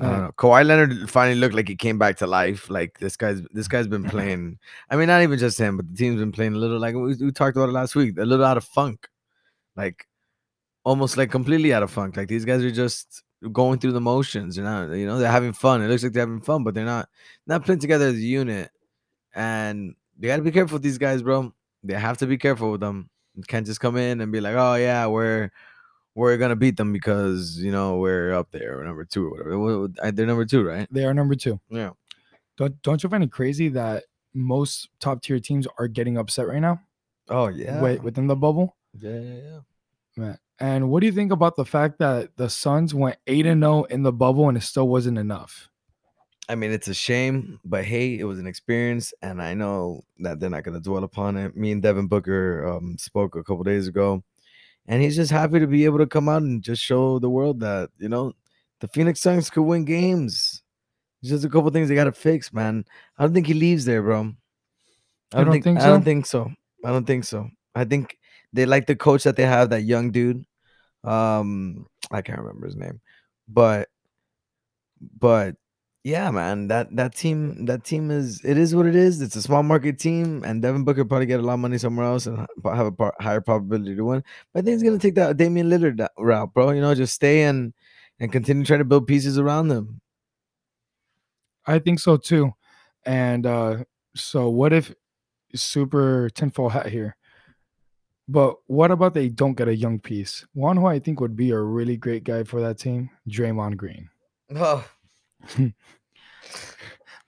I 0.00 0.04
don't 0.04 0.20
know. 0.20 0.32
Kawhi 0.36 0.64
Leonard 0.64 1.10
finally 1.10 1.40
looked 1.40 1.54
like 1.56 1.66
he 1.68 1.74
came 1.74 1.98
back 1.98 2.18
to 2.18 2.26
life. 2.26 2.70
Like 2.70 2.98
this 2.98 3.16
guy's 3.16 3.40
this 3.52 3.66
guy's 3.66 3.88
been 3.88 4.04
playing. 4.14 4.58
I 4.90 4.96
mean, 4.96 5.08
not 5.08 5.22
even 5.22 5.38
just 5.38 5.58
him, 5.58 5.76
but 5.76 5.88
the 5.88 5.96
team's 5.96 6.20
been 6.20 6.32
playing 6.32 6.54
a 6.54 6.58
little 6.58 6.78
like 6.78 6.94
we, 6.94 7.14
we 7.16 7.32
talked 7.32 7.56
about 7.56 7.70
it 7.70 7.72
last 7.72 7.96
week. 7.96 8.18
A 8.18 8.24
little 8.24 8.44
out 8.44 8.58
of 8.58 8.64
funk, 8.64 9.08
like 9.74 10.06
almost 10.84 11.16
like 11.16 11.30
completely 11.30 11.72
out 11.72 11.82
of 11.82 11.90
funk. 11.90 12.16
Like 12.16 12.28
these 12.28 12.44
guys 12.44 12.62
are 12.62 12.70
just 12.70 13.22
going 13.50 13.78
through 13.78 13.92
the 13.92 14.00
motions. 14.00 14.56
You're 14.56 14.66
not, 14.66 14.90
you 14.92 15.06
know, 15.06 15.18
they're 15.18 15.30
having 15.32 15.52
fun. 15.52 15.80
It 15.82 15.88
looks 15.88 16.02
like 16.02 16.12
they're 16.12 16.26
having 16.26 16.42
fun, 16.42 16.62
but 16.62 16.74
they're 16.74 16.84
not 16.84 17.08
not 17.46 17.64
playing 17.64 17.80
together 17.80 18.06
as 18.08 18.14
a 18.14 18.18
unit. 18.18 18.70
And 19.34 19.94
you 20.18 20.28
got 20.28 20.36
to 20.36 20.42
be 20.42 20.50
careful 20.50 20.76
with 20.76 20.82
these 20.82 20.98
guys, 20.98 21.22
bro. 21.22 21.52
They 21.82 21.94
have 21.94 22.18
to 22.18 22.26
be 22.26 22.38
careful 22.38 22.72
with 22.72 22.80
them. 22.80 23.08
You 23.36 23.44
can't 23.44 23.66
just 23.66 23.80
come 23.80 23.96
in 23.96 24.20
and 24.20 24.32
be 24.32 24.40
like, 24.40 24.54
oh 24.56 24.74
yeah, 24.74 25.06
we're 25.06 25.50
we're 26.14 26.36
gonna 26.36 26.56
beat 26.56 26.76
them 26.76 26.92
because 26.92 27.58
you 27.62 27.70
know 27.70 27.98
we're 27.98 28.32
up 28.32 28.50
there 28.50 28.80
or 28.80 28.84
number 28.84 29.04
two 29.04 29.26
or 29.26 29.30
whatever. 29.30 29.58
What- 29.58 29.80
what- 30.02 30.16
They're 30.16 30.26
number 30.26 30.44
two, 30.44 30.64
right? 30.64 30.88
They 30.90 31.04
are 31.04 31.14
number 31.14 31.36
two. 31.36 31.60
Yeah. 31.70 31.90
Don't 32.56 32.80
Don't 32.82 33.02
you 33.02 33.08
find 33.08 33.22
it 33.22 33.30
crazy 33.30 33.68
that 33.70 34.04
most 34.34 34.88
top 35.00 35.22
tier 35.22 35.38
teams 35.38 35.66
are 35.78 35.86
getting 35.88 36.16
upset 36.18 36.48
right 36.48 36.60
now? 36.60 36.80
Oh 37.28 37.46
yeah. 37.48 37.74
wi- 37.76 38.00
within 38.02 38.26
the 38.26 38.34
bubble. 38.36 38.76
Yeah, 38.98 39.10
yeah, 39.20 39.34
yeah. 39.42 39.58
Man. 40.16 40.38
And 40.58 40.90
what 40.90 41.00
do 41.00 41.06
you 41.06 41.12
think 41.12 41.30
about 41.30 41.54
the 41.54 41.64
fact 41.64 42.00
that 42.00 42.36
the 42.36 42.50
Suns 42.50 42.92
went 42.92 43.16
eight 43.28 43.46
and 43.46 43.62
zero 43.62 43.84
in 43.84 44.02
the 44.02 44.12
bubble 44.12 44.48
and 44.48 44.58
it 44.58 44.62
still 44.62 44.88
wasn't 44.88 45.18
enough? 45.18 45.68
I 46.48 46.54
mean, 46.54 46.72
it's 46.72 46.88
a 46.88 46.94
shame, 46.94 47.60
but 47.64 47.84
hey, 47.84 48.18
it 48.18 48.24
was 48.24 48.38
an 48.38 48.46
experience, 48.46 49.12
and 49.20 49.42
I 49.42 49.52
know 49.52 50.04
that 50.20 50.40
they're 50.40 50.48
not 50.48 50.64
gonna 50.64 50.80
dwell 50.80 51.04
upon 51.04 51.36
it. 51.36 51.56
Me 51.56 51.72
and 51.72 51.82
Devin 51.82 52.06
Booker 52.06 52.66
um, 52.66 52.96
spoke 52.98 53.36
a 53.36 53.42
couple 53.42 53.62
days 53.64 53.86
ago, 53.86 54.22
and 54.86 55.02
he's 55.02 55.16
just 55.16 55.30
happy 55.30 55.60
to 55.60 55.66
be 55.66 55.84
able 55.84 55.98
to 55.98 56.06
come 56.06 56.28
out 56.28 56.42
and 56.42 56.62
just 56.62 56.82
show 56.82 57.18
the 57.18 57.28
world 57.28 57.60
that 57.60 57.90
you 57.98 58.08
know 58.08 58.32
the 58.80 58.88
Phoenix 58.88 59.20
Suns 59.20 59.50
could 59.50 59.62
win 59.62 59.84
games. 59.84 60.62
It's 61.20 61.30
just 61.30 61.44
a 61.44 61.50
couple 61.50 61.70
things 61.70 61.88
they 61.88 61.94
gotta 61.94 62.12
fix, 62.12 62.52
man. 62.52 62.84
I 63.18 63.24
don't 63.24 63.34
think 63.34 63.46
he 63.46 63.54
leaves 63.54 63.84
there, 63.84 64.02
bro. 64.02 64.20
I 64.20 64.24
don't, 65.36 65.44
don't 65.44 65.52
think, 65.52 65.64
think 65.64 65.80
I 65.80 65.86
don't 65.86 66.04
think 66.04 66.24
so. 66.24 66.50
I 66.82 66.90
don't 66.90 67.06
think 67.06 67.24
so. 67.24 67.50
I 67.74 67.84
think 67.84 68.16
they 68.54 68.64
like 68.64 68.86
the 68.86 68.96
coach 68.96 69.24
that 69.24 69.36
they 69.36 69.44
have, 69.44 69.70
that 69.70 69.82
young 69.82 70.12
dude. 70.12 70.44
Um, 71.04 71.86
I 72.10 72.22
can't 72.22 72.38
remember 72.38 72.66
his 72.66 72.76
name, 72.76 73.00
but 73.46 73.88
but 75.18 75.56
yeah, 76.04 76.30
man, 76.30 76.68
that 76.68 76.94
that 76.96 77.14
team 77.14 77.66
that 77.66 77.84
team 77.84 78.10
is 78.10 78.44
it 78.44 78.56
is 78.56 78.74
what 78.74 78.86
it 78.86 78.94
is. 78.94 79.20
It's 79.20 79.36
a 79.36 79.42
small 79.42 79.62
market 79.62 79.98
team, 79.98 80.44
and 80.44 80.62
Devin 80.62 80.84
Booker 80.84 81.04
probably 81.04 81.26
get 81.26 81.40
a 81.40 81.42
lot 81.42 81.54
of 81.54 81.60
money 81.60 81.78
somewhere 81.78 82.06
else 82.06 82.26
and 82.26 82.38
ha- 82.38 82.74
have 82.74 82.86
a 82.86 82.92
par- 82.92 83.14
higher 83.20 83.40
probability 83.40 83.96
to 83.96 84.04
win. 84.04 84.24
But 84.52 84.60
I 84.60 84.62
think 84.62 84.74
he's 84.74 84.82
gonna 84.82 84.98
take 84.98 85.16
that 85.16 85.36
Damian 85.36 85.68
Lillard 85.68 85.98
that 85.98 86.12
route, 86.18 86.54
bro. 86.54 86.70
You 86.70 86.80
know, 86.80 86.94
just 86.94 87.14
stay 87.14 87.42
and 87.42 87.74
and 88.20 88.32
continue 88.32 88.64
trying 88.64 88.78
to 88.80 88.84
build 88.84 89.06
pieces 89.06 89.38
around 89.38 89.68
them. 89.68 90.00
I 91.66 91.78
think 91.78 92.00
so 92.00 92.16
too. 92.16 92.52
And 93.04 93.44
uh 93.44 93.84
so 94.14 94.48
what 94.48 94.72
if 94.72 94.94
super 95.54 96.30
tinfoil 96.30 96.68
hat 96.68 96.86
here? 96.86 97.16
But 98.28 98.56
what 98.66 98.90
about 98.90 99.14
they 99.14 99.28
don't 99.28 99.56
get 99.56 99.68
a 99.68 99.76
young 99.76 99.98
piece? 99.98 100.46
One 100.52 100.76
who 100.76 100.86
I 100.86 100.98
think 100.98 101.20
would 101.20 101.34
be 101.36 101.50
a 101.50 101.60
really 101.60 101.96
great 101.96 102.24
guy 102.24 102.44
for 102.44 102.60
that 102.60 102.78
team, 102.78 103.10
Draymond 103.28 103.76
Green. 103.76 104.10
Oh, 104.54 104.86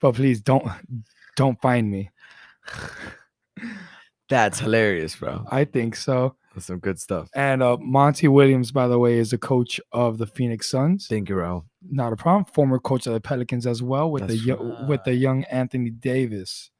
But 0.00 0.14
please 0.14 0.40
don't 0.40 0.66
don't 1.37 1.61
find 1.61 1.90
me. 1.90 2.11
that's 4.28 4.59
hilarious, 4.59 5.14
bro. 5.16 5.44
I 5.50 5.64
think 5.64 5.94
so. 5.94 6.37
That's 6.54 6.66
some 6.66 6.78
good 6.78 6.98
stuff. 6.98 7.28
And 7.35 7.62
uh 7.62 7.76
Monty 7.78 8.26
Williams, 8.28 8.72
by 8.72 8.88
the 8.88 8.98
way, 8.98 9.18
is 9.18 9.30
the 9.30 9.38
coach 9.38 9.80
of 9.92 10.18
the 10.18 10.26
Phoenix 10.26 10.68
Suns. 10.70 11.06
Thank 11.06 11.28
you, 11.28 11.37
Raul. 11.37 11.64
Not 11.88 12.12
a 12.12 12.16
problem. 12.16 12.46
Former 12.46 12.78
coach 12.78 13.06
of 13.06 13.12
the 13.12 13.20
Pelicans 13.20 13.66
as 13.66 13.83
well, 13.83 14.11
with 14.11 14.26
the 14.26 14.35
That's 14.35 14.46
yo- 14.46 14.87
with 14.88 15.04
the 15.04 15.14
young 15.14 15.44
Anthony 15.44 15.90
Davis. 15.90 16.70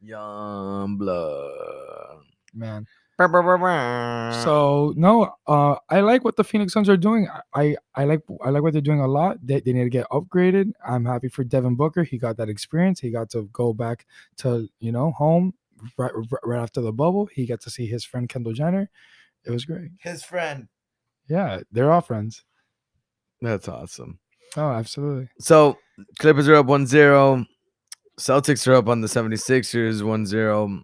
Young 0.00 0.96
blood. 0.96 2.22
Man. 2.54 2.86
So 3.28 4.42
So 4.44 4.94
no, 4.96 5.34
uh, 5.46 5.76
I 5.88 6.00
like 6.00 6.24
what 6.24 6.36
the 6.36 6.44
Phoenix 6.44 6.72
Suns 6.72 6.88
are 6.88 6.96
doing. 6.96 7.28
I, 7.28 7.40
I 7.62 7.76
I 7.94 8.04
like 8.04 8.20
I 8.42 8.50
like 8.50 8.62
what 8.62 8.72
they're 8.72 8.80
doing 8.82 9.00
a 9.00 9.06
lot. 9.08 9.38
They, 9.42 9.60
they 9.60 9.72
need 9.72 9.84
to 9.84 9.90
get 9.90 10.06
upgraded. 10.10 10.72
I'm 10.86 11.04
happy 11.04 11.28
for 11.28 11.44
Devin 11.44 11.74
Booker. 11.76 12.02
He 12.04 12.18
got 12.18 12.36
that 12.38 12.48
experience. 12.48 13.00
He 13.00 13.10
got 13.10 13.30
to 13.30 13.48
go 13.52 13.72
back 13.72 14.06
to 14.38 14.68
you 14.80 14.92
know 14.92 15.10
home 15.12 15.54
right 15.96 16.12
right- 16.14 16.40
right 16.44 16.62
after 16.62 16.80
the 16.80 16.92
bubble. 16.92 17.26
He 17.26 17.46
got 17.46 17.60
to 17.62 17.70
see 17.70 17.86
his 17.86 18.04
friend 18.04 18.28
Kendall 18.28 18.52
Jenner. 18.52 18.88
It 19.44 19.50
was 19.50 19.64
great. 19.64 19.90
his 19.98 20.22
friend. 20.22 20.68
Yeah, 21.28 21.60
they're 21.72 21.90
all 21.92 22.00
friends. 22.02 22.44
That's 23.40 23.68
awesome. 23.68 24.18
Oh, 24.56 24.70
absolutely. 24.72 25.28
So 25.38 25.78
Clippers 26.18 26.48
are 26.48 26.56
up 26.56 26.66
1-0. 26.66 27.46
Celtics 28.18 28.66
are 28.66 28.74
up 28.74 28.88
on 28.88 29.00
the 29.00 29.06
76ers 29.06 30.02
1-0. 30.02 30.82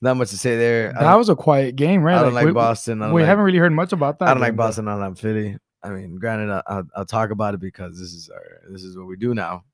Not 0.00 0.16
much 0.18 0.30
to 0.30 0.38
say 0.38 0.56
there. 0.56 0.92
That 0.92 1.14
was 1.14 1.28
a 1.28 1.36
quiet 1.36 1.74
game, 1.76 2.02
right? 2.02 2.18
I 2.18 2.22
don't 2.22 2.34
like 2.34 2.46
we, 2.46 2.52
Boston. 2.52 2.98
Don't 2.98 3.12
we 3.12 3.22
like- 3.22 3.28
haven't 3.28 3.44
really 3.44 3.58
heard 3.58 3.72
much 3.72 3.92
about 3.92 4.18
that. 4.18 4.28
I 4.28 4.34
don't 4.34 4.40
like 4.40 4.50
game, 4.52 4.56
but- 4.56 4.66
Boston. 4.66 4.88
I 4.88 4.92
don't 4.92 5.00
like 5.00 5.18
Philly. 5.18 5.56
I 5.82 5.90
mean, 5.90 6.16
granted, 6.16 6.50
I- 6.50 6.62
I'll, 6.66 6.84
I'll 6.96 7.04
talk 7.06 7.30
about 7.30 7.54
it 7.54 7.60
because 7.60 7.98
this 7.98 8.12
is 8.12 8.28
our 8.28 8.70
this 8.70 8.82
is 8.82 8.96
what 8.96 9.06
we 9.06 9.16
do 9.16 9.34
now. 9.34 9.64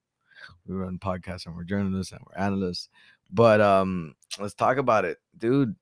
We 0.66 0.76
run 0.76 0.98
podcasts 0.98 1.46
and 1.46 1.56
we're 1.56 1.64
journalists 1.64 2.12
and 2.12 2.20
we're 2.24 2.40
analysts. 2.40 2.88
But 3.32 3.60
um, 3.60 4.14
let's 4.38 4.54
talk 4.54 4.76
about 4.76 5.04
it, 5.04 5.18
dude. 5.38 5.74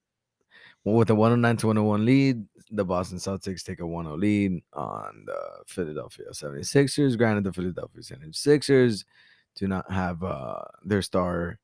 With 0.85 1.11
a 1.11 1.15
109 1.15 1.57
to 1.59 1.67
101 1.67 2.07
lead, 2.07 2.45
the 2.71 2.85
Boston 2.85 3.19
Celtics 3.19 3.63
take 3.63 3.81
a 3.81 3.85
1-0 3.85 4.19
lead 4.19 4.63
on 4.73 5.25
the 5.27 5.39
Philadelphia 5.67 6.27
76ers. 6.33 7.19
Granted, 7.19 7.45
the 7.45 7.53
Philadelphia 7.53 8.01
76ers 8.01 9.05
do 9.57 9.69
not 9.69 9.91
have 9.91 10.23
uh 10.23 10.63
their 10.85 11.03
star 11.03 11.59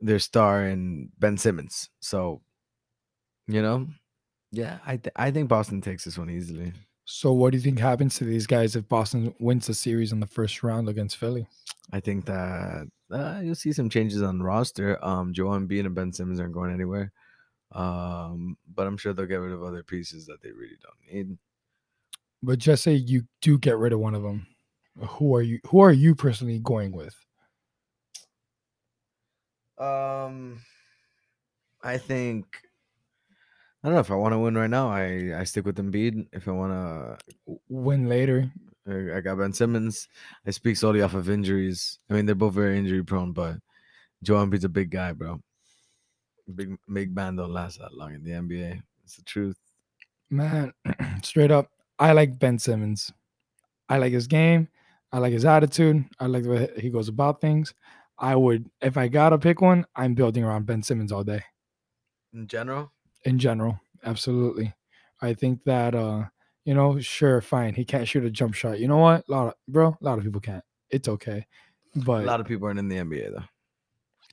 their 0.00 0.18
star 0.18 0.64
in 0.64 1.10
Ben 1.18 1.36
Simmons. 1.36 1.90
So, 2.00 2.42
you 3.46 3.62
know, 3.62 3.88
yeah, 4.52 4.78
I 4.86 4.96
th- 4.96 5.12
I 5.16 5.30
think 5.30 5.48
Boston 5.48 5.80
takes 5.80 6.04
this 6.04 6.18
one 6.18 6.30
easily. 6.30 6.72
So, 7.04 7.32
what 7.32 7.52
do 7.52 7.58
you 7.58 7.62
think 7.62 7.78
happens 7.78 8.16
to 8.16 8.24
these 8.24 8.46
guys 8.46 8.76
if 8.76 8.88
Boston 8.88 9.34
wins 9.38 9.66
the 9.66 9.74
series 9.74 10.12
in 10.12 10.20
the 10.20 10.26
first 10.26 10.62
round 10.62 10.88
against 10.88 11.16
Philly? 11.16 11.46
I 11.92 12.00
think 12.00 12.26
that 12.26 12.86
uh, 13.10 13.40
you'll 13.42 13.54
see 13.54 13.72
some 13.72 13.88
changes 13.88 14.22
on 14.22 14.38
the 14.38 14.44
roster. 14.44 15.02
Um, 15.04 15.32
Joel 15.32 15.58
Embiid 15.58 15.86
and 15.86 15.94
Ben 15.94 16.12
Simmons 16.12 16.38
aren't 16.38 16.52
going 16.52 16.72
anywhere. 16.72 17.12
Um, 17.72 18.56
but 18.74 18.86
I'm 18.86 18.96
sure 18.96 19.12
they'll 19.12 19.26
get 19.26 19.36
rid 19.36 19.52
of 19.52 19.62
other 19.62 19.82
pieces 19.82 20.26
that 20.26 20.42
they 20.42 20.52
really 20.52 20.76
don't 20.82 21.14
need. 21.14 21.38
But 22.42 22.58
just 22.58 22.82
say 22.82 22.94
you 22.94 23.24
do 23.42 23.58
get 23.58 23.78
rid 23.78 23.92
of 23.92 24.00
one 24.00 24.14
of 24.14 24.22
them. 24.22 24.46
Who 24.98 25.34
are 25.34 25.42
you? 25.42 25.60
Who 25.68 25.80
are 25.80 25.92
you 25.92 26.14
personally 26.14 26.58
going 26.58 26.92
with? 26.92 27.14
Um, 29.78 30.60
I 31.82 31.98
think 31.98 32.46
I 33.82 33.88
don't 33.88 33.94
know 33.94 34.00
if 34.00 34.10
I 34.10 34.16
want 34.16 34.32
to 34.32 34.38
win 34.38 34.56
right 34.56 34.70
now. 34.70 34.88
I 34.90 35.38
I 35.38 35.44
stick 35.44 35.64
with 35.64 35.76
Embiid. 35.76 36.26
If 36.32 36.48
I 36.48 36.52
want 36.52 36.72
to 36.72 37.58
Win 37.68 38.08
later. 38.08 38.50
I, 38.88 39.18
I 39.18 39.20
got 39.20 39.38
Ben 39.38 39.52
Simmons. 39.52 40.08
I 40.46 40.50
speak 40.50 40.76
solely 40.76 41.02
off 41.02 41.14
of 41.14 41.30
injuries. 41.30 41.98
I 42.10 42.14
mean, 42.14 42.26
they're 42.26 42.34
both 42.34 42.54
very 42.54 42.78
injury 42.78 43.04
prone, 43.04 43.32
but 43.32 43.58
Joel 44.22 44.46
Embiid's 44.46 44.64
a 44.64 44.68
big 44.68 44.90
guy, 44.90 45.12
bro. 45.12 45.40
Big 46.54 46.76
big 46.92 47.14
man 47.14 47.36
don't 47.36 47.52
last 47.52 47.78
that 47.78 47.94
long 47.94 48.14
in 48.14 48.24
the 48.24 48.30
NBA. 48.30 48.82
It's 49.04 49.16
the 49.16 49.22
truth. 49.22 49.56
Man, 50.30 50.72
straight 51.22 51.50
up, 51.50 51.70
I 51.98 52.12
like 52.12 52.38
Ben 52.38 52.58
Simmons. 52.58 53.12
I 53.88 53.98
like 53.98 54.12
his 54.12 54.26
game. 54.26 54.68
I 55.12 55.18
like 55.18 55.32
his 55.32 55.44
attitude. 55.44 56.04
I 56.18 56.26
like 56.26 56.42
the 56.42 56.50
way 56.50 56.70
he 56.78 56.90
goes 56.90 57.08
about 57.08 57.40
things. 57.40 57.74
I 58.18 58.34
would, 58.36 58.68
if 58.80 58.96
I 58.96 59.08
gotta 59.08 59.38
pick 59.38 59.60
one, 59.60 59.86
I'm 59.94 60.14
building 60.14 60.42
around 60.44 60.66
Ben 60.66 60.82
Simmons 60.82 61.12
all 61.12 61.24
day. 61.24 61.42
In 62.32 62.46
general, 62.46 62.92
In 63.24 63.38
general, 63.38 63.80
absolutely. 64.04 64.74
I 65.22 65.34
think 65.34 65.64
that, 65.64 65.94
uh, 65.94 66.24
you 66.64 66.74
know, 66.74 67.00
sure, 67.00 67.40
fine, 67.40 67.74
he 67.74 67.84
can't 67.84 68.06
shoot 68.06 68.24
a 68.24 68.30
jump 68.30 68.54
shot. 68.54 68.78
You 68.80 68.88
know 68.88 68.98
what, 68.98 69.24
a 69.28 69.30
lot 69.32 69.46
of 69.48 69.54
bro, 69.68 69.96
a 70.00 70.04
lot 70.04 70.18
of 70.18 70.24
people 70.24 70.40
can't. 70.40 70.64
It's 70.90 71.08
okay, 71.08 71.46
but 71.94 72.22
a 72.24 72.26
lot 72.26 72.40
of 72.40 72.46
people 72.46 72.66
aren't 72.66 72.78
in 72.78 72.88
the 72.88 72.96
NBA 72.96 73.32
though. 73.32 73.44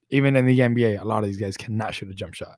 even 0.10 0.36
in 0.36 0.46
the 0.46 0.60
NBA, 0.60 1.02
a 1.02 1.06
lot 1.06 1.24
of 1.24 1.30
these 1.30 1.38
guys 1.38 1.56
cannot 1.58 1.94
shoot 1.96 2.10
a 2.10 2.14
jump 2.14 2.34
shot. 2.34 2.58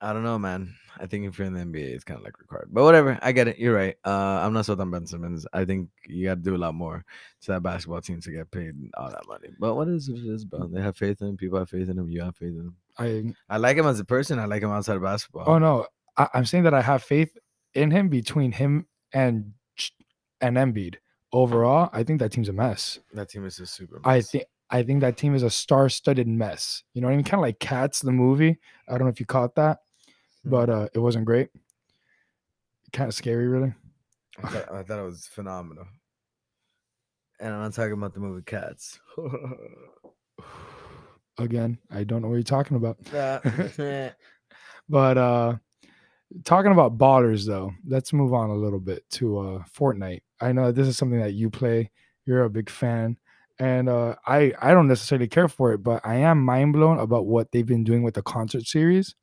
I 0.00 0.12
don't 0.12 0.24
know, 0.24 0.38
man. 0.38 0.74
I 0.98 1.06
think 1.06 1.26
if 1.26 1.38
you're 1.38 1.46
in 1.46 1.54
the 1.54 1.60
NBA, 1.60 1.94
it's 1.94 2.04
kind 2.04 2.18
of 2.18 2.24
like 2.24 2.38
required. 2.38 2.68
But 2.70 2.84
whatever, 2.84 3.18
I 3.22 3.32
get 3.32 3.48
it. 3.48 3.58
You're 3.58 3.74
right. 3.74 3.96
Uh, 4.04 4.40
I'm 4.42 4.52
not 4.52 4.66
sold 4.66 4.80
on 4.80 4.90
Ben 4.90 5.06
Simmons. 5.06 5.46
I 5.52 5.64
think 5.64 5.88
you 6.06 6.26
got 6.26 6.36
to 6.36 6.40
do 6.40 6.56
a 6.56 6.58
lot 6.58 6.74
more 6.74 7.04
to 7.42 7.52
that 7.52 7.62
basketball 7.62 8.00
team 8.00 8.20
to 8.20 8.30
get 8.30 8.50
paid 8.50 8.74
all 8.94 9.10
that 9.10 9.26
money. 9.28 9.48
But 9.58 9.76
what 9.76 9.88
is 9.88 10.08
it 10.08 10.18
is, 10.18 10.44
bro? 10.44 10.68
They 10.68 10.80
have 10.80 10.96
faith 10.96 11.20
in 11.20 11.28
him. 11.28 11.36
People 11.36 11.58
have 11.58 11.70
faith 11.70 11.88
in 11.88 11.98
him. 11.98 12.08
You 12.08 12.22
have 12.22 12.36
faith 12.36 12.54
in 12.54 12.60
him. 12.60 12.76
I 12.98 13.54
I 13.54 13.58
like 13.58 13.76
him 13.76 13.86
as 13.86 14.00
a 14.00 14.04
person. 14.04 14.38
I 14.38 14.46
like 14.46 14.62
him 14.62 14.70
outside 14.70 14.96
of 14.96 15.02
basketball. 15.02 15.44
Oh 15.46 15.58
no, 15.58 15.86
I, 16.16 16.28
I'm 16.34 16.44
saying 16.44 16.64
that 16.64 16.74
I 16.74 16.82
have 16.82 17.02
faith 17.02 17.36
in 17.74 17.90
him 17.90 18.08
between 18.08 18.52
him 18.52 18.86
and 19.12 19.52
and 20.40 20.56
Embiid. 20.56 20.96
Overall, 21.32 21.90
I 21.92 22.02
think 22.02 22.18
that 22.18 22.32
team's 22.32 22.48
a 22.48 22.52
mess. 22.52 22.98
That 23.12 23.28
team 23.28 23.46
is 23.46 23.60
a 23.60 23.66
super. 23.66 24.00
I 24.04 24.20
think 24.20 24.44
I 24.70 24.82
think 24.82 25.00
that 25.00 25.16
team 25.16 25.34
is 25.34 25.42
a 25.42 25.50
star-studded 25.50 26.26
mess. 26.26 26.82
You 26.94 27.00
know 27.00 27.08
what 27.08 27.14
I 27.14 27.16
mean? 27.16 27.24
Kind 27.24 27.40
of 27.40 27.42
like 27.42 27.58
Cats, 27.58 28.00
the 28.00 28.12
movie. 28.12 28.58
I 28.88 28.92
don't 28.92 29.02
know 29.02 29.08
if 29.08 29.20
you 29.20 29.26
caught 29.26 29.54
that. 29.54 29.78
But 30.44 30.70
uh, 30.70 30.88
it 30.94 30.98
wasn't 30.98 31.24
great. 31.24 31.48
Kind 32.92 33.08
of 33.08 33.14
scary, 33.14 33.48
really. 33.48 33.74
I 34.42 34.48
thought, 34.48 34.72
I 34.72 34.82
thought 34.82 34.98
it 34.98 35.04
was 35.04 35.26
phenomenal. 35.26 35.86
And 37.38 37.54
I'm 37.54 37.62
not 37.62 37.72
talking 37.72 37.92
about 37.92 38.14
the 38.14 38.20
movie 38.20 38.42
Cats. 38.42 39.00
Again, 41.38 41.78
I 41.90 42.04
don't 42.04 42.22
know 42.22 42.28
what 42.28 42.34
you're 42.34 42.42
talking 42.42 42.76
about. 42.76 42.98
But 44.90 45.18
uh 45.18 45.54
talking 46.44 46.72
about 46.72 46.98
ballers 46.98 47.46
though, 47.46 47.72
let's 47.86 48.12
move 48.12 48.34
on 48.34 48.50
a 48.50 48.54
little 48.54 48.80
bit 48.80 49.08
to 49.12 49.38
uh 49.38 49.62
Fortnite. 49.72 50.22
I 50.40 50.52
know 50.52 50.72
this 50.72 50.88
is 50.88 50.98
something 50.98 51.20
that 51.20 51.34
you 51.34 51.48
play. 51.48 51.92
You're 52.26 52.42
a 52.42 52.50
big 52.50 52.68
fan. 52.68 53.16
And 53.60 53.88
uh 53.88 54.16
I 54.26 54.52
I 54.60 54.72
don't 54.72 54.88
necessarily 54.88 55.28
care 55.28 55.48
for 55.48 55.72
it, 55.72 55.78
but 55.78 56.04
I 56.04 56.16
am 56.16 56.44
mind 56.44 56.72
blown 56.72 56.98
about 56.98 57.26
what 57.26 57.52
they've 57.52 57.64
been 57.64 57.84
doing 57.84 58.02
with 58.02 58.14
the 58.14 58.22
concert 58.22 58.66
series. 58.66 59.14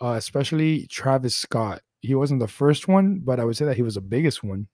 Uh 0.00 0.14
especially 0.16 0.86
Travis 0.86 1.36
Scott. 1.36 1.82
He 2.00 2.14
wasn't 2.14 2.40
the 2.40 2.48
first 2.48 2.86
one, 2.88 3.20
but 3.24 3.40
I 3.40 3.44
would 3.44 3.56
say 3.56 3.64
that 3.64 3.76
he 3.76 3.82
was 3.82 3.94
the 3.96 4.00
biggest 4.00 4.44
one. 4.44 4.68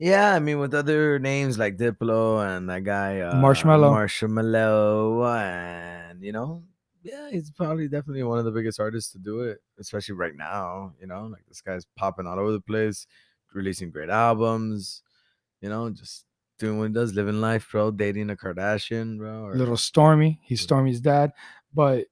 yeah, 0.00 0.34
I 0.34 0.40
mean, 0.40 0.58
with 0.58 0.74
other 0.74 1.18
names 1.20 1.56
like 1.58 1.76
Diplo 1.76 2.44
and 2.44 2.68
that 2.68 2.82
guy 2.82 3.20
uh, 3.20 3.34
Marshmello. 3.36 3.90
Marshmallow, 3.90 5.24
and 5.26 6.22
you 6.22 6.32
know, 6.32 6.64
yeah, 7.02 7.30
he's 7.30 7.50
probably 7.50 7.86
definitely 7.88 8.22
one 8.24 8.38
of 8.38 8.44
the 8.44 8.50
biggest 8.50 8.80
artists 8.80 9.12
to 9.12 9.18
do 9.18 9.42
it, 9.42 9.58
especially 9.78 10.14
right 10.16 10.34
now. 10.34 10.92
You 11.00 11.06
know, 11.06 11.26
like 11.26 11.44
this 11.46 11.60
guy's 11.60 11.86
popping 11.96 12.26
all 12.26 12.38
over 12.38 12.52
the 12.52 12.60
place, 12.60 13.06
releasing 13.52 13.90
great 13.90 14.10
albums. 14.10 15.02
You 15.60 15.68
know, 15.68 15.88
just 15.90 16.24
doing 16.58 16.78
what 16.78 16.88
he 16.88 16.92
does, 16.94 17.14
living 17.14 17.40
life, 17.40 17.68
bro. 17.70 17.90
Dating 17.90 18.30
a 18.30 18.36
Kardashian, 18.36 19.18
bro. 19.18 19.44
or- 19.46 19.54
Little 19.54 19.76
Stormy. 19.76 20.40
He's 20.42 20.60
Stormy's 20.60 21.00
dad. 21.00 21.32
But 21.72 22.06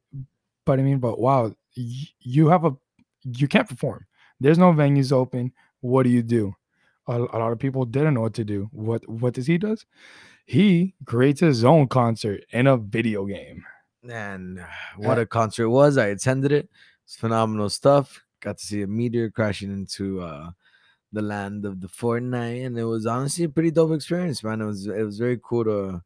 but 0.65 0.79
I 0.79 0.83
mean, 0.83 0.99
but 0.99 1.19
wow, 1.19 1.55
you 1.75 2.49
have 2.49 2.65
a 2.65 2.77
you 3.25 3.49
can't 3.49 3.69
perform. 3.69 4.07
There's 4.41 4.59
no 4.59 4.73
venues 4.73 5.13
open. 5.13 5.53
What 5.81 6.05
do 6.05 6.11
you 6.11 6.23
do? 6.23 6.55
A, 7.07 7.17
a 7.17 7.39
lot 7.39 7.53
of 7.53 7.59
people 7.59 7.85
didn't 7.85 8.15
know 8.15 8.23
what 8.23 8.35
to 8.35 8.45
do. 8.45 8.69
What 8.73 9.09
what 9.09 9.35
does 9.35 9.47
he 9.47 9.59
does? 9.59 9.87
He 10.47 10.95
creates 11.05 11.41
his 11.41 11.65
own 11.65 11.89
concert 11.89 12.45
in 12.51 12.67
a 12.67 12.77
video 12.77 13.25
game. 13.27 13.65
And 14.09 14.65
what 14.97 15.19
a 15.19 15.27
concert 15.27 15.65
it 15.65 15.69
was. 15.69 15.97
I 15.97 16.07
attended 16.07 16.53
it. 16.53 16.69
It's 17.05 17.17
phenomenal 17.17 17.71
stuff. 17.71 18.23
Got 18.41 18.59
to 18.59 18.67
see 18.67 18.83
a 18.83 18.87
meteor 18.87 19.31
crashing 19.31 19.71
into 19.73 20.21
uh 20.21 20.51
the 21.13 21.23
land 21.23 21.67
of 21.67 21.81
the 21.81 21.89
Fortnite, 21.89 22.65
and 22.65 22.79
it 22.79 22.85
was 22.85 23.07
honestly 23.07 23.45
a 23.45 23.49
pretty 23.49 23.71
dope 23.71 23.93
experience, 23.93 24.43
man. 24.43 24.63
It 24.63 24.67
was 24.67 24.87
it 24.87 25.05
was 25.05 25.19
very 25.19 25.39
cool 25.43 25.65
to 25.65 26.03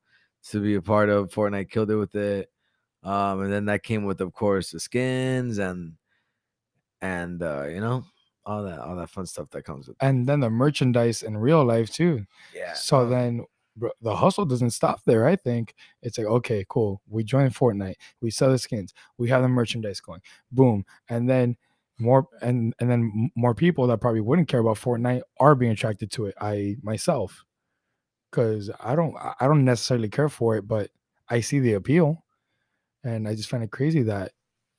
to 0.51 0.61
be 0.61 0.75
a 0.75 0.83
part 0.83 1.09
of. 1.09 1.31
Fortnite 1.31 1.71
killed 1.71 1.91
it 1.91 1.97
with 1.97 2.15
it. 2.15 2.51
Um, 3.07 3.43
and 3.43 3.53
then 3.53 3.67
that 3.67 3.85
came 3.85 4.05
with, 4.05 4.21
of 4.21 4.33
course, 4.33 4.73
the 4.73 4.81
skins 4.81 5.59
and 5.59 5.93
and 7.01 7.43
uh, 7.43 7.67
you 7.69 7.81
know, 7.81 8.05
all 8.45 8.65
that 8.65 8.81
all 8.81 8.97
that 8.97 9.11
fun 9.11 9.27
stuff 9.27 9.49
that 9.51 9.63
comes 9.63 9.87
with 9.87 9.97
it. 10.01 10.05
And 10.05 10.27
then 10.27 10.41
the 10.41 10.51
merchandise 10.51 11.23
in 11.23 11.37
real 11.37 11.65
life 11.65 11.91
too. 11.91 12.27
Yeah. 12.53 12.75
So 12.75 13.09
then 13.09 13.45
the 14.01 14.17
hustle 14.17 14.45
doesn't 14.45 14.71
stop 14.71 15.05
there. 15.05 15.27
I 15.27 15.37
think 15.37 15.75
it's 16.03 16.19
like, 16.19 16.27
okay, 16.27 16.65
cool. 16.69 17.01
We 17.09 17.23
join 17.23 17.51
Fortnite. 17.51 17.97
We 18.21 18.31
sell 18.31 18.51
the 18.51 18.59
skins. 18.59 18.93
We 19.19 19.29
have 19.29 19.43
the 19.43 19.49
merchandise 19.49 20.01
going. 20.01 20.23
Boom. 20.51 20.85
And 21.09 21.29
then 21.29 21.57
more 21.99 22.27
and 22.43 22.75
and 22.81 22.91
then 22.91 23.31
more 23.37 23.55
people 23.55 23.87
that 23.87 24.01
probably 24.01 24.21
wouldn't 24.21 24.49
care 24.49 24.61
about 24.61 24.79
Fortnite 24.79 25.23
are 25.39 25.55
being 25.55 25.73
attracted 25.73 26.11
to 26.13 26.27
it. 26.27 26.35
I 26.41 26.77
myself, 26.83 27.45
because 28.31 28.71
I 28.81 28.97
don't 28.97 29.15
I 29.17 29.47
don't 29.47 29.65
necessarily 29.65 30.09
care 30.09 30.29
for 30.29 30.57
it, 30.57 30.67
but 30.67 30.91
I 31.29 31.41
see 31.41 31.59
the 31.61 31.75
appeal, 31.75 32.25
and 33.05 33.29
I 33.29 33.35
just 33.35 33.49
find 33.49 33.63
it 33.63 33.71
crazy 33.71 34.03
that 34.03 34.33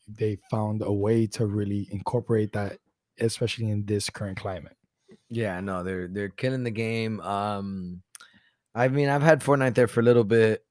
they 0.08 0.38
found 0.49 0.82
a 0.82 0.91
way 0.91 1.27
to 1.27 1.45
really 1.45 1.88
incorporate 1.91 2.53
that, 2.53 2.77
especially 3.19 3.69
in 3.69 3.86
this 3.86 4.10
current 4.10 4.39
climate. 4.39 4.75
Yeah, 5.30 5.60
no, 5.60 5.84
they're 5.84 6.08
they're 6.08 6.30
killing 6.30 6.63
the 6.63 6.71
game. 6.71 7.19
Um, 7.21 8.01
I 8.75 8.88
mean, 8.88 9.10
I've 9.10 9.21
had 9.21 9.41
Fortnite 9.41 9.75
there 9.75 9.88
for 9.88 9.99
a 9.99 10.03
little 10.03 10.23
bit. 10.23 10.63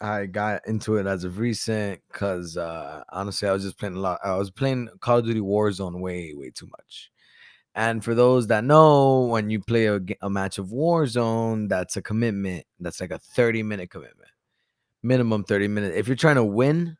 I 0.00 0.26
got 0.26 0.66
into 0.68 0.96
it 0.96 1.06
as 1.06 1.24
of 1.24 1.38
recent 1.38 2.00
because 2.12 2.56
uh, 2.56 3.02
honestly, 3.10 3.48
I 3.48 3.52
was 3.52 3.64
just 3.64 3.78
playing 3.78 3.96
a 3.96 4.00
lot. 4.00 4.20
I 4.24 4.36
was 4.36 4.50
playing 4.50 4.88
Call 5.00 5.18
of 5.18 5.24
Duty 5.24 5.40
Warzone 5.40 6.00
way, 6.00 6.32
way 6.34 6.50
too 6.50 6.66
much. 6.66 7.10
And 7.74 8.02
for 8.04 8.14
those 8.14 8.48
that 8.48 8.64
know, 8.64 9.22
when 9.22 9.50
you 9.50 9.60
play 9.60 9.86
a, 9.86 10.00
a 10.22 10.30
match 10.30 10.58
of 10.58 10.68
Warzone, 10.68 11.68
that's 11.68 11.96
a 11.96 12.02
commitment. 12.02 12.64
That's 12.80 13.00
like 13.00 13.10
a 13.10 13.18
30 13.18 13.62
minute 13.62 13.90
commitment, 13.90 14.30
minimum 15.02 15.44
30 15.44 15.68
minutes. 15.68 15.96
If 15.96 16.08
you're 16.08 16.16
trying 16.16 16.36
to 16.36 16.44
win, 16.44 16.96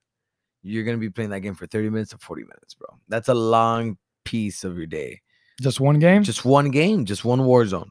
you're 0.62 0.84
going 0.84 0.96
to 0.96 1.00
be 1.00 1.10
playing 1.10 1.30
that 1.30 1.40
game 1.40 1.54
for 1.54 1.66
30 1.66 1.90
minutes 1.90 2.10
to 2.10 2.18
40 2.18 2.42
minutes, 2.42 2.74
bro. 2.74 2.88
That's 3.08 3.28
a 3.28 3.34
long 3.34 3.96
piece 4.24 4.64
of 4.64 4.76
your 4.76 4.86
day. 4.86 5.20
Just 5.60 5.80
one 5.80 5.98
game. 5.98 6.22
Just 6.22 6.44
one 6.44 6.70
game, 6.70 7.04
just 7.04 7.24
one 7.24 7.40
Warzone. 7.40 7.90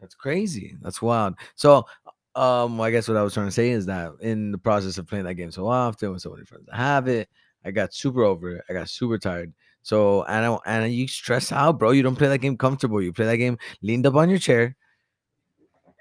That's 0.00 0.14
crazy. 0.14 0.76
That's 0.82 1.00
wild. 1.00 1.34
So, 1.54 1.86
um, 2.34 2.80
I 2.80 2.90
guess 2.90 3.08
what 3.08 3.16
I 3.16 3.22
was 3.22 3.34
trying 3.34 3.46
to 3.46 3.52
say 3.52 3.70
is 3.70 3.86
that 3.86 4.12
in 4.20 4.52
the 4.52 4.58
process 4.58 4.98
of 4.98 5.06
playing 5.06 5.24
that 5.24 5.34
game 5.34 5.50
so 5.50 5.66
often 5.66 6.12
with 6.12 6.22
so 6.22 6.30
many 6.30 6.44
friends 6.44 6.66
that 6.66 6.76
have 6.76 7.08
it, 7.08 7.28
I 7.64 7.70
got 7.70 7.94
super 7.94 8.22
over 8.22 8.56
it. 8.56 8.64
I 8.68 8.74
got 8.74 8.88
super 8.88 9.18
tired. 9.18 9.52
So, 9.82 10.22
and 10.24 10.44
I, 10.44 10.58
and 10.66 10.92
you 10.92 11.08
stress 11.08 11.50
out, 11.50 11.78
bro. 11.78 11.92
You 11.92 12.02
don't 12.02 12.16
play 12.16 12.28
that 12.28 12.38
game 12.38 12.58
comfortable. 12.58 13.02
You 13.02 13.12
play 13.12 13.24
that 13.24 13.38
game 13.38 13.58
leaned 13.80 14.06
up 14.06 14.14
on 14.14 14.28
your 14.28 14.38
chair 14.38 14.76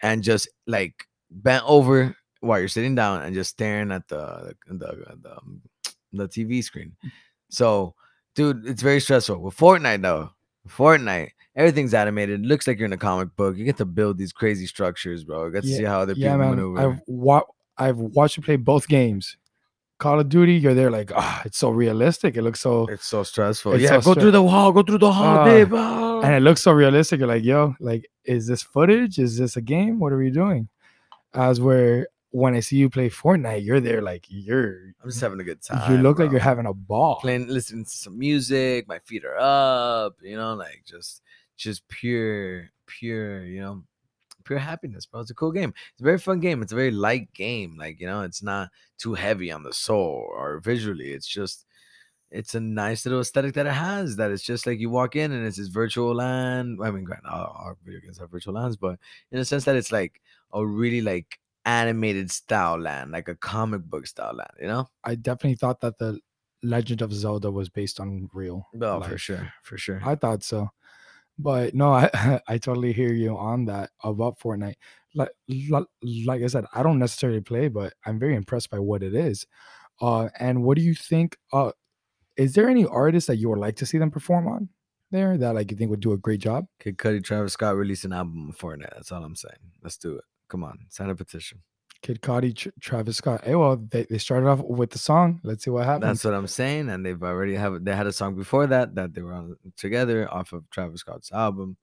and 0.02 0.22
just 0.22 0.50
like 0.68 1.08
bent 1.32 1.64
over 1.66 2.16
while 2.42 2.60
you're 2.60 2.68
sitting 2.68 2.96
down 2.96 3.24
and 3.24 3.34
just 3.34 3.52
staring 3.52 3.92
at 3.92 4.08
the 4.08 4.54
the 4.68 5.16
the, 5.22 5.32
um, 5.38 5.62
the 6.14 6.28
TV 6.28 6.64
screen. 6.64 6.96
So, 7.50 7.96
dude, 8.36 8.66
it's 8.66 8.82
very 8.82 9.00
stressful. 9.00 9.42
With 9.42 9.56
Fortnite 9.58 10.02
though, 10.02 10.32
Fortnite, 10.68 11.30
Everything's 11.58 11.96
animated. 11.96 12.46
Looks 12.46 12.68
like 12.68 12.78
you're 12.78 12.86
in 12.86 12.94
a 12.94 12.98
comic 12.98 13.36
book. 13.36 13.58
You 13.58 13.66
get 13.66 13.78
to 13.78 13.86
build 13.86 14.20
these 14.20 14.32
crazy 14.32 14.68
structures, 14.68 15.24
bro. 15.24 15.46
You 15.48 15.52
get 15.54 15.64
to 15.64 15.70
see 15.70 15.84
how 15.84 16.02
other 16.02 16.14
yeah, 16.14 16.34
people 16.34 16.38
man. 16.38 16.50
maneuver. 16.52 16.80
I've 16.80 17.02
wa- 17.08 17.44
I've 17.80 17.98
watched 17.98 18.38
you 18.38 18.44
play 18.44 18.58
both 18.58 18.88
games. 18.88 19.36
Call 19.98 20.20
of 20.20 20.30
Duty, 20.30 20.54
you're 20.54 20.76
there 20.76 20.92
like, 20.92 21.12
ah, 21.16 21.42
it's 21.46 21.58
so 21.58 21.72
realistic. 21.72 22.38
It 22.38 22.44
looks 22.44 22.60
so. 22.60 22.86
It's 22.86 23.08
so 23.08 23.24
stressful. 23.24 23.74
it's 23.74 23.82
yeah, 23.84 24.00
so 24.00 24.14
go 24.14 24.22
through 24.22 24.30
the 24.30 24.44
wall. 24.44 24.72
Go 24.72 24.84
through 24.84 25.00
the 25.00 25.12
hall, 25.12 25.40
Ah, 25.40 25.46
babe. 25.46 25.72
ah. 25.74 26.22
and 26.22 26.36
it 26.36 26.42
looks 26.42 26.62
so 26.62 26.72
realistic. 26.72 27.18
You're 27.18 27.28
like, 27.28 27.44
yo, 27.44 27.74
like, 27.80 28.08
is 28.24 28.46
this 28.46 28.62
footage? 28.62 29.18
Is 29.18 29.40
this 29.40 29.58
a 29.58 29.62
game? 29.62 29.98
What 29.98 30.14
are 30.14 30.18
we 30.20 30.30
doing? 30.30 30.70
As 31.34 31.60
where 31.60 32.08
when 32.32 32.56
I 32.56 32.60
see 32.60 32.76
you 32.76 32.90
play 32.90 33.10
Fortnite, 33.10 33.64
you're 33.64 33.80
there 33.80 34.02
like 34.02 34.26
you're. 34.28 34.94
I'm 35.02 35.10
just 35.10 35.22
having 35.22 35.40
a 35.40 35.44
good 35.44 35.62
time. 35.62 35.92
You 35.92 36.00
look 36.00 36.20
like 36.20 36.32
you're 36.32 36.40
having 36.40 36.66
a 36.66 36.74
ball. 36.74 37.20
playing, 37.22 37.48
listening 37.48 37.86
to 37.86 37.90
some 37.90 38.18
music. 38.20 38.88
My 38.88 39.00
feet 39.00 39.24
are 39.26 39.38
up. 39.40 40.18
You 40.22 40.36
know, 40.36 40.54
like 40.54 40.84
just, 40.86 41.22
just 41.56 41.88
pure, 41.88 42.70
pure. 42.86 43.46
You 43.46 43.62
know, 43.62 43.84
pure 44.44 44.60
happiness, 44.60 45.06
bro. 45.06 45.22
It's 45.22 45.32
a 45.32 45.36
cool 45.36 45.52
game. 45.52 45.74
It's 45.94 46.02
a 46.02 46.04
very 46.04 46.18
fun 46.18 46.40
game. 46.40 46.62
It's 46.62 46.74
a 46.74 46.76
very 46.76 46.92
light 46.92 47.34
game. 47.34 47.78
Like 47.78 48.00
you 48.00 48.08
know, 48.08 48.22
it's 48.22 48.44
not 48.44 48.70
too 48.98 49.14
heavy 49.14 49.52
on 49.52 49.64
the 49.64 49.74
soul 49.74 50.28
or 50.30 50.60
visually. 50.60 51.14
It's 51.14 51.28
just, 51.28 51.66
it's 52.30 52.56
a 52.56 52.60
nice 52.60 53.06
little 53.06 53.22
aesthetic 53.22 53.54
that 53.54 53.68
it 53.68 53.74
has. 53.74 54.18
That 54.18 54.32
it's 54.32 54.44
just 54.44 54.68
like 54.68 54.80
you 54.80 54.90
walk 54.90 55.16
in 55.16 55.32
and 55.32 55.46
it's 55.46 55.58
this 55.58 55.70
virtual 55.70 56.14
land. 56.14 56.80
I 56.84 56.92
mean, 56.92 57.06
granted, 57.06 57.30
all, 57.30 57.46
all 57.46 57.78
video 57.86 58.02
games 58.02 58.18
have 58.18 58.32
virtual 58.32 58.56
lands, 58.56 58.76
but 58.76 59.00
in 59.32 59.40
a 59.40 59.46
sense 59.46 59.64
that 59.64 59.78
it's 59.78 59.94
like 59.94 60.22
a 60.52 60.66
really 60.66 61.02
like 61.02 61.40
animated 61.68 62.32
style 62.32 62.80
land, 62.80 63.12
like 63.12 63.28
a 63.28 63.36
comic 63.36 63.84
book 63.84 64.08
style 64.08 64.34
land. 64.34 64.52
You 64.60 64.68
know? 64.68 64.88
I 65.04 65.16
definitely 65.16 65.56
thought 65.56 65.82
that 65.82 66.00
the 66.00 66.20
Legend 66.64 67.02
of 67.02 67.14
Zelda 67.14 67.52
was 67.52 67.70
based 67.70 68.00
on 68.00 68.30
real. 68.34 68.68
Oh, 68.82 69.02
for 69.02 69.18
sure, 69.18 69.52
for 69.62 69.78
sure. 69.78 70.02
I 70.04 70.16
thought 70.16 70.44
so. 70.44 70.70
But 71.38 71.76
no, 71.76 71.92
I 71.92 72.42
I 72.48 72.58
totally 72.58 72.94
hear 72.94 73.14
you 73.14 73.38
on 73.38 73.66
that 73.66 73.92
about 74.04 74.40
Fortnite. 74.40 74.76
Like 75.14 75.30
like, 75.70 75.86
like 76.26 76.42
I 76.42 76.48
said, 76.48 76.66
I 76.74 76.82
don't 76.82 77.00
necessarily 77.00 77.42
play, 77.42 77.68
but 77.68 77.94
I'm 78.06 78.18
very 78.18 78.36
impressed 78.36 78.72
by 78.72 78.80
what 78.80 79.04
it 79.04 79.14
is. 79.14 79.46
Uh, 80.02 80.30
and 80.40 80.64
what 80.64 80.78
do 80.78 80.84
you 80.84 80.96
think? 80.96 81.38
Uh, 81.52 81.72
is 82.38 82.54
there 82.54 82.70
any 82.70 82.86
artists 82.86 83.28
that 83.28 83.38
you 83.38 83.50
would 83.50 83.60
like 83.60 83.76
to 83.78 83.86
see 83.86 83.98
them 83.98 84.12
perform 84.12 84.48
on 84.48 84.70
there 85.12 85.38
that 85.38 85.56
like 85.56 85.72
you 85.72 85.78
think 85.78 85.90
would 85.90 86.00
do 86.00 86.14
a 86.14 86.18
great 86.18 86.40
job? 86.40 86.66
Kid 86.80 86.98
Cudi, 86.98 87.24
Travis 87.24 87.54
Scott 87.54 87.76
release 87.76 88.04
an 88.04 88.14
album 88.14 88.48
on 88.48 88.54
Fortnite. 88.54 88.94
That's 88.96 89.12
all 89.12 89.24
I'm 89.24 89.36
saying. 89.36 89.74
Let's 89.84 89.98
do 89.98 90.16
it. 90.16 90.24
Come 90.50 90.64
on, 90.64 90.80
sign 90.90 91.10
a 91.10 91.16
petition. 91.16 91.62
Kid 92.02 92.22
Cudi, 92.22 92.56
Tr- 92.56 92.70
Travis 92.80 93.18
Scott. 93.18 93.44
Hey, 93.44 93.56
well, 93.56 93.78
they, 93.78 94.06
they 94.10 94.18
started 94.18 94.48
off 94.48 94.60
with 94.60 94.92
the 94.92 95.00
song. 95.00 95.40
Let's 95.44 95.64
see 95.64 95.72
what 95.72 95.86
happens. 95.86 96.04
That's 96.04 96.24
what 96.24 96.34
I'm 96.34 96.48
saying. 96.48 96.90
And 96.90 97.06
they've 97.06 97.22
already 97.22 97.56
have 97.56 97.84
they 97.84 97.96
had 97.96 98.08
a 98.08 98.14
song 98.14 98.36
before 98.36 98.68
that 98.68 98.96
that 98.96 99.14
they 99.14 99.22
were 99.22 99.34
on 99.34 99.56
together 99.78 100.32
off 100.32 100.54
of 100.54 100.70
Travis 100.70 101.02
Scott's 101.02 101.32
album. 101.32 101.78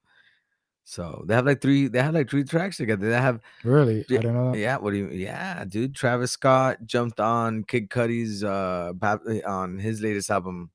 So 0.85 1.25
they 1.27 1.35
have 1.35 1.47
like 1.47 1.61
three. 1.61 1.89
They 1.89 2.03
have 2.03 2.15
like 2.15 2.29
three 2.29 2.45
tracks 2.45 2.77
together. 2.77 3.09
They 3.09 3.17
have 3.17 3.41
really. 3.65 4.05
I 4.11 4.17
don't 4.19 4.35
know. 4.35 4.53
That. 4.53 4.59
Yeah, 4.59 4.77
what 4.77 4.93
do 4.93 4.99
you? 4.99 5.09
Yeah, 5.09 5.65
dude. 5.65 5.95
Travis 5.95 6.33
Scott 6.33 6.79
jumped 6.85 7.21
on 7.21 7.65
Kid 7.65 7.89
Cudi's 7.89 8.45
uh 8.45 8.93
bap- 8.95 9.27
on 9.47 9.79
his 9.79 10.01
latest 10.03 10.31
album. 10.31 10.71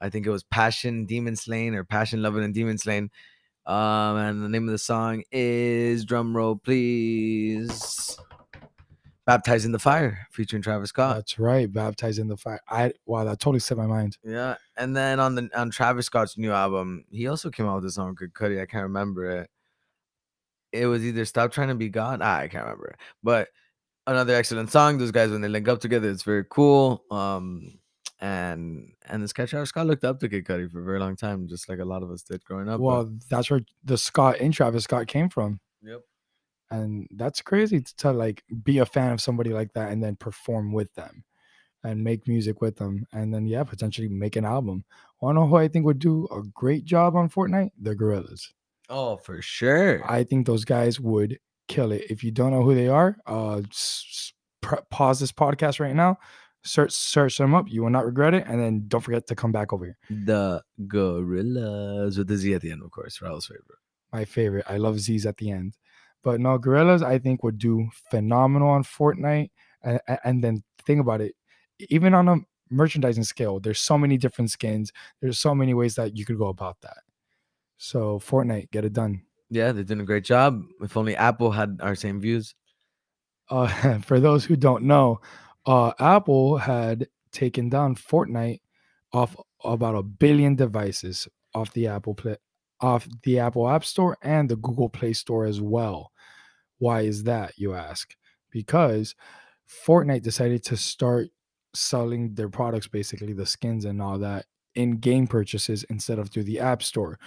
I 0.00 0.10
think 0.10 0.26
it 0.26 0.30
was 0.30 0.42
Passion 0.42 1.06
Demon 1.06 1.36
Slain 1.36 1.74
or 1.74 1.84
Passion 1.84 2.20
Loving 2.20 2.42
and 2.42 2.52
Demon 2.52 2.76
Slain. 2.76 3.10
Um, 3.66 4.16
and 4.16 4.42
the 4.42 4.48
name 4.48 4.66
of 4.66 4.72
the 4.72 4.78
song 4.78 5.22
is 5.30 6.04
drum 6.04 6.36
roll, 6.36 6.56
please. 6.56 8.18
Baptized 9.24 9.64
in 9.64 9.70
the 9.70 9.78
Fire, 9.78 10.26
featuring 10.32 10.62
Travis 10.62 10.88
Scott. 10.88 11.16
That's 11.16 11.38
right. 11.38 11.72
Baptized 11.72 12.18
in 12.18 12.26
the 12.26 12.36
fire. 12.36 12.60
I 12.68 12.92
wow, 13.06 13.22
that 13.22 13.38
totally 13.38 13.60
set 13.60 13.78
my 13.78 13.86
mind. 13.86 14.18
Yeah, 14.24 14.56
and 14.76 14.96
then 14.96 15.20
on 15.20 15.36
the 15.36 15.48
on 15.54 15.70
Travis 15.70 16.06
Scott's 16.06 16.36
new 16.36 16.50
album, 16.50 17.04
he 17.08 17.28
also 17.28 17.48
came 17.48 17.66
out 17.66 17.76
with 17.76 17.84
a 17.84 17.92
song 17.92 18.16
called 18.16 18.32
Cudi. 18.32 18.60
I 18.60 18.66
can't 18.66 18.82
remember 18.82 19.26
it. 19.26 19.50
It 20.72 20.86
was 20.86 21.04
either 21.04 21.24
"Stop 21.24 21.52
Trying 21.52 21.68
to 21.68 21.76
Be 21.76 21.88
God." 21.88 22.18
Ah, 22.20 22.38
I 22.38 22.48
can't 22.48 22.64
remember, 22.64 22.88
it. 22.88 22.96
but 23.22 23.48
another 24.08 24.34
excellent 24.34 24.72
song. 24.72 24.98
Those 24.98 25.12
guys 25.12 25.30
when 25.30 25.40
they 25.40 25.48
link 25.48 25.68
up 25.68 25.80
together, 25.80 26.10
it's 26.10 26.24
very 26.24 26.44
cool. 26.50 27.04
Um, 27.12 27.78
and 28.22 28.92
and 29.08 29.22
this 29.22 29.32
Travis 29.32 29.68
Scott 29.70 29.86
looked 29.86 30.04
up 30.04 30.20
to 30.20 30.28
Kid 30.28 30.44
Cudi 30.46 30.70
for 30.70 30.80
a 30.80 30.84
very 30.84 31.00
long 31.00 31.16
time, 31.16 31.48
just 31.48 31.68
like 31.68 31.80
a 31.80 31.84
lot 31.84 32.02
of 32.02 32.10
us 32.10 32.22
did 32.22 32.44
growing 32.44 32.68
up. 32.68 32.78
but- 32.78 32.84
Well, 32.84 33.12
that's 33.28 33.50
where 33.50 33.60
the 33.84 33.98
Scott 33.98 34.36
and 34.40 34.54
Travis 34.54 34.84
Scott 34.84 35.08
came 35.08 35.28
from. 35.28 35.60
Yep. 35.82 36.00
And 36.70 37.06
that's 37.16 37.42
crazy 37.42 37.80
to, 37.80 37.96
to 37.96 38.12
like 38.12 38.44
be 38.62 38.78
a 38.78 38.86
fan 38.86 39.12
of 39.12 39.20
somebody 39.20 39.50
like 39.52 39.72
that 39.74 39.90
and 39.92 40.02
then 40.02 40.16
perform 40.16 40.72
with 40.72 40.94
them 40.94 41.24
and 41.84 42.02
make 42.04 42.26
music 42.28 42.60
with 42.62 42.76
them 42.76 43.04
and 43.12 43.34
then 43.34 43.44
yeah, 43.46 43.64
potentially 43.64 44.08
make 44.08 44.36
an 44.36 44.44
album. 44.44 44.84
Wanna 45.20 45.40
know 45.40 45.46
who 45.48 45.56
I 45.56 45.68
think 45.68 45.84
would 45.84 45.98
do 45.98 46.26
a 46.30 46.42
great 46.54 46.84
job 46.84 47.16
on 47.16 47.28
Fortnite? 47.28 47.70
The 47.78 47.94
Gorillaz. 47.96 48.52
oh, 48.88 49.16
for 49.16 49.42
sure. 49.42 50.00
I 50.10 50.22
think 50.24 50.46
those 50.46 50.64
guys 50.64 51.00
would 51.00 51.38
kill 51.68 51.90
it. 51.92 52.04
If 52.08 52.22
you 52.24 52.30
don't 52.30 52.52
know 52.52 52.62
who 52.62 52.74
they 52.74 52.88
are, 52.88 53.16
uh 53.26 53.62
pause 54.90 55.18
this 55.20 55.32
podcast 55.32 55.80
right 55.80 55.94
now. 55.94 56.18
Search 56.64 56.92
search 56.92 57.38
them 57.38 57.54
up. 57.54 57.66
You 57.68 57.82
will 57.82 57.90
not 57.90 58.06
regret 58.06 58.34
it. 58.34 58.44
And 58.46 58.60
then 58.60 58.84
don't 58.88 59.00
forget 59.00 59.26
to 59.26 59.34
come 59.34 59.52
back 59.52 59.72
over 59.72 59.84
here. 59.84 59.98
the 60.08 60.62
Gorillaz 60.86 62.18
with 62.18 62.28
the 62.28 62.36
Z 62.36 62.54
at 62.54 62.62
the 62.62 62.70
end, 62.70 62.82
of 62.82 62.90
course. 62.90 63.20
Raul's 63.20 63.46
favorite. 63.46 63.78
my 64.12 64.24
favorite. 64.24 64.64
I 64.68 64.76
love 64.76 65.00
Z's 65.00 65.26
at 65.26 65.36
the 65.38 65.50
end. 65.50 65.76
But 66.22 66.40
no, 66.40 66.58
Gorillaz, 66.58 67.02
I 67.02 67.18
think 67.18 67.42
would 67.42 67.58
do 67.58 67.88
phenomenal 68.10 68.68
on 68.68 68.84
Fortnite. 68.84 69.50
And, 69.82 70.00
and 70.24 70.44
then 70.44 70.62
think 70.86 71.00
about 71.00 71.20
it, 71.20 71.34
even 71.90 72.14
on 72.14 72.28
a 72.28 72.36
merchandising 72.70 73.24
scale, 73.24 73.58
there's 73.58 73.80
so 73.80 73.98
many 73.98 74.16
different 74.16 74.50
skins. 74.50 74.92
There's 75.20 75.38
so 75.38 75.54
many 75.54 75.74
ways 75.74 75.96
that 75.96 76.16
you 76.16 76.24
could 76.24 76.38
go 76.38 76.46
about 76.46 76.80
that. 76.82 76.98
So 77.76 78.20
Fortnite, 78.20 78.70
get 78.70 78.84
it 78.84 78.92
done. 78.92 79.22
Yeah, 79.50 79.72
they're 79.72 79.84
doing 79.84 80.00
a 80.00 80.04
great 80.04 80.24
job. 80.24 80.62
If 80.80 80.96
only 80.96 81.16
Apple 81.16 81.50
had 81.50 81.80
our 81.82 81.96
same 81.96 82.20
views. 82.20 82.54
Uh, 83.50 83.98
for 84.06 84.20
those 84.20 84.44
who 84.44 84.54
don't 84.56 84.84
know, 84.84 85.20
uh, 85.66 85.92
Apple 85.98 86.58
had 86.58 87.08
taken 87.30 87.68
down 87.68 87.96
Fortnite 87.96 88.60
off 89.12 89.36
about 89.64 89.94
a 89.94 90.02
billion 90.02 90.56
devices 90.56 91.28
off 91.54 91.72
the 91.72 91.86
Apple 91.86 92.14
Play, 92.14 92.36
off 92.80 93.06
the 93.22 93.38
Apple 93.38 93.68
App 93.68 93.84
Store 93.84 94.16
and 94.22 94.48
the 94.48 94.56
Google 94.56 94.88
Play 94.88 95.12
Store 95.12 95.44
as 95.44 95.60
well. 95.60 96.10
Why 96.78 97.02
is 97.02 97.24
that, 97.24 97.52
you 97.56 97.74
ask? 97.74 98.14
Because 98.50 99.14
Fortnite 99.86 100.22
decided 100.22 100.64
to 100.64 100.76
start 100.76 101.28
selling 101.74 102.34
their 102.34 102.48
products, 102.48 102.88
basically 102.88 103.32
the 103.32 103.46
skins 103.46 103.84
and 103.84 104.02
all 104.02 104.18
that, 104.18 104.46
in 104.74 104.98
game 104.98 105.26
purchases 105.26 105.84
instead 105.84 106.18
of 106.18 106.30
through 106.30 106.44
the 106.44 106.58
App 106.58 106.82
Store 106.82 107.18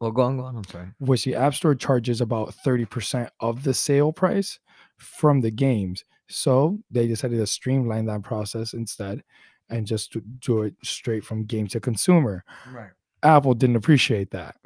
Well, 0.00 0.10
go 0.10 0.22
on, 0.22 0.36
go 0.36 0.44
on. 0.44 0.56
I'm 0.56 0.64
sorry. 0.64 0.88
which 0.98 1.24
the 1.24 1.34
App 1.36 1.54
Store 1.54 1.74
charges 1.74 2.20
about 2.20 2.54
30% 2.64 3.28
of 3.40 3.62
the 3.62 3.72
sale 3.72 4.12
price 4.12 4.58
from 4.98 5.40
the 5.40 5.50
games. 5.50 6.04
So 6.28 6.78
they 6.90 7.06
decided 7.06 7.38
to 7.38 7.46
streamline 7.46 8.06
that 8.06 8.22
process 8.22 8.72
instead 8.72 9.22
and 9.68 9.86
just 9.86 10.12
to 10.12 10.20
do 10.20 10.62
it 10.62 10.74
straight 10.82 11.24
from 11.24 11.44
game 11.44 11.66
to 11.68 11.80
consumer. 11.80 12.44
Right. 12.70 12.90
Apple 13.22 13.54
didn't 13.54 13.76
appreciate 13.76 14.30
that 14.30 14.56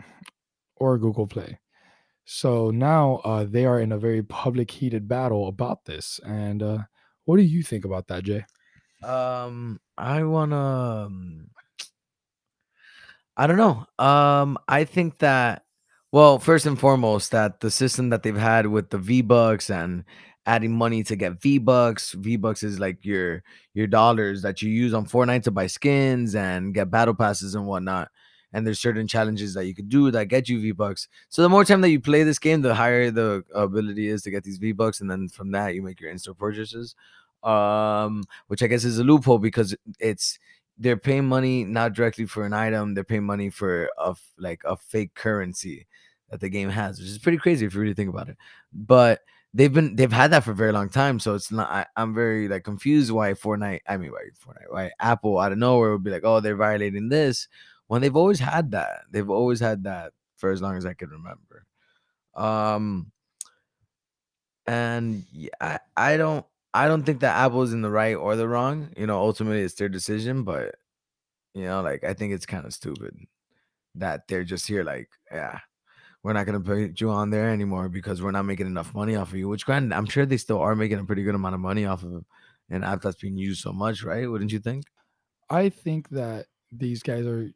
or 0.76 0.98
Google 0.98 1.26
Play. 1.26 1.58
So 2.24 2.70
now 2.70 3.16
uh, 3.24 3.44
they 3.44 3.64
are 3.64 3.80
in 3.80 3.92
a 3.92 3.98
very 3.98 4.22
public, 4.22 4.70
heated 4.70 5.08
battle 5.08 5.48
about 5.48 5.84
this. 5.84 6.20
And 6.24 6.62
uh, 6.62 6.78
what 7.24 7.36
do 7.36 7.42
you 7.42 7.62
think 7.62 7.84
about 7.84 8.08
that, 8.08 8.24
Jay? 8.24 8.44
Um, 9.02 9.80
I 9.96 10.22
wanna. 10.24 10.56
um, 11.06 11.50
I 13.36 13.46
don't 13.46 13.56
know. 13.56 13.86
Um, 14.04 14.58
I 14.68 14.84
think 14.84 15.18
that. 15.18 15.64
Well, 16.12 16.40
first 16.40 16.66
and 16.66 16.78
foremost, 16.78 17.30
that 17.30 17.60
the 17.60 17.70
system 17.70 18.10
that 18.10 18.24
they've 18.24 18.36
had 18.36 18.66
with 18.66 18.90
the 18.90 18.98
V 18.98 19.22
Bucks 19.22 19.70
and 19.70 20.04
adding 20.46 20.72
money 20.72 21.02
to 21.04 21.16
get 21.16 21.40
V 21.40 21.58
Bucks. 21.58 22.12
V 22.12 22.36
Bucks 22.36 22.62
is 22.62 22.80
like 22.80 23.04
your 23.04 23.42
your 23.74 23.86
dollars 23.86 24.42
that 24.42 24.62
you 24.62 24.70
use 24.70 24.94
on 24.94 25.06
Fortnite 25.06 25.44
to 25.44 25.50
buy 25.50 25.66
skins 25.66 26.34
and 26.34 26.74
get 26.74 26.90
battle 26.90 27.14
passes 27.14 27.54
and 27.54 27.66
whatnot. 27.66 28.10
And 28.52 28.66
there's 28.66 28.80
certain 28.80 29.06
challenges 29.06 29.54
that 29.54 29.66
you 29.66 29.74
could 29.74 29.88
do 29.88 30.10
that 30.10 30.26
get 30.26 30.48
you 30.48 30.60
V 30.60 30.72
Bucks. 30.72 31.08
So 31.28 31.42
the 31.42 31.48
more 31.48 31.64
time 31.64 31.82
that 31.82 31.90
you 31.90 32.00
play 32.00 32.24
this 32.24 32.38
game, 32.38 32.62
the 32.62 32.74
higher 32.74 33.10
the 33.10 33.44
ability 33.54 34.08
is 34.08 34.22
to 34.22 34.30
get 34.30 34.44
these 34.44 34.58
V 34.58 34.72
Bucks, 34.72 35.00
and 35.00 35.10
then 35.10 35.28
from 35.28 35.52
that 35.52 35.74
you 35.74 35.82
make 35.82 36.00
your 36.00 36.10
in-store 36.10 36.34
purchases. 36.34 36.94
Um, 37.42 38.24
which 38.48 38.62
I 38.62 38.66
guess 38.66 38.84
is 38.84 38.98
a 38.98 39.04
loophole 39.04 39.38
because 39.38 39.74
it's 39.98 40.38
they're 40.76 40.96
paying 40.96 41.26
money 41.26 41.64
not 41.64 41.92
directly 41.92 42.26
for 42.26 42.44
an 42.44 42.52
item, 42.52 42.94
they're 42.94 43.04
paying 43.04 43.24
money 43.24 43.50
for 43.50 43.88
a 43.98 44.14
like 44.38 44.62
a 44.64 44.76
fake 44.76 45.14
currency 45.14 45.86
that 46.30 46.40
the 46.40 46.48
game 46.48 46.70
has, 46.70 46.98
which 46.98 47.08
is 47.08 47.18
pretty 47.18 47.38
crazy 47.38 47.66
if 47.66 47.74
you 47.74 47.80
really 47.80 47.94
think 47.94 48.08
about 48.08 48.28
it. 48.28 48.36
But 48.72 49.20
they've 49.54 49.72
been 49.72 49.96
they've 49.96 50.12
had 50.12 50.30
that 50.32 50.44
for 50.44 50.52
a 50.52 50.54
very 50.54 50.72
long 50.72 50.88
time, 50.88 51.18
so 51.20 51.34
it's 51.34 51.50
not. 51.52 51.70
I, 51.70 51.86
I'm 51.96 52.14
very 52.14 52.48
like 52.48 52.64
confused 52.64 53.10
why 53.12 53.32
Fortnite. 53.34 53.80
I 53.88 53.96
mean, 53.96 54.12
why 54.12 54.20
Fortnite? 54.44 54.70
Why 54.72 54.90
Apple 55.00 55.38
out 55.38 55.52
of 55.52 55.58
nowhere 55.58 55.92
would 55.92 56.04
be 56.04 56.10
like, 56.10 56.24
oh, 56.24 56.40
they're 56.40 56.56
violating 56.56 57.08
this 57.08 57.48
when 57.88 58.00
they've 58.02 58.16
always 58.16 58.38
had 58.40 58.70
that. 58.72 59.02
They've 59.10 59.28
always 59.30 59.60
had 59.60 59.84
that 59.84 60.12
for 60.36 60.50
as 60.50 60.62
long 60.62 60.76
as 60.76 60.86
I 60.86 60.94
can 60.94 61.10
remember. 61.10 61.66
Um, 62.34 63.12
and 64.66 65.24
yeah, 65.32 65.50
I, 65.60 65.78
I 65.96 66.16
don't 66.16 66.46
I 66.74 66.88
don't 66.88 67.02
think 67.04 67.20
that 67.20 67.36
Apple 67.36 67.62
is 67.62 67.72
in 67.72 67.82
the 67.82 67.90
right 67.90 68.14
or 68.16 68.36
the 68.36 68.48
wrong. 68.48 68.90
You 68.96 69.06
know, 69.06 69.18
ultimately 69.20 69.62
it's 69.62 69.74
their 69.74 69.88
decision, 69.88 70.44
but 70.44 70.76
you 71.54 71.64
know, 71.64 71.82
like 71.82 72.04
I 72.04 72.14
think 72.14 72.32
it's 72.34 72.46
kind 72.46 72.66
of 72.66 72.74
stupid. 72.74 73.16
that 73.96 74.28
they're 74.28 74.44
just 74.44 74.66
here 74.68 74.84
like, 74.84 75.10
yeah, 75.32 75.60
we're 76.22 76.32
not 76.32 76.46
gonna 76.46 76.60
put 76.60 77.00
you 77.00 77.10
on 77.10 77.30
there 77.30 77.48
anymore 77.50 77.88
because 77.88 78.22
we're 78.22 78.30
not 78.30 78.44
making 78.44 78.66
enough 78.66 78.94
money 78.94 79.16
off 79.16 79.30
of 79.30 79.38
you. 79.38 79.48
Which 79.48 79.66
granted, 79.66 79.94
I'm 79.94 80.06
sure 80.06 80.26
they 80.26 80.36
still 80.36 80.58
are 80.58 80.74
making 80.74 80.98
a 80.98 81.04
pretty 81.04 81.22
good 81.22 81.34
amount 81.34 81.54
of 81.54 81.60
money 81.60 81.86
off 81.86 82.02
of 82.02 82.24
an 82.68 82.84
app 82.84 83.02
that's 83.02 83.20
being 83.20 83.36
used 83.36 83.62
so 83.62 83.72
much, 83.72 84.02
right? 84.02 84.30
Wouldn't 84.30 84.52
you 84.52 84.60
think? 84.60 84.84
I 85.48 85.68
think 85.68 86.10
that 86.10 86.46
these 86.70 87.02
guys 87.02 87.26
are 87.26 87.50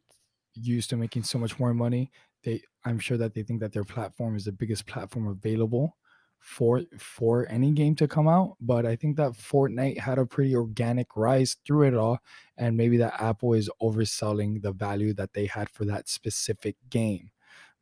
used 0.55 0.90
to 0.90 0.96
making 0.96 1.22
so 1.22 1.38
much 1.38 1.59
more 1.59 1.74
money. 1.74 2.11
They, 2.42 2.62
I'm 2.85 2.98
sure 2.98 3.16
that 3.16 3.35
they 3.35 3.42
think 3.42 3.61
that 3.61 3.72
their 3.72 3.85
platform 3.85 4.37
is 4.37 4.44
the 4.44 4.53
biggest 4.53 4.87
platform 4.87 5.29
available 5.29 5.96
for 6.44 6.83
for 6.98 7.46
any 7.48 7.72
game 7.72 7.94
to 7.96 8.07
come 8.07 8.29
out. 8.29 8.57
But 8.61 8.85
I 8.85 8.96
think 8.96 9.16
that 9.16 9.33
Fortnite 9.33 9.98
had 9.98 10.18
a 10.18 10.27
pretty 10.27 10.55
organic 10.55 11.16
rise 11.16 11.57
through 11.66 11.88
it 11.88 11.94
all, 11.94 12.18
and 12.57 12.77
maybe 12.77 12.98
that 12.98 13.20
Apple 13.20 13.55
is 13.55 13.70
overselling 13.81 14.62
the 14.62 14.72
value 14.72 15.14
that 15.14 15.33
they 15.33 15.46
had 15.46 15.70
for 15.70 15.85
that 15.87 16.09
specific 16.09 16.77
game. 16.90 17.31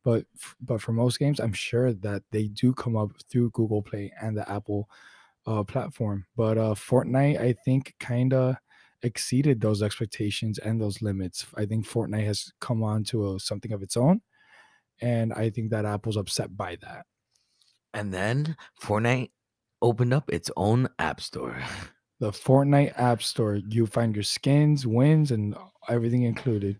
But 0.03 0.25
f- 0.35 0.55
but 0.61 0.81
for 0.81 0.91
most 0.91 1.19
games, 1.19 1.39
I'm 1.39 1.53
sure 1.53 1.93
that 1.93 2.23
they 2.31 2.47
do 2.47 2.73
come 2.73 2.95
up 2.97 3.11
through 3.29 3.51
Google 3.51 3.81
Play 3.81 4.11
and 4.21 4.37
the 4.37 4.49
Apple 4.49 4.89
uh, 5.47 5.63
platform. 5.63 6.25
But 6.35 6.57
uh, 6.57 6.73
Fortnite, 6.73 7.39
I 7.39 7.53
think, 7.53 7.95
kind 7.99 8.33
of 8.33 8.55
exceeded 9.01 9.61
those 9.61 9.81
expectations 9.81 10.59
and 10.59 10.79
those 10.79 11.01
limits. 11.01 11.45
I 11.55 11.65
think 11.65 11.87
Fortnite 11.87 12.25
has 12.25 12.51
come 12.59 12.83
on 12.83 13.03
to 13.05 13.35
a, 13.35 13.39
something 13.39 13.71
of 13.71 13.81
its 13.81 13.97
own, 13.97 14.21
and 15.01 15.33
I 15.33 15.49
think 15.49 15.71
that 15.71 15.85
Apple's 15.85 16.17
upset 16.17 16.55
by 16.55 16.77
that. 16.81 17.05
And 17.93 18.13
then 18.13 18.57
Fortnite 18.81 19.31
opened 19.81 20.13
up 20.13 20.31
its 20.31 20.49
own 20.57 20.89
app 20.99 21.21
store. 21.21 21.57
The 22.19 22.31
Fortnite 22.31 22.97
App 22.97 23.21
Store, 23.21 23.59
you 23.67 23.85
find 23.85 24.15
your 24.15 24.23
skins, 24.23 24.87
wins, 24.87 25.31
and 25.31 25.57
everything 25.89 26.23
included. 26.23 26.79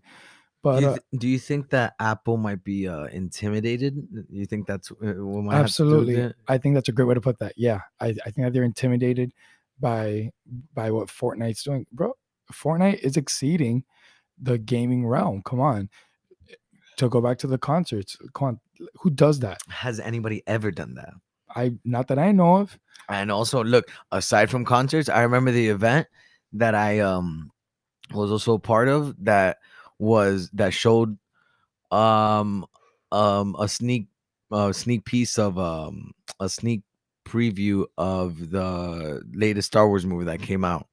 But 0.64 0.80
do, 0.80 0.80
you 0.80 0.88
uh, 0.88 0.98
do 1.18 1.28
you 1.28 1.38
think 1.38 1.68
that 1.70 1.92
Apple 2.00 2.38
might 2.38 2.64
be 2.64 2.88
uh, 2.88 3.04
intimidated? 3.04 4.08
You 4.30 4.46
think 4.46 4.66
that's 4.66 4.90
uh, 4.90 5.12
what 5.18 5.42
might 5.42 5.56
have 5.56 5.66
to 5.66 5.76
do 5.76 5.84
with 5.84 6.08
absolutely? 6.08 6.34
I 6.48 6.56
think 6.56 6.74
that's 6.74 6.88
a 6.88 6.92
great 6.92 7.04
way 7.04 7.12
to 7.12 7.20
put 7.20 7.38
that. 7.40 7.52
Yeah, 7.58 7.80
I, 8.00 8.14
I 8.24 8.30
think 8.30 8.46
that 8.46 8.54
they're 8.54 8.64
intimidated 8.64 9.32
by 9.78 10.30
by 10.72 10.90
what 10.90 11.08
Fortnite's 11.08 11.62
doing, 11.62 11.84
bro. 11.92 12.14
Fortnite 12.50 13.00
is 13.00 13.18
exceeding 13.18 13.84
the 14.40 14.56
gaming 14.56 15.06
realm. 15.06 15.42
Come 15.44 15.60
on, 15.60 15.90
to 16.96 17.10
go 17.10 17.20
back 17.20 17.36
to 17.40 17.46
the 17.46 17.58
concerts. 17.58 18.16
Come 18.32 18.48
on, 18.48 18.60
who 19.00 19.10
does 19.10 19.40
that? 19.40 19.58
Has 19.68 20.00
anybody 20.00 20.42
ever 20.46 20.70
done 20.70 20.94
that? 20.94 21.12
I 21.54 21.74
not 21.84 22.08
that 22.08 22.18
I 22.18 22.32
know 22.32 22.56
of. 22.56 22.78
And 23.10 23.30
also, 23.30 23.62
look, 23.62 23.90
aside 24.12 24.48
from 24.48 24.64
concerts, 24.64 25.10
I 25.10 25.24
remember 25.24 25.50
the 25.50 25.68
event 25.68 26.06
that 26.54 26.74
I 26.74 27.00
um 27.00 27.50
was 28.14 28.30
also 28.30 28.54
a 28.54 28.58
part 28.58 28.88
of 28.88 29.14
that 29.26 29.58
was 29.98 30.50
that 30.54 30.72
showed 30.72 31.16
um 31.90 32.66
um 33.12 33.54
a 33.58 33.68
sneak 33.68 34.08
uh 34.50 34.72
sneak 34.72 35.04
piece 35.04 35.38
of 35.38 35.58
um 35.58 36.12
a 36.40 36.48
sneak 36.48 36.82
preview 37.24 37.84
of 37.96 38.50
the 38.50 39.22
latest 39.32 39.68
Star 39.68 39.88
Wars 39.88 40.04
movie 40.04 40.26
that 40.26 40.42
came 40.42 40.64
out, 40.64 40.86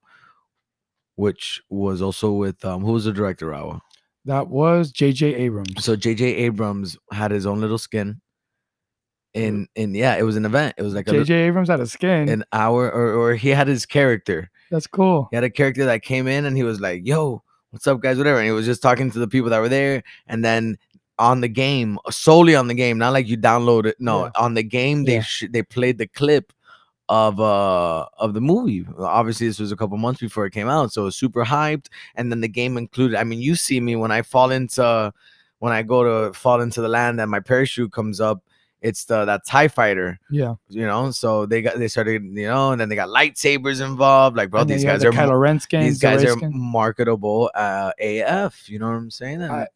which 1.16 1.62
was 1.68 2.00
also 2.02 2.32
with 2.32 2.64
um 2.64 2.82
who 2.82 2.92
was 2.92 3.04
the 3.04 3.12
director, 3.12 3.48
Raul? 3.48 3.80
That 4.24 4.48
was 4.48 4.92
J.J. 4.92 5.34
Abrams. 5.34 5.84
So 5.84 5.96
J.J. 5.96 6.24
Abrams 6.24 6.96
had 7.10 7.32
his 7.32 7.44
own 7.44 7.60
little 7.60 7.78
skin. 7.78 8.20
In 9.34 9.66
in 9.74 9.94
yeah, 9.94 10.16
it 10.16 10.22
was 10.22 10.36
an 10.36 10.44
event. 10.44 10.74
It 10.76 10.82
was 10.82 10.94
like 10.94 11.08
a 11.08 11.12
J.J. 11.12 11.34
Abrams 11.34 11.68
had 11.68 11.80
a 11.80 11.86
skin. 11.86 12.28
an 12.28 12.44
hour 12.52 12.90
or 12.90 13.14
or 13.14 13.34
he 13.34 13.48
had 13.48 13.66
his 13.66 13.86
character. 13.86 14.50
That's 14.70 14.86
cool. 14.86 15.28
He 15.30 15.36
had 15.36 15.44
a 15.44 15.50
character 15.50 15.86
that 15.86 16.02
came 16.02 16.28
in 16.28 16.44
and 16.44 16.56
he 16.56 16.62
was 16.62 16.80
like, 16.80 17.06
"Yo, 17.06 17.42
what's 17.72 17.86
up, 17.86 18.00
guys? 18.00 18.18
Whatever." 18.18 18.38
And 18.38 18.46
he 18.46 18.52
was 18.52 18.66
just 18.66 18.80
talking 18.82 19.10
to 19.10 19.18
the 19.18 19.28
people 19.28 19.50
that 19.50 19.58
were 19.60 19.68
there. 19.68 20.02
And 20.28 20.44
then 20.44 20.78
on 21.18 21.40
the 21.40 21.48
game, 21.48 21.98
solely 22.10 22.54
on 22.54 22.68
the 22.68 22.74
game, 22.74 22.98
not 22.98 23.12
like 23.12 23.26
you 23.28 23.36
download 23.36 23.86
it. 23.86 23.96
No, 23.98 24.24
Yeah. 24.26 24.30
on 24.36 24.54
the 24.54 24.62
game, 24.62 25.04
they 25.04 25.14
Yeah. 25.16 25.22
sh- 25.22 25.44
they 25.50 25.62
played 25.62 25.98
the 25.98 26.06
clip 26.06 26.52
of 27.08 27.38
uh 27.40 28.06
of 28.18 28.32
the 28.34 28.40
movie. 28.40 28.86
Obviously, 28.98 29.46
this 29.48 29.58
was 29.58 29.72
a 29.72 29.76
couple 29.76 29.98
months 29.98 30.20
before 30.20 30.46
it 30.46 30.52
came 30.52 30.68
out, 30.68 30.92
so 30.92 31.02
it 31.02 31.04
was 31.06 31.16
super 31.16 31.44
hyped. 31.44 31.86
And 32.14 32.30
then 32.30 32.40
the 32.40 32.48
game 32.48 32.78
included. 32.78 33.16
I 33.18 33.24
mean, 33.24 33.40
you 33.40 33.56
see 33.56 33.80
me 33.80 33.96
when 33.96 34.10
I 34.12 34.22
fall 34.22 34.50
into 34.50 35.12
when 35.58 35.72
I 35.72 35.82
go 35.82 36.02
to 36.28 36.32
fall 36.32 36.60
into 36.60 36.80
the 36.80 36.88
land 36.88 37.20
and 37.20 37.30
my 37.30 37.40
parachute 37.40 37.92
comes 37.92 38.20
up. 38.20 38.42
It's 38.82 39.04
the 39.04 39.24
that 39.24 39.46
Tie 39.46 39.68
Fighter 39.68 40.18
Yeah. 40.28 40.54
you 40.68 40.84
know. 40.84 41.10
So 41.12 41.46
they 41.46 41.62
got 41.62 41.78
they 41.78 41.88
started, 41.88 42.24
you 42.24 42.46
know, 42.48 42.72
and 42.72 42.80
then 42.80 42.88
they 42.88 42.96
got 42.96 43.08
lightsabers 43.08 43.80
involved. 43.80 44.36
Like, 44.36 44.50
bro, 44.50 44.64
these 44.64 44.84
guys 44.84 45.00
the 45.02 45.08
are 45.08 45.12
skins, 45.60 45.84
these 45.86 45.98
guys 46.00 46.24
are 46.24 46.36
marketable 46.50 47.50
uh, 47.54 47.92
AF. 48.00 48.68
You 48.68 48.78
know 48.80 48.88
what 48.88 48.96
I'm 48.96 49.10
saying? 49.10 49.42
And, 49.42 49.52
I- 49.52 49.68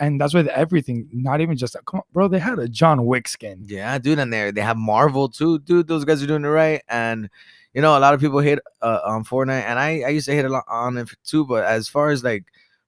and 0.00 0.20
that's 0.20 0.34
with 0.34 0.48
everything, 0.48 1.08
not 1.12 1.40
even 1.40 1.56
just 1.56 1.76
come 1.86 1.98
on, 2.00 2.04
bro. 2.12 2.26
They 2.26 2.40
had 2.40 2.58
a 2.58 2.66
John 2.66 3.04
Wick 3.06 3.28
skin. 3.28 3.62
yeah, 3.66 3.96
dude, 3.98 4.18
and 4.18 4.32
they 4.32 4.50
they 4.50 4.60
have 4.60 4.76
Marvel 4.76 5.28
too, 5.28 5.60
dude. 5.60 5.86
Those 5.86 6.04
guys 6.04 6.20
are 6.22 6.26
doing 6.26 6.44
it 6.44 6.48
right, 6.48 6.82
and 6.88 7.30
you 7.74 7.80
know, 7.82 7.96
a 7.96 8.00
lot 8.00 8.12
of 8.14 8.18
people 8.20 8.40
hate 8.40 8.58
uh, 8.82 9.00
on 9.04 9.24
Fortnite, 9.24 9.62
and 9.64 9.78
I 9.78 10.00
I 10.00 10.08
used 10.08 10.26
to 10.26 10.34
hate 10.34 10.44
a 10.46 10.48
lot 10.48 10.64
on 10.68 10.96
it 10.98 11.10
too. 11.24 11.44
But 11.44 11.64
as 11.64 11.86
far 11.88 12.10
as 12.10 12.24
like 12.24 12.44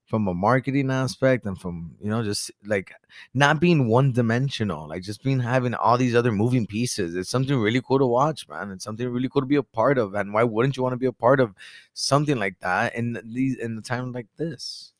from 0.07 0.27
a 0.27 0.33
marketing 0.33 0.89
aspect 0.89 1.45
and 1.45 1.59
from 1.59 1.95
you 2.01 2.09
know 2.09 2.23
just 2.23 2.49
like 2.65 2.91
not 3.33 3.59
being 3.59 3.87
one 3.87 4.11
dimensional 4.11 4.87
like 4.87 5.03
just 5.03 5.21
being 5.23 5.39
having 5.39 5.73
all 5.73 5.97
these 5.97 6.15
other 6.15 6.31
moving 6.31 6.65
pieces 6.65 7.13
it's 7.15 7.29
something 7.29 7.57
really 7.57 7.81
cool 7.81 7.99
to 7.99 8.05
watch 8.05 8.47
man 8.47 8.71
it's 8.71 8.83
something 8.83 9.09
really 9.09 9.29
cool 9.29 9.41
to 9.41 9.47
be 9.47 9.57
a 9.57 9.63
part 9.63 9.97
of 9.97 10.15
and 10.15 10.33
why 10.33 10.43
wouldn't 10.43 10.77
you 10.77 10.83
want 10.83 10.93
to 10.93 10.97
be 10.97 11.05
a 11.05 11.11
part 11.11 11.39
of 11.39 11.53
something 11.93 12.39
like 12.39 12.57
that 12.61 12.95
in 12.95 13.19
these 13.25 13.57
in 13.57 13.75
the 13.75 13.81
time 13.81 14.11
like 14.11 14.27
this 14.37 14.93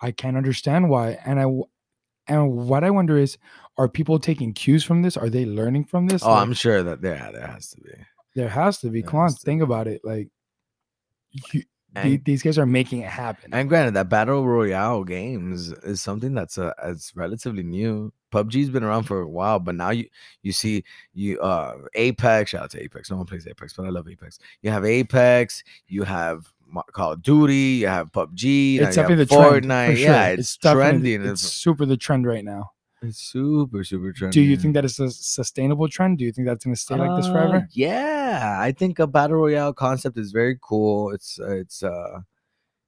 I 0.00 0.10
can't 0.12 0.36
understand 0.36 0.88
why. 0.88 1.18
And 1.24 1.40
i 1.40 1.46
and 2.26 2.68
what 2.68 2.84
I 2.84 2.90
wonder 2.90 3.18
is, 3.18 3.38
are 3.76 3.88
people 3.88 4.18
taking 4.20 4.52
cues 4.52 4.84
from 4.84 5.02
this? 5.02 5.16
Are 5.16 5.28
they 5.28 5.44
learning 5.44 5.84
from 5.86 6.06
this? 6.06 6.22
oh 6.22 6.30
Like, 6.30 6.42
i'm 6.42 6.52
sure 6.52 6.82
that 6.82 7.02
there 7.02 7.30
there 7.32 7.46
has 7.46 7.70
to 7.70 7.80
be 7.80 7.90
there 8.34 8.48
has 8.48 8.78
to 8.78 8.90
be. 8.90 9.02
there 9.02 9.10
Come 9.10 9.20
on, 9.20 9.32
think 9.32 9.62
about 9.62 9.88
it. 9.88 10.02
Like, 10.04 10.28
you, 11.30 11.64
And- 11.94 12.24
these 12.24 12.42
guys 12.42 12.58
are 12.58 12.66
making 12.66 13.00
it 13.00 13.08
happen. 13.10 13.52
And 13.52 13.68
granted, 13.68 13.94
that 13.94 14.08
battle 14.08 14.46
royale 14.46 15.02
games 15.04 15.72
is 15.82 16.00
something 16.00 16.34
that's 16.34 16.56
uh, 16.58 16.72
it's 16.84 17.14
relatively 17.16 17.62
new. 17.62 18.12
PUBG's 18.32 18.70
been 18.70 18.84
around 18.84 19.04
for 19.04 19.20
a 19.20 19.28
while, 19.28 19.58
but 19.58 19.74
now 19.74 19.90
you 19.90 20.06
you 20.42 20.52
see 20.52 20.84
you 21.14 21.40
uh 21.40 21.74
Apex. 21.94 22.50
Shout 22.50 22.62
out 22.62 22.70
to 22.70 22.82
Apex. 22.82 23.10
No 23.10 23.16
one 23.16 23.26
plays 23.26 23.46
Apex, 23.46 23.72
but 23.72 23.86
I 23.86 23.88
love 23.88 24.08
Apex. 24.08 24.38
You 24.62 24.70
have 24.70 24.84
Apex. 24.84 25.64
You 25.88 26.04
have 26.04 26.46
Call 26.92 27.12
of 27.12 27.22
Duty. 27.22 27.80
You 27.80 27.88
have 27.88 28.12
PUBG. 28.12 28.80
it's 28.80 28.94
definitely 28.94 29.24
the 29.24 29.26
trend. 29.26 29.64
Fortnite. 29.66 29.86
for 29.90 29.96
sure. 29.96 30.04
Yeah, 30.06 30.26
it's, 30.28 30.56
trendy. 30.58 31.16
and 31.16 31.26
It's 31.26 31.42
It's, 31.42 31.52
super 31.52 31.84
the 31.86 31.96
trend 31.96 32.24
right 32.26 32.44
now. 32.44 32.70
It's 33.02 33.18
super 33.18 33.82
super 33.84 34.12
trendy. 34.12 34.32
Do 34.32 34.40
you 34.42 34.56
think 34.56 34.74
that 34.74 34.84
is 34.84 34.98
a 35.00 35.10
sustainable 35.10 35.88
trend? 35.88 36.18
Do 36.18 36.24
you 36.24 36.32
think 36.32 36.46
that's 36.46 36.64
going 36.64 36.74
to 36.74 36.80
stay 36.80 36.96
like 36.96 37.14
this 37.14 37.26
Uh, 37.26 37.32
forever? 37.32 37.68
Yeah, 37.72 38.56
I 38.60 38.72
think 38.72 38.98
a 38.98 39.06
battle 39.06 39.36
royale 39.36 39.72
concept 39.72 40.18
is 40.18 40.32
very 40.32 40.58
cool. 40.60 41.10
It's 41.12 41.38
uh, 41.40 41.56
it's 41.56 41.82
uh 41.82 42.20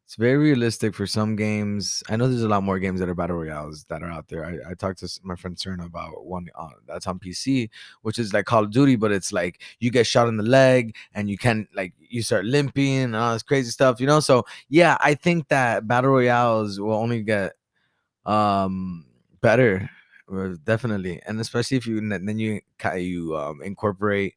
it's 0.06 0.16
very 0.16 0.36
realistic 0.38 0.94
for 0.94 1.06
some 1.06 1.36
games. 1.36 2.02
I 2.10 2.16
know 2.16 2.28
there's 2.28 2.42
a 2.42 2.48
lot 2.48 2.64
more 2.64 2.78
games 2.78 3.00
that 3.00 3.08
are 3.08 3.14
battle 3.14 3.36
royales 3.36 3.84
that 3.90 4.02
are 4.02 4.10
out 4.10 4.28
there. 4.28 4.44
I, 4.44 4.72
I 4.72 4.74
talked 4.74 5.00
to 5.00 5.20
my 5.24 5.36
friend 5.36 5.56
Cerna 5.56 5.86
about 5.86 6.26
one 6.26 6.48
uh, 6.54 6.68
that's 6.86 7.06
on 7.06 7.18
PC, 7.18 7.70
which 8.02 8.18
is 8.18 8.32
like 8.34 8.44
Call 8.46 8.64
of 8.64 8.70
Duty, 8.72 8.96
but 8.96 9.12
it's 9.12 9.32
like 9.32 9.62
you 9.80 9.90
get 9.90 10.06
shot 10.06 10.28
in 10.28 10.36
the 10.36 10.42
leg 10.44 10.96
and 11.14 11.30
you 11.30 11.38
can 11.38 11.68
like 11.74 11.94
you 11.98 12.22
start 12.22 12.44
limping 12.46 12.98
and 12.98 13.16
all 13.16 13.32
this 13.34 13.42
crazy 13.42 13.70
stuff, 13.70 14.00
you 14.00 14.06
know. 14.06 14.20
So 14.20 14.44
yeah, 14.68 14.98
I 15.00 15.14
think 15.14 15.48
that 15.48 15.88
battle 15.88 16.10
royales 16.10 16.80
will 16.80 16.94
only 16.94 17.22
get 17.22 17.54
um 18.26 19.06
better 19.40 19.90
uh, 19.90 20.01
definitely 20.64 21.20
and 21.26 21.40
especially 21.40 21.76
if 21.76 21.86
you 21.86 22.00
then 22.08 22.38
you 22.38 22.60
you 22.96 23.36
um 23.36 23.60
incorporate 23.62 24.34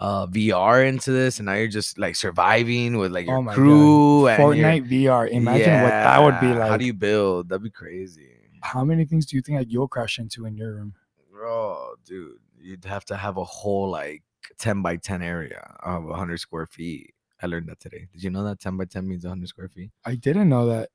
uh 0.00 0.26
VR 0.28 0.86
into 0.88 1.10
this 1.10 1.38
and 1.38 1.46
now 1.46 1.54
you're 1.54 1.66
just 1.66 1.98
like 1.98 2.14
surviving 2.16 2.98
with 2.98 3.10
like 3.12 3.26
your 3.26 3.38
Oh 3.38 3.42
crew 3.54 4.26
God. 4.26 4.40
and 4.40 4.40
Fortnite 4.40 4.88
VR. 4.88 5.28
Imagine 5.30 5.82
what 5.82 5.90
that 5.90 6.22
would 6.22 6.40
be 6.40 6.46
like. 6.58 6.68
how 6.68 6.76
do 6.76 6.84
you 6.84 6.94
build 6.94 7.48
that'd 7.48 7.62
be 7.62 7.70
crazy 7.70 8.30
How 8.62 8.84
many 8.84 9.04
things 9.04 9.26
do 9.26 9.36
you 9.36 9.42
think 9.42 9.58
like 9.58 9.70
you'll 9.70 9.88
crash 9.88 10.18
into 10.18 10.44
in 10.46 10.56
your 10.56 10.74
room? 10.74 10.94
bro 11.30 11.94
dude 12.04 12.38
you'd 12.60 12.84
have 12.84 13.04
to 13.06 13.16
have 13.16 13.36
a 13.36 13.44
whole 13.44 13.90
like 13.90 14.22
10 14.58 14.82
by 14.82 14.96
10 14.96 15.22
area 15.22 15.76
of 15.82 16.04
100 16.04 16.38
square 16.38 16.66
feet 16.66 17.14
i 17.40 17.46
learned 17.46 17.68
that 17.68 17.78
today 17.80 18.06
did 18.12 18.22
you 18.22 18.30
know 18.30 18.42
that 18.44 18.58
10 18.60 18.76
by 18.76 18.84
10 18.84 19.06
means 19.06 19.24
100 19.24 19.46
square 19.48 19.68
feet 19.68 19.90
I 20.04 20.14
didn't 20.16 20.48
know 20.48 20.66
that. 20.66 20.90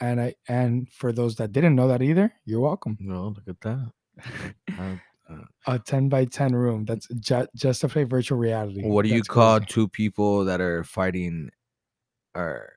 And 0.00 0.20
I 0.20 0.34
and 0.48 0.88
for 0.90 1.12
those 1.12 1.36
that 1.36 1.52
didn't 1.52 1.76
know 1.76 1.88
that 1.88 2.02
either, 2.02 2.32
you're 2.44 2.60
welcome. 2.60 2.96
no 3.00 3.28
look 3.28 3.48
at 3.48 3.60
that 3.62 3.92
Uh, 4.78 4.96
uh, 5.30 5.44
A 5.66 5.78
10 5.78 6.08
by 6.08 6.24
10 6.26 6.54
room. 6.54 6.84
That's 6.84 7.06
ju- 7.08 7.46
just 7.56 7.80
to 7.82 7.88
play 7.88 8.04
virtual 8.04 8.38
reality. 8.38 8.82
what 8.82 9.02
do 9.02 9.08
you 9.08 9.16
That's 9.20 9.28
call 9.28 9.58
crazy. 9.58 9.66
two 9.72 9.88
people 9.88 10.44
that 10.46 10.60
are 10.60 10.84
fighting 10.84 11.50
or 12.34 12.72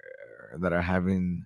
that 0.60 0.72
are 0.74 0.82
having 0.82 1.46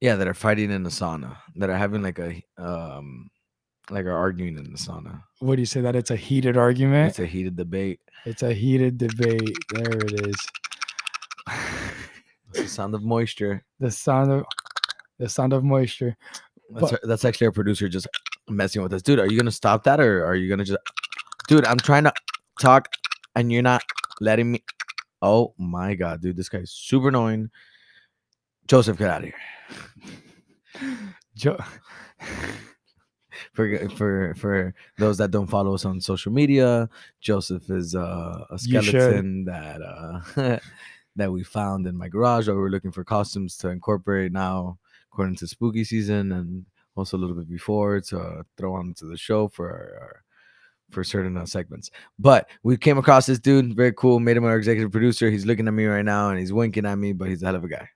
yeah 0.00 0.16
that 0.16 0.26
are 0.28 0.34
fighting 0.34 0.70
in 0.70 0.82
the 0.82 0.90
sauna 0.90 1.36
that 1.56 1.70
are 1.70 1.76
having 1.78 2.02
like 2.02 2.18
a 2.18 2.42
um 2.58 3.30
like 3.90 4.04
are 4.04 4.16
arguing 4.16 4.58
in 4.58 4.64
the 4.72 4.78
sauna 4.78 5.22
What 5.38 5.56
do 5.56 5.62
you 5.62 5.66
say 5.66 5.80
that 5.80 5.94
it's 5.96 6.10
a 6.10 6.16
heated 6.16 6.56
argument? 6.56 7.10
it's 7.10 7.18
a 7.20 7.26
heated 7.26 7.56
debate 7.56 8.00
It's 8.26 8.42
a 8.42 8.52
heated 8.52 8.98
debate. 8.98 9.56
There 9.72 9.98
it 9.98 10.26
is. 10.26 10.36
the 12.54 12.66
sound 12.68 12.94
of 12.94 13.02
moisture 13.02 13.64
the 13.80 13.90
sound 13.90 14.30
of 14.30 14.44
the 15.18 15.28
sound 15.28 15.52
of 15.52 15.62
moisture. 15.64 16.16
That's, 16.70 16.90
But- 16.90 16.92
our- 16.92 17.00
that's 17.08 17.24
actually 17.24 17.46
our 17.48 17.52
producer 17.52 17.88
just 17.88 18.06
messing 18.48 18.82
with 18.82 18.92
us, 18.92 19.02
dude. 19.02 19.18
Are 19.18 19.26
you 19.30 19.38
gonna 19.38 19.50
stop 19.50 19.84
that 19.84 20.00
or 20.00 20.24
are 20.24 20.34
you 20.34 20.48
gonna 20.48 20.64
just, 20.64 20.78
dude? 21.48 21.64
I'm 21.66 21.78
trying 21.78 22.04
to 22.04 22.12
talk 22.60 22.88
and 23.36 23.52
you're 23.52 23.62
not 23.62 23.82
letting 24.20 24.52
me. 24.52 24.62
Oh 25.20 25.54
my 25.58 25.94
god, 25.94 26.20
dude, 26.22 26.36
this 26.36 26.48
guy's 26.48 26.70
super 26.72 27.08
annoying. 27.08 27.50
Joseph, 28.66 28.96
get 28.98 29.10
out 29.10 29.24
of 29.24 29.30
here. 29.30 30.98
Jo- 31.36 31.58
For 33.54 33.88
for 33.90 34.34
for 34.36 34.74
those 34.98 35.18
that 35.18 35.30
don't 35.30 35.46
follow 35.48 35.74
us 35.74 35.84
on 35.84 36.00
social 36.00 36.32
media, 36.32 36.88
Joseph 37.20 37.68
is 37.70 37.94
uh, 37.94 38.44
a 38.50 38.58
skeleton 38.58 39.44
that 39.44 39.80
uh, 39.82 40.20
that 41.16 41.30
we 41.32 41.42
found 41.44 41.86
in 41.86 41.96
my 41.96 42.08
garage. 42.08 42.46
That 42.46 42.54
we 42.54 42.60
were 42.60 42.70
looking 42.70 42.92
for 42.92 43.04
costumes 43.04 43.56
to 43.58 43.68
incorporate 43.68 44.32
now, 44.32 44.78
according 45.12 45.36
to 45.36 45.46
spooky 45.46 45.84
season, 45.84 46.32
and 46.32 46.64
also 46.96 47.16
a 47.16 47.20
little 47.20 47.36
bit 47.36 47.48
before 47.48 48.00
to 48.00 48.44
throw 48.56 48.74
onto 48.74 49.08
the 49.08 49.16
show 49.16 49.48
for 49.48 49.70
our, 49.70 50.02
our 50.02 50.22
for 50.90 51.02
certain 51.04 51.36
uh, 51.38 51.46
segments. 51.46 51.90
But 52.18 52.48
we 52.62 52.76
came 52.76 52.98
across 52.98 53.24
this 53.26 53.38
dude, 53.38 53.74
very 53.74 53.92
cool. 53.94 54.20
Made 54.20 54.36
him 54.36 54.44
our 54.44 54.56
executive 54.56 54.92
producer. 54.92 55.30
He's 55.30 55.46
looking 55.46 55.66
at 55.66 55.72
me 55.72 55.86
right 55.86 56.04
now 56.04 56.28
and 56.28 56.38
he's 56.38 56.52
winking 56.52 56.84
at 56.84 56.98
me, 56.98 57.14
but 57.14 57.28
he's 57.28 57.42
a 57.42 57.46
hell 57.46 57.56
of 57.56 57.64
a 57.64 57.68
guy. 57.68 57.88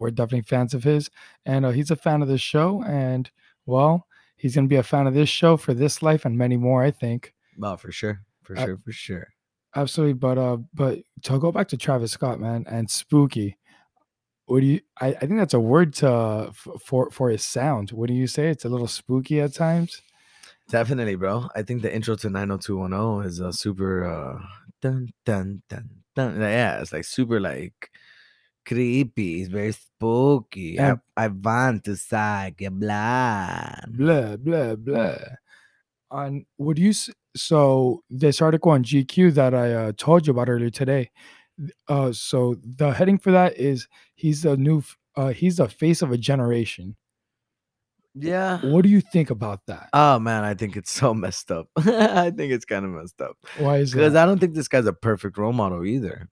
we're 0.00 0.10
definitely 0.10 0.42
fans 0.42 0.74
of 0.74 0.82
his, 0.84 1.08
and 1.46 1.64
uh, 1.64 1.70
he's 1.70 1.90
a 1.90 1.96
fan 1.96 2.20
of 2.20 2.28
this 2.28 2.40
show. 2.40 2.82
And 2.82 3.30
well, 3.64 4.06
he's 4.36 4.54
gonna 4.54 4.66
be 4.68 4.76
a 4.76 4.82
fan 4.82 5.06
of 5.06 5.14
this 5.14 5.28
show 5.28 5.56
for 5.56 5.72
this 5.72 6.02
life 6.02 6.24
and 6.24 6.36
many 6.36 6.56
more. 6.56 6.82
I 6.82 6.90
think. 6.90 7.32
Well, 7.56 7.76
for 7.76 7.92
sure, 7.92 8.20
for 8.42 8.58
Uh, 8.58 8.64
sure, 8.66 8.78
for 8.84 8.92
sure. 8.92 9.28
Absolutely, 9.76 10.12
but 10.14 10.38
uh, 10.38 10.58
but 10.72 11.00
to 11.22 11.38
go 11.38 11.50
back 11.52 11.68
to 11.68 11.76
Travis 11.76 12.12
Scott, 12.12 12.38
man, 12.40 12.64
and 12.68 12.88
spooky. 12.90 13.56
What 14.46 14.60
do 14.60 14.66
you? 14.66 14.80
I, 15.00 15.08
I 15.08 15.20
think 15.26 15.38
that's 15.38 15.54
a 15.54 15.60
word 15.60 15.94
to 15.94 16.46
f- 16.50 16.68
for 16.84 17.10
for 17.10 17.30
his 17.30 17.44
sound. 17.44 17.90
What 17.92 18.08
do 18.08 18.14
you 18.14 18.26
say? 18.26 18.48
It's 18.48 18.64
a 18.64 18.68
little 18.68 18.86
spooky 18.86 19.40
at 19.40 19.54
times. 19.54 20.00
Definitely, 20.68 21.16
bro. 21.16 21.48
I 21.56 21.62
think 21.62 21.82
the 21.82 21.92
intro 21.94 22.14
to 22.16 22.30
90210 22.30 23.26
is 23.28 23.40
a 23.40 23.52
super 23.52 24.04
uh 24.04 24.38
dun 24.80 25.08
dun 25.24 25.62
dun 25.68 25.88
dun. 26.14 26.40
Yeah, 26.40 26.80
it's 26.80 26.92
like 26.92 27.04
super 27.04 27.40
like 27.40 27.90
creepy. 28.66 29.40
It's 29.42 29.50
very 29.50 29.72
spooky. 29.72 30.78
I, 30.78 30.90
And- 30.90 31.00
I 31.16 31.28
want 31.28 31.84
to 31.84 31.96
say 31.96 32.54
blah. 32.70 33.74
Blah 33.88 34.36
blah 34.36 34.76
blah. 34.76 35.16
On 36.10 36.44
would 36.58 36.78
you? 36.78 36.92
So 37.36 38.02
this 38.10 38.40
article 38.40 38.72
on 38.72 38.84
GQ 38.84 39.34
that 39.34 39.54
I 39.54 39.72
uh, 39.72 39.92
told 39.96 40.26
you 40.26 40.32
about 40.32 40.48
earlier 40.48 40.70
today. 40.70 41.10
Uh, 41.88 42.12
so 42.12 42.56
the 42.62 42.92
heading 42.92 43.18
for 43.18 43.32
that 43.32 43.56
is 43.58 43.88
he's 44.14 44.42
the 44.42 44.56
new. 44.56 44.82
Uh, 45.16 45.28
he's 45.28 45.56
the 45.58 45.68
face 45.68 46.02
of 46.02 46.10
a 46.10 46.18
generation. 46.18 46.96
Yeah. 48.14 48.60
What 48.64 48.82
do 48.82 48.88
you 48.88 49.00
think 49.00 49.30
about 49.30 49.60
that? 49.66 49.88
Oh 49.92 50.18
man, 50.18 50.44
I 50.44 50.54
think 50.54 50.76
it's 50.76 50.90
so 50.90 51.14
messed 51.14 51.50
up. 51.50 51.68
I 51.76 52.30
think 52.30 52.52
it's 52.52 52.64
kind 52.64 52.84
of 52.84 52.92
messed 52.92 53.20
up. 53.20 53.36
Why 53.58 53.78
is 53.78 53.92
Because? 53.92 54.14
I 54.14 54.24
don't 54.24 54.38
think 54.38 54.54
this 54.54 54.68
guy's 54.68 54.86
a 54.86 54.92
perfect 54.92 55.36
role 55.36 55.52
model 55.52 55.84
either. 55.84 56.28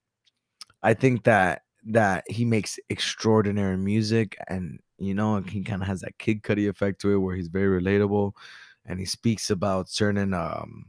I 0.83 0.95
think 0.95 1.25
that 1.25 1.63
that 1.87 2.25
he 2.29 2.45
makes 2.45 2.79
extraordinary 2.91 3.77
music 3.77 4.37
and 4.49 4.79
you 4.99 5.15
know 5.15 5.41
he 5.41 5.63
kind 5.63 5.83
of 5.83 5.89
has 5.89 6.01
that 6.01 6.17
Kid 6.19 6.43
Cudi 6.43 6.69
effect 6.69 7.01
to 7.01 7.13
it 7.13 7.19
where 7.19 7.35
he's 7.35 7.49
very 7.49 7.81
relatable 7.81 8.33
and 8.87 9.01
he 9.01 9.05
speaks 9.07 9.51
about 9.51 9.89
certain 9.89 10.33
um 10.33 10.87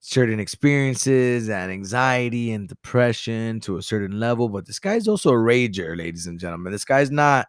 certain 0.00 0.40
experiences 0.40 1.50
and 1.50 1.70
anxiety 1.70 2.52
and 2.52 2.68
depression 2.68 3.60
to 3.60 3.76
a 3.76 3.82
certain 3.82 4.18
level 4.18 4.48
but 4.48 4.66
this 4.66 4.78
guy's 4.78 5.06
also 5.06 5.30
a 5.30 5.34
rager 5.34 5.96
ladies 5.96 6.26
and 6.26 6.40
gentlemen 6.40 6.72
this 6.72 6.86
guy's 6.86 7.10
not 7.10 7.46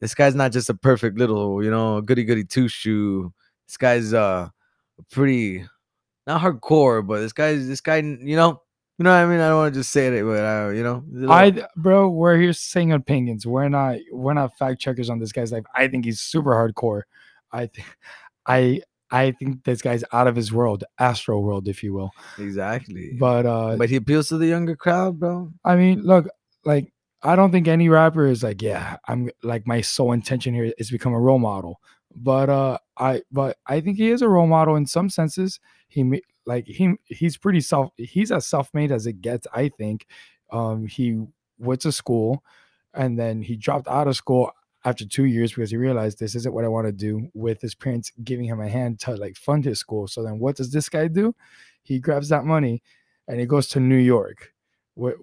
this 0.00 0.14
guy's 0.14 0.34
not 0.34 0.52
just 0.52 0.68
a 0.68 0.74
perfect 0.74 1.18
little 1.18 1.64
you 1.64 1.70
know 1.70 2.00
goody 2.02 2.24
goody 2.24 2.44
two 2.44 2.68
shoe 2.68 3.32
this 3.66 3.78
guy's 3.78 4.12
uh 4.12 4.48
pretty 5.10 5.64
not 6.26 6.42
hardcore 6.42 7.04
but 7.06 7.20
this 7.20 7.32
guy's 7.32 7.66
this 7.66 7.80
guy 7.80 7.96
you 7.96 8.36
know 8.36 8.60
you 8.98 9.04
know 9.04 9.10
what 9.10 9.16
i 9.16 9.26
mean 9.26 9.40
i 9.40 9.48
don't 9.48 9.56
want 9.58 9.72
to 9.74 9.80
just 9.80 9.90
say 9.90 10.08
it 10.08 10.22
but 10.24 10.44
uh, 10.44 10.68
you 10.68 10.82
know 10.82 11.02
little- 11.10 11.32
I 11.32 11.66
bro, 11.76 12.10
we're 12.10 12.36
here 12.36 12.52
saying 12.52 12.92
opinions. 12.92 13.46
We're 13.46 13.70
not 13.70 13.96
we're 14.12 14.34
not 14.34 14.56
fact 14.58 14.78
checkers 14.80 15.08
on 15.08 15.18
this 15.18 15.32
guy's 15.32 15.50
life. 15.52 15.64
I 15.74 15.88
think 15.88 16.04
he's 16.04 16.20
super 16.20 16.50
hardcore. 16.50 17.02
I 17.50 17.66
th- 17.66 17.86
I 18.46 18.82
I 19.12 19.32
think 19.32 19.64
this 19.64 19.82
guy's 19.82 20.04
out 20.12 20.26
of 20.26 20.34
his 20.36 20.52
world, 20.52 20.84
astro 20.98 21.38
world, 21.38 21.68
if 21.68 21.82
you 21.82 21.92
will. 21.94 22.12
exactly 22.38 23.16
But 23.20 23.46
uh 23.46 23.76
but 23.76 23.90
he 23.90 23.96
appeals 23.96 24.28
to 24.28 24.38
the 24.38 24.46
younger 24.48 24.76
crowd 24.76 25.20
bro 25.20 25.52
I 25.64 25.76
mean, 25.76 26.02
look, 26.02 26.26
like 26.64 26.92
I 27.22 27.36
don't 27.36 27.52
think 27.52 27.68
any 27.68 27.88
rapper 27.88 28.26
is 28.26 28.42
like, 28.42 28.62
yeah, 28.62 28.96
I'm 29.06 29.30
like 29.42 29.66
my 29.66 29.80
sole 29.82 30.12
intention 30.12 30.54
here 30.54 30.72
is 30.78 30.90
become 30.90 31.14
a 31.14 31.20
role 31.20 31.38
model. 31.38 31.80
But 32.14 32.50
uh 32.50 32.78
I 32.96 33.22
but 33.30 33.58
I 33.66 33.80
think 33.80 33.98
he 33.98 34.10
is 34.10 34.22
a 34.22 34.28
role 34.28 34.46
model 34.46 34.76
in 34.76 34.86
some 34.86 35.10
senses. 35.10 35.60
He 35.88 36.22
like 36.46 36.66
he 36.66 36.94
he's 37.06 37.36
pretty 37.36 37.60
self 37.60 37.90
he's 37.96 38.32
as 38.32 38.46
self-made 38.46 38.90
as 38.92 39.06
it 39.06 39.20
gets, 39.20 39.46
I 39.52 39.68
think. 39.68 40.06
Um 40.50 40.86
he 40.86 41.22
went 41.58 41.82
to 41.82 41.92
school 41.92 42.42
and 42.94 43.18
then 43.18 43.42
he 43.42 43.56
dropped 43.56 43.88
out 43.88 44.08
of 44.08 44.16
school 44.16 44.50
after 44.84 45.06
two 45.06 45.24
years 45.24 45.52
because 45.52 45.70
he 45.70 45.76
realized 45.76 46.18
this 46.18 46.34
isn't 46.34 46.54
what 46.54 46.64
I 46.64 46.68
want 46.68 46.86
to 46.86 46.92
do 46.92 47.28
with 47.34 47.60
his 47.60 47.74
parents 47.74 48.12
giving 48.24 48.46
him 48.46 48.60
a 48.60 48.68
hand 48.68 49.00
to 49.00 49.16
like 49.16 49.36
fund 49.36 49.64
his 49.64 49.78
school. 49.78 50.06
So 50.06 50.22
then 50.22 50.38
what 50.38 50.56
does 50.56 50.72
this 50.72 50.88
guy 50.88 51.08
do? 51.08 51.34
He 51.82 51.98
grabs 51.98 52.28
that 52.30 52.44
money 52.44 52.82
and 53.28 53.38
he 53.38 53.46
goes 53.46 53.68
to 53.68 53.80
New 53.80 53.96
York 53.96 54.52
with, 54.96 55.14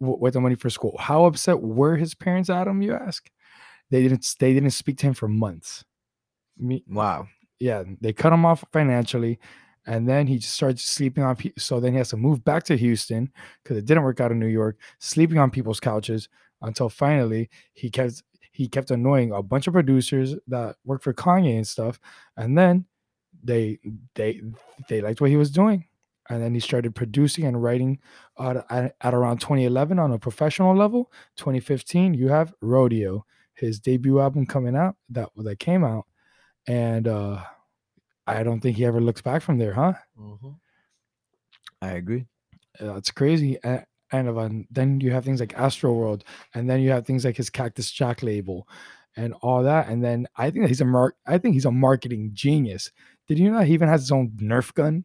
with 0.00 0.34
the 0.34 0.40
money 0.40 0.54
for 0.54 0.70
school. 0.70 0.96
How 0.98 1.24
upset 1.24 1.60
were 1.60 1.96
his 1.96 2.14
parents 2.14 2.50
at 2.50 2.66
him, 2.66 2.82
you 2.82 2.94
ask? 2.94 3.30
They 3.90 4.02
didn't 4.02 4.26
they 4.38 4.52
didn't 4.52 4.70
speak 4.70 4.98
to 4.98 5.06
him 5.06 5.14
for 5.14 5.28
months. 5.28 5.84
Me, 6.58 6.84
wow 6.88 7.26
yeah, 7.58 7.84
they 8.00 8.12
cut 8.12 8.32
him 8.32 8.44
off 8.44 8.64
financially, 8.72 9.38
and 9.86 10.08
then 10.08 10.26
he 10.26 10.38
just 10.38 10.54
started 10.54 10.78
sleeping 10.78 11.24
on. 11.24 11.36
Pe- 11.36 11.52
so 11.58 11.80
then 11.80 11.92
he 11.92 11.98
has 11.98 12.10
to 12.10 12.16
move 12.16 12.44
back 12.44 12.64
to 12.64 12.76
Houston 12.76 13.32
because 13.62 13.76
it 13.76 13.84
didn't 13.84 14.04
work 14.04 14.20
out 14.20 14.32
in 14.32 14.38
New 14.38 14.46
York, 14.46 14.78
sleeping 14.98 15.38
on 15.38 15.50
people's 15.50 15.80
couches 15.80 16.28
until 16.62 16.88
finally 16.88 17.48
he 17.72 17.90
kept 17.90 18.22
he 18.58 18.66
kept 18.66 18.90
annoying 18.90 19.30
a 19.30 19.40
bunch 19.40 19.68
of 19.68 19.72
producers 19.72 20.34
that 20.48 20.74
worked 20.84 21.04
for 21.04 21.14
Kanye 21.14 21.54
and 21.56 21.66
stuff, 21.66 22.00
and 22.36 22.58
then 22.58 22.86
they 23.44 23.78
they 24.16 24.42
they 24.88 25.00
liked 25.00 25.20
what 25.20 25.30
he 25.30 25.36
was 25.36 25.52
doing, 25.52 25.86
and 26.28 26.42
then 26.42 26.54
he 26.54 26.60
started 26.60 26.96
producing 26.96 27.44
and 27.44 27.62
writing 27.62 28.00
at, 28.36 28.56
at, 28.68 28.96
at 29.00 29.14
around 29.14 29.38
2011 29.40 30.00
on 30.00 30.10
a 30.10 30.18
professional 30.18 30.74
level. 30.74 31.12
2015, 31.36 32.14
you 32.14 32.26
have 32.26 32.52
Rodeo, 32.60 33.24
his 33.54 33.78
debut 33.78 34.18
album 34.18 34.44
coming 34.44 34.74
out 34.74 34.96
that 35.10 35.28
that 35.36 35.60
came 35.60 35.84
out 35.84 36.06
and 36.66 37.06
uh 37.06 37.40
I 38.26 38.42
don't 38.42 38.60
think 38.60 38.76
he 38.76 38.84
ever 38.84 39.00
looks 39.00 39.22
back 39.22 39.40
from 39.40 39.58
there, 39.58 39.72
huh? 39.72 39.92
i 41.80 41.90
agree 41.92 42.26
That's 42.80 43.12
crazy. 43.12 43.56
And, 43.62 43.84
and 44.12 44.66
then 44.70 45.00
you 45.00 45.10
have 45.12 45.24
things 45.24 45.40
like 45.40 45.58
Astro 45.58 45.92
World, 45.92 46.24
and 46.54 46.68
then 46.68 46.80
you 46.80 46.90
have 46.90 47.06
things 47.06 47.24
like 47.24 47.36
his 47.36 47.50
Cactus 47.50 47.90
Jack 47.90 48.22
label, 48.22 48.68
and 49.16 49.34
all 49.42 49.62
that. 49.62 49.88
And 49.88 50.02
then 50.04 50.26
I 50.36 50.50
think 50.50 50.64
that 50.64 50.68
he's 50.68 50.80
a 50.80 50.84
mark. 50.84 51.16
I 51.26 51.38
think 51.38 51.54
he's 51.54 51.64
a 51.66 51.70
marketing 51.70 52.30
genius. 52.32 52.90
Did 53.26 53.38
you 53.38 53.50
know 53.50 53.60
he 53.60 53.74
even 53.74 53.88
has 53.88 54.02
his 54.02 54.12
own 54.12 54.30
Nerf 54.40 54.72
gun? 54.74 55.04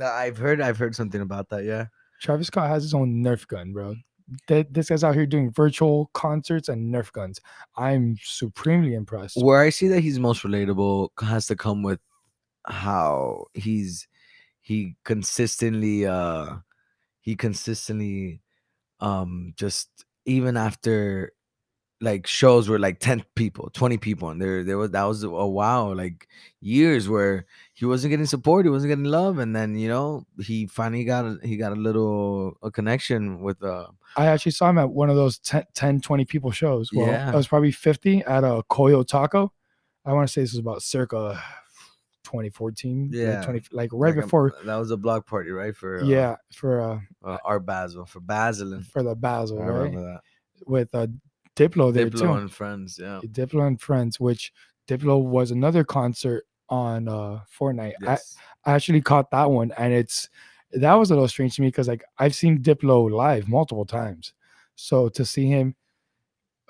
Uh, 0.00 0.04
i've 0.06 0.38
heard 0.38 0.60
i've 0.60 0.78
heard 0.78 0.94
something 0.94 1.20
about 1.20 1.48
that 1.48 1.64
yeah 1.64 1.86
Travis 2.20 2.46
Scott 2.46 2.68
has 2.68 2.84
his 2.84 2.94
own 2.94 3.22
Nerf 3.22 3.46
gun, 3.48 3.72
bro. 3.72 3.94
Th- 4.46 4.66
This 4.70 4.88
guy's 4.88 5.02
out 5.02 5.14
here 5.16 5.26
doing 5.26 5.50
virtual 5.50 6.10
concerts 6.14 6.68
and 6.68 6.92
Nerf 6.94 7.10
guns. 7.12 7.40
I'm 7.76 8.16
supremely 8.22 8.94
impressed. 8.94 9.36
where 9.42 9.60
I 9.60 9.70
see 9.70 9.88
that 9.88 10.00
he's 10.00 10.18
most 10.20 10.42
relatable 10.44 11.08
has 11.20 11.46
to 11.46 11.56
come 11.56 11.82
with 11.82 11.98
how 12.66 13.46
he's 13.54 14.06
he 14.60 14.94
consistently 15.04 16.06
uh 16.06 16.56
he 17.28 17.36
consistently 17.36 18.40
um 19.00 19.52
just 19.54 20.06
even 20.24 20.56
after 20.56 21.30
like 22.00 22.26
shows 22.26 22.70
were 22.70 22.78
like 22.78 23.00
10 23.00 23.22
people 23.34 23.68
20 23.74 23.98
people 23.98 24.30
and 24.30 24.40
there 24.40 24.64
there 24.64 24.78
was 24.78 24.92
that 24.92 25.02
was 25.02 25.22
a 25.24 25.28
wow 25.28 25.92
like 25.92 26.26
years 26.60 27.06
where 27.06 27.44
he 27.74 27.84
wasn't 27.84 28.10
getting 28.10 28.24
support 28.24 28.64
he 28.64 28.70
wasn't 28.70 28.88
getting 28.88 29.04
love 29.04 29.38
and 29.38 29.54
then 29.54 29.76
you 29.76 29.88
know 29.88 30.24
he 30.40 30.66
finally 30.66 31.04
got 31.04 31.26
a, 31.26 31.36
he 31.42 31.58
got 31.58 31.72
a 31.72 31.76
little 31.88 32.56
a 32.62 32.70
connection 32.70 33.42
with 33.42 33.62
uh 33.62 33.88
I 34.16 34.26
actually 34.26 34.52
saw 34.52 34.70
him 34.70 34.78
at 34.78 34.88
one 34.90 35.10
of 35.10 35.16
those 35.16 35.38
10, 35.40 35.64
10 35.74 36.00
20 36.00 36.24
people 36.24 36.50
shows. 36.50 36.90
Well, 36.92 37.08
Yeah. 37.08 37.30
I 37.30 37.36
was 37.36 37.46
probably 37.46 37.70
50 37.70 38.22
at 38.24 38.42
a 38.42 38.62
Coyo 38.70 39.06
Taco. 39.06 39.52
I 40.04 40.14
want 40.14 40.26
to 40.26 40.32
say 40.32 40.40
this 40.40 40.52
was 40.52 40.60
about 40.60 40.82
circa 40.82 41.40
2014. 42.28 43.10
like 43.12 43.20
Yeah, 43.20 43.40
20, 43.42 43.62
like 43.72 43.90
right 43.92 44.08
like 44.14 44.18
a- 44.18 44.22
before. 44.26 44.54
that 44.64 44.76
was 44.76 44.90
a 44.90 44.96
block 44.96 45.26
party 45.26 45.50
right 45.50 45.74
for 45.74 46.02
uh, 46.02 46.04
yeah, 46.06 46.36
for 46.52 46.80
uh, 46.80 47.00
uh, 47.24 47.38
Art 47.44 47.64
Basel 47.66 48.04
for 48.06 48.20
Basel 48.20 48.80
for 48.92 49.02
the 49.02 49.14
Basel, 49.14 49.60
I 49.60 49.66
right? 49.66 49.78
remember 49.92 50.02
that 50.02 50.20
With 50.66 50.94
uh, 50.94 51.06
Diplo 51.56 51.92
there 51.92 52.10
Diplo 52.10 52.20
too. 52.20 52.32
and 52.32 52.52
friends 52.52 52.98
yeah 53.00 53.20
Diplo 53.24 53.66
and 53.66 53.80
Friends, 53.80 54.20
which 54.20 54.52
Diplo 54.86 55.22
was 55.22 55.50
another 55.50 55.84
concert 55.84 56.44
on 56.68 57.08
uh 57.08 57.40
Fortnite. 57.58 57.94
yes 58.00 58.36
I, 58.64 58.70
I 58.70 58.74
actually 58.74 59.00
caught 59.00 59.30
that 59.30 59.50
one, 59.50 59.72
and 59.78 59.92
it's 59.92 60.28
that 60.72 60.94
was 60.94 61.10
a 61.10 61.14
little 61.14 61.28
strange 61.28 61.56
to 61.56 61.62
me 61.62 61.68
because 61.68 61.88
like 61.88 62.04
I've 62.18 62.34
seen 62.34 62.58
Diplo 62.58 63.10
live 63.10 63.48
multiple 63.48 63.86
times, 63.86 64.34
so 64.76 65.08
to 65.08 65.24
see 65.24 65.46
him 65.46 65.74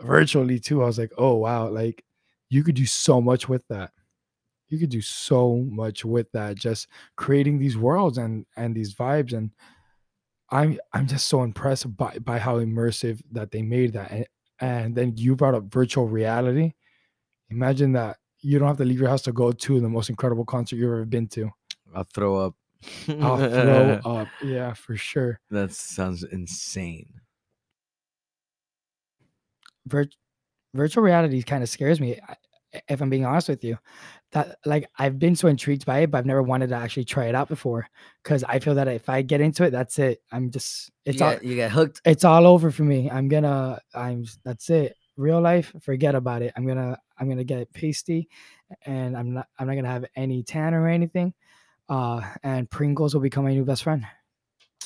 virtually 0.00 0.60
too, 0.60 0.82
I 0.82 0.86
was 0.86 0.98
like, 0.98 1.12
oh 1.18 1.34
wow, 1.34 1.68
like 1.68 2.04
you 2.48 2.62
could 2.62 2.76
do 2.76 2.86
so 2.86 3.20
much 3.20 3.48
with 3.48 3.66
that. 3.68 3.90
You 4.68 4.78
could 4.78 4.90
do 4.90 5.00
so 5.00 5.56
much 5.68 6.04
with 6.04 6.30
that, 6.32 6.56
just 6.56 6.88
creating 7.16 7.58
these 7.58 7.76
worlds 7.76 8.18
and 8.18 8.46
and 8.56 8.74
these 8.74 8.94
vibes. 8.94 9.32
And 9.32 9.50
I'm 10.50 10.78
I'm 10.92 11.06
just 11.06 11.26
so 11.28 11.42
impressed 11.42 11.96
by 11.96 12.18
by 12.18 12.38
how 12.38 12.58
immersive 12.58 13.22
that 13.32 13.50
they 13.50 13.62
made 13.62 13.94
that. 13.94 14.10
And, 14.10 14.26
and 14.60 14.94
then 14.94 15.14
you 15.16 15.36
brought 15.36 15.54
up 15.54 15.72
virtual 15.72 16.08
reality. 16.08 16.72
Imagine 17.50 17.92
that 17.92 18.18
you 18.40 18.58
don't 18.58 18.68
have 18.68 18.76
to 18.78 18.84
leave 18.84 19.00
your 19.00 19.08
house 19.08 19.22
to 19.22 19.32
go 19.32 19.52
to 19.52 19.80
the 19.80 19.88
most 19.88 20.10
incredible 20.10 20.44
concert 20.44 20.76
you've 20.76 20.90
ever 20.90 21.04
been 21.04 21.28
to. 21.28 21.50
I'll 21.94 22.04
throw 22.04 22.36
up. 22.36 22.54
I'll 23.08 23.38
throw 23.38 24.00
up. 24.04 24.28
Yeah, 24.42 24.74
for 24.74 24.96
sure. 24.96 25.40
That 25.50 25.72
sounds 25.72 26.22
insane. 26.22 27.08
Virt- 29.88 30.16
virtual 30.74 31.02
reality 31.02 31.42
kind 31.42 31.62
of 31.62 31.68
scares 31.68 32.00
me. 32.00 32.20
If 32.88 33.00
I'm 33.00 33.10
being 33.10 33.24
honest 33.24 33.48
with 33.48 33.64
you, 33.64 33.78
that 34.32 34.58
like 34.66 34.88
I've 34.98 35.18
been 35.18 35.36
so 35.36 35.48
intrigued 35.48 35.86
by 35.86 36.00
it, 36.00 36.10
but 36.10 36.18
I've 36.18 36.26
never 36.26 36.42
wanted 36.42 36.68
to 36.68 36.76
actually 36.76 37.04
try 37.04 37.26
it 37.26 37.34
out 37.34 37.48
before 37.48 37.88
because 38.22 38.44
I 38.44 38.58
feel 38.58 38.74
that 38.74 38.88
if 38.88 39.08
I 39.08 39.22
get 39.22 39.40
into 39.40 39.64
it, 39.64 39.70
that's 39.70 39.98
it. 39.98 40.22
I'm 40.30 40.50
just 40.50 40.90
it's 41.04 41.20
you, 41.20 41.24
all 41.24 41.32
get, 41.32 41.44
you 41.44 41.54
get 41.54 41.70
hooked. 41.70 42.00
it's 42.04 42.24
all 42.24 42.46
over 42.46 42.70
for 42.70 42.84
me. 42.84 43.10
I'm 43.10 43.28
gonna 43.28 43.80
I'm 43.94 44.26
that's 44.44 44.68
it. 44.70 44.96
Real 45.16 45.40
life, 45.40 45.74
forget 45.80 46.14
about 46.14 46.42
it. 46.42 46.52
I'm 46.56 46.66
gonna 46.66 46.98
I'm 47.18 47.28
gonna 47.28 47.44
get 47.44 47.72
pasty 47.72 48.28
and 48.84 49.16
I'm 49.16 49.32
not 49.34 49.48
I'm 49.58 49.66
not 49.66 49.74
gonna 49.74 49.88
have 49.88 50.04
any 50.14 50.42
tan 50.42 50.74
or 50.74 50.88
anything. 50.88 51.32
Uh 51.88 52.20
and 52.42 52.70
Pringles 52.70 53.14
will 53.14 53.22
become 53.22 53.44
my 53.44 53.54
new 53.54 53.64
best 53.64 53.82
friend. 53.82 54.04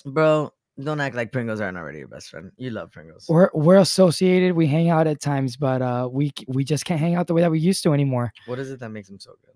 Bro, 0.04 0.52
don't 0.80 1.00
act 1.00 1.14
like 1.14 1.32
Pringles 1.32 1.60
aren't 1.60 1.76
already 1.76 1.98
your 1.98 2.08
best 2.08 2.28
friend. 2.30 2.50
You 2.56 2.70
love 2.70 2.90
Pringles. 2.92 3.26
We're 3.28 3.50
we're 3.54 3.78
associated, 3.78 4.54
we 4.54 4.66
hang 4.66 4.88
out 4.90 5.06
at 5.06 5.20
times, 5.20 5.56
but 5.56 5.82
uh 5.82 6.08
we 6.10 6.32
we 6.48 6.64
just 6.64 6.84
can't 6.84 7.00
hang 7.00 7.14
out 7.14 7.26
the 7.26 7.34
way 7.34 7.42
that 7.42 7.50
we 7.50 7.58
used 7.60 7.82
to 7.84 7.92
anymore. 7.92 8.32
What 8.46 8.58
is 8.58 8.70
it 8.70 8.80
that 8.80 8.88
makes 8.90 9.08
them 9.08 9.20
so 9.20 9.32
good? 9.44 9.54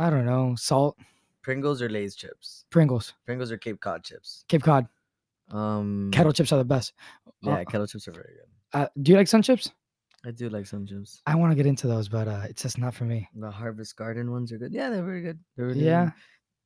I 0.00 0.08
don't 0.10 0.24
know. 0.26 0.54
Salt, 0.56 0.96
Pringles 1.42 1.82
or 1.82 1.88
Lay's 1.88 2.14
chips? 2.14 2.64
Pringles, 2.70 3.14
Pringles 3.26 3.50
or 3.50 3.58
Cape 3.58 3.80
Cod 3.80 4.04
chips? 4.04 4.44
Cape 4.48 4.62
Cod, 4.62 4.86
Um, 5.50 6.10
kettle 6.12 6.32
chips 6.32 6.52
are 6.52 6.58
the 6.58 6.64
best. 6.64 6.92
Yeah, 7.42 7.54
Uh, 7.60 7.64
kettle 7.64 7.86
chips 7.86 8.06
are 8.06 8.12
very 8.12 8.34
good. 8.36 8.78
uh, 8.80 8.86
do 9.02 9.10
you 9.12 9.18
like 9.18 9.26
sun 9.28 9.42
chips? 9.42 9.72
I 10.24 10.30
do 10.30 10.48
like 10.50 10.66
sun 10.66 10.86
chips. 10.86 11.22
I 11.26 11.34
want 11.34 11.50
to 11.50 11.56
get 11.56 11.64
into 11.66 11.86
those, 11.88 12.08
but 12.08 12.28
uh 12.28 12.42
it's 12.48 12.62
just 12.62 12.78
not 12.78 12.94
for 12.94 13.04
me. 13.04 13.28
The 13.34 13.50
Harvest 13.50 13.96
Garden 13.96 14.30
ones 14.30 14.52
are 14.52 14.58
good. 14.58 14.72
Yeah, 14.72 14.90
they're 14.90 15.02
very 15.02 15.22
good. 15.22 15.38
They're 15.56 15.66
really 15.66 15.84
Yeah. 15.84 16.04
good. 16.04 16.12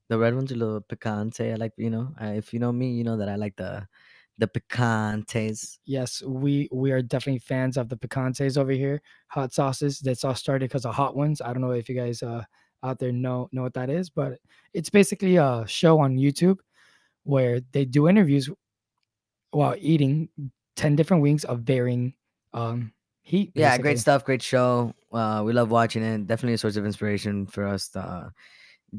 The 0.08 0.18
red 0.18 0.34
ones 0.34 0.52
are 0.52 0.54
a 0.54 0.58
little 0.58 0.80
picante. 0.82 1.52
I 1.52 1.56
like, 1.56 1.72
you 1.76 1.90
know, 1.90 2.14
I, 2.18 2.32
if 2.34 2.52
you 2.52 2.58
know 2.58 2.72
me, 2.72 2.92
you 2.92 3.04
know 3.04 3.16
that 3.16 3.28
I 3.28 3.36
like 3.36 3.56
the 3.56 3.86
the 4.38 4.48
picantes. 4.48 5.78
Yes, 5.84 6.22
we 6.22 6.68
we 6.72 6.90
are 6.92 7.02
definitely 7.02 7.38
fans 7.38 7.76
of 7.76 7.88
the 7.88 7.96
picantes 7.96 8.58
over 8.58 8.72
here. 8.72 9.02
Hot 9.28 9.52
sauces. 9.52 10.00
That's 10.00 10.24
all 10.24 10.34
started 10.34 10.68
because 10.68 10.84
of 10.84 10.94
hot 10.94 11.16
ones. 11.16 11.40
I 11.40 11.52
don't 11.52 11.62
know 11.62 11.70
if 11.72 11.88
you 11.88 11.94
guys 11.94 12.22
uh 12.22 12.44
out 12.82 12.98
there 12.98 13.12
know 13.12 13.48
know 13.52 13.62
what 13.62 13.74
that 13.74 13.90
is, 13.90 14.10
but 14.10 14.38
it's 14.72 14.90
basically 14.90 15.36
a 15.36 15.64
show 15.66 15.98
on 16.00 16.16
YouTube 16.16 16.58
where 17.24 17.60
they 17.72 17.84
do 17.84 18.08
interviews 18.08 18.50
while 19.50 19.74
eating 19.78 20.28
ten 20.76 20.96
different 20.96 21.22
wings 21.22 21.44
of 21.44 21.60
varying 21.60 22.14
um 22.52 22.92
heat. 23.22 23.52
Yeah, 23.54 23.78
great 23.78 23.98
stuff. 23.98 24.24
Great 24.24 24.42
show. 24.42 24.94
Uh, 25.12 25.42
we 25.44 25.52
love 25.52 25.70
watching 25.70 26.02
it. 26.02 26.26
Definitely 26.26 26.54
a 26.54 26.58
source 26.58 26.76
of 26.76 26.84
inspiration 26.84 27.46
for 27.46 27.64
us. 27.66 27.94
Uh, 27.94 28.30
d- 28.30 28.32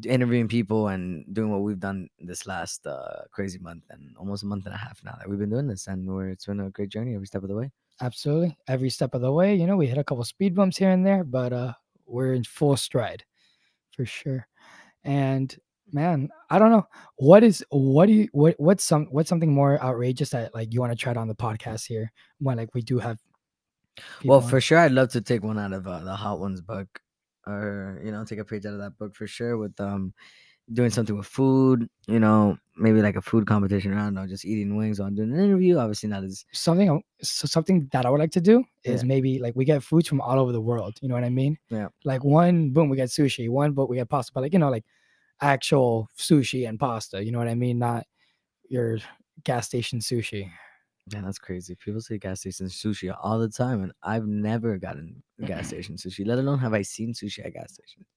interviewing 0.03 0.47
people 0.47 0.89
and 0.89 1.25
doing 1.33 1.51
what 1.51 1.61
we've 1.61 1.79
done 1.79 2.09
this 2.19 2.45
last 2.47 2.85
uh, 2.87 3.21
crazy 3.31 3.59
month 3.59 3.83
and 3.89 4.15
almost 4.17 4.43
a 4.43 4.45
month 4.45 4.65
and 4.65 4.75
a 4.75 4.77
half 4.77 5.01
now 5.03 5.15
that 5.17 5.29
we've 5.29 5.39
been 5.39 5.49
doing 5.49 5.67
this, 5.67 5.87
and 5.87 6.07
we're 6.07 6.29
it's 6.29 6.45
been 6.45 6.59
a 6.59 6.69
great 6.69 6.89
journey 6.89 7.15
every 7.15 7.27
step 7.27 7.43
of 7.43 7.49
the 7.49 7.55
way. 7.55 7.71
Absolutely. 8.01 8.57
Every 8.67 8.89
step 8.89 9.13
of 9.13 9.21
the 9.21 9.31
way, 9.31 9.55
you 9.55 9.67
know, 9.67 9.77
we 9.77 9.87
hit 9.87 9.97
a 9.97 10.03
couple 10.03 10.23
speed 10.25 10.53
bumps 10.55 10.77
here 10.77 10.89
and 10.91 11.05
there, 11.05 11.23
but 11.23 11.53
uh 11.53 11.73
we're 12.05 12.33
in 12.33 12.43
full 12.43 12.75
stride 12.77 13.23
for 13.95 14.05
sure. 14.05 14.47
And 15.03 15.55
man, 15.91 16.29
I 16.49 16.59
don't 16.59 16.71
know. 16.71 16.87
What 17.17 17.43
is 17.43 17.63
what 17.69 18.07
do 18.07 18.13
you 18.13 18.27
what 18.33 18.55
what's 18.59 18.83
some 18.83 19.05
what's 19.11 19.29
something 19.29 19.53
more 19.53 19.81
outrageous 19.81 20.31
that 20.31 20.53
like 20.53 20.73
you 20.73 20.81
want 20.81 20.91
to 20.91 20.97
try 20.97 21.11
it 21.11 21.17
on 21.17 21.27
the 21.27 21.35
podcast 21.35 21.85
here 21.87 22.11
when 22.39 22.57
like 22.57 22.73
we 22.73 22.81
do 22.81 22.99
have 22.99 23.19
Well, 24.23 24.41
on? 24.41 24.49
for 24.49 24.59
sure, 24.59 24.77
I'd 24.79 24.91
love 24.91 25.09
to 25.09 25.21
take 25.21 25.43
one 25.43 25.57
out 25.57 25.73
of 25.73 25.87
uh, 25.87 25.99
the 26.03 26.15
Hot 26.15 26.39
Ones 26.39 26.61
book, 26.61 26.99
or 27.47 28.01
you 28.03 28.11
know, 28.11 28.23
take 28.25 28.39
a 28.39 28.45
page 28.45 28.65
out 28.65 28.73
of 28.73 28.79
that 28.79 28.97
book 28.97 29.15
for 29.15 29.27
sure. 29.27 29.57
With 29.57 29.79
um, 29.79 30.13
doing 30.73 30.89
something 30.89 31.15
with 31.17 31.27
food, 31.27 31.87
you 32.07 32.19
know, 32.19 32.57
maybe 32.77 33.01
like 33.01 33.15
a 33.15 33.21
food 33.21 33.45
competition. 33.47 33.93
I 33.93 34.03
don't 34.05 34.15
know, 34.15 34.27
just 34.27 34.45
eating 34.45 34.75
wings 34.75 34.99
while 34.99 35.09
doing 35.11 35.33
an 35.33 35.39
interview. 35.43 35.77
Obviously, 35.77 36.09
not 36.09 36.23
as 36.23 36.45
something 36.53 37.01
so 37.21 37.47
something 37.47 37.87
that 37.91 38.05
I 38.05 38.09
would 38.09 38.19
like 38.19 38.31
to 38.31 38.41
do 38.41 38.63
is 38.83 39.03
Yeah. 39.03 39.07
maybe 39.07 39.39
like 39.39 39.55
we 39.55 39.65
get 39.65 39.83
foods 39.83 40.07
from 40.07 40.21
all 40.21 40.39
over 40.39 40.51
the 40.51 40.61
world. 40.61 40.97
You 41.01 41.09
know 41.09 41.15
what 41.15 41.23
I 41.23 41.29
mean? 41.29 41.57
Yeah. 41.69 41.89
Like 42.03 42.23
one, 42.23 42.71
boom, 42.71 42.89
we 42.89 42.97
get 42.97 43.09
sushi. 43.09 43.49
One, 43.49 43.73
but 43.73 43.89
we 43.89 43.97
get 43.97 44.09
pasta. 44.09 44.31
But 44.33 44.41
like 44.41 44.53
you 44.53 44.59
know, 44.59 44.69
like 44.69 44.85
actual 45.41 46.09
sushi 46.17 46.67
and 46.67 46.79
pasta. 46.79 47.23
You 47.23 47.31
know 47.31 47.39
what 47.39 47.47
I 47.47 47.55
mean? 47.55 47.79
Not 47.79 48.05
your 48.69 48.99
gas 49.43 49.67
station 49.67 49.99
sushi. 49.99 50.49
Man, 51.13 51.23
that's 51.23 51.37
crazy. 51.37 51.75
People 51.75 52.01
say 52.01 52.17
gas 52.17 52.39
station 52.39 52.65
sushi 52.67 53.15
all 53.21 53.37
the 53.37 53.49
time, 53.49 53.83
and 53.83 53.91
I've 54.01 54.25
never 54.25 54.77
gotten 54.77 55.21
gas 55.45 55.67
station 55.73 55.95
sushi. 55.97 56.25
Let 56.25 56.39
alone 56.39 56.57
have 56.59 56.73
I 56.73 56.81
seen 56.81 57.13
sushi 57.13 57.45
at 57.45 57.53
gas 57.53 57.73
stations. 57.73 58.07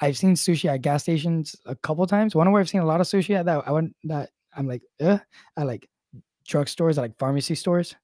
I've 0.00 0.16
seen 0.16 0.34
sushi 0.34 0.68
at 0.68 0.82
gas 0.82 1.02
stations 1.02 1.54
a 1.66 1.76
couple 1.76 2.06
times. 2.06 2.34
One 2.34 2.50
where 2.50 2.60
I've 2.60 2.68
seen 2.68 2.80
a 2.80 2.86
lot 2.86 3.00
of 3.00 3.06
sushi 3.06 3.36
at 3.36 3.46
that 3.46 3.62
I 3.66 3.70
went 3.70 3.94
that 4.04 4.30
I'm 4.56 4.66
like, 4.66 4.82
uh, 5.00 5.18
at 5.56 5.66
like 5.66 5.88
drugstores, 6.48 6.92
at 6.98 7.02
like 7.02 7.18
pharmacy 7.18 7.54
stores, 7.54 7.94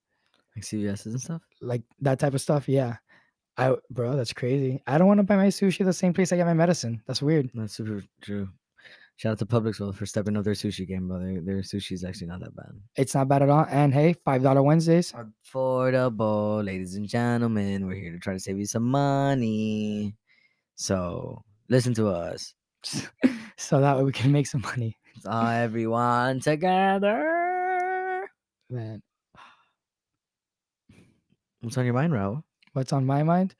Like 0.54 0.64
CVS's 0.64 1.06
and 1.06 1.20
stuff. 1.20 1.42
like 1.60 1.82
that 2.00 2.18
type 2.20 2.34
of 2.34 2.40
stuff. 2.40 2.68
Yeah. 2.68 2.96
I 3.56 3.74
bro, 3.90 4.14
that's 4.14 4.34
crazy. 4.34 4.82
I 4.86 4.98
don't 4.98 5.06
want 5.08 5.18
to 5.18 5.24
buy 5.24 5.36
my 5.36 5.46
sushi 5.48 5.84
the 5.84 5.92
same 5.92 6.12
place 6.12 6.30
I 6.30 6.36
get 6.36 6.46
my 6.46 6.52
medicine. 6.54 7.02
That's 7.06 7.22
weird. 7.22 7.50
That's 7.54 7.72
super 7.72 8.02
true. 8.20 8.50
Shout 9.16 9.32
out 9.32 9.38
to 9.38 9.46
Publixville 9.46 9.94
for 9.94 10.04
stepping 10.04 10.36
up 10.36 10.44
their 10.44 10.52
sushi 10.52 10.86
game, 10.86 11.08
bro. 11.08 11.18
Their, 11.42 11.62
sushi 11.62 11.92
is 11.92 12.04
actually 12.04 12.26
not 12.26 12.40
that 12.40 12.54
bad. 12.54 12.72
It's 12.96 13.14
not 13.14 13.28
bad 13.28 13.42
at 13.42 13.48
all. 13.48 13.66
And 13.70 13.94
hey, 13.94 14.14
five 14.24 14.42
dollar 14.42 14.62
Wednesdays. 14.62 15.12
Affordable, 15.12 16.62
ladies 16.64 16.96
and 16.96 17.08
gentlemen. 17.08 17.86
We're 17.86 17.94
here 17.94 18.12
to 18.12 18.18
try 18.18 18.34
to 18.34 18.40
save 18.40 18.58
you 18.58 18.66
some 18.66 18.82
money. 18.84 20.14
So 20.74 21.42
listen 21.70 21.94
to 21.94 22.08
us. 22.08 22.52
so 23.56 23.80
that 23.80 23.96
way 23.96 24.02
we 24.04 24.12
can 24.12 24.32
make 24.32 24.46
some 24.46 24.60
money. 24.60 24.98
It's 25.16 25.24
all 25.24 25.46
everyone 25.46 26.40
together. 26.40 27.24
Man, 28.68 29.00
What's 31.60 31.78
on 31.78 31.84
your 31.84 31.94
mind, 31.94 32.12
Raul? 32.12 32.42
what's 32.74 32.92
on 32.92 33.06
my 33.06 33.22
mind? 33.22 33.54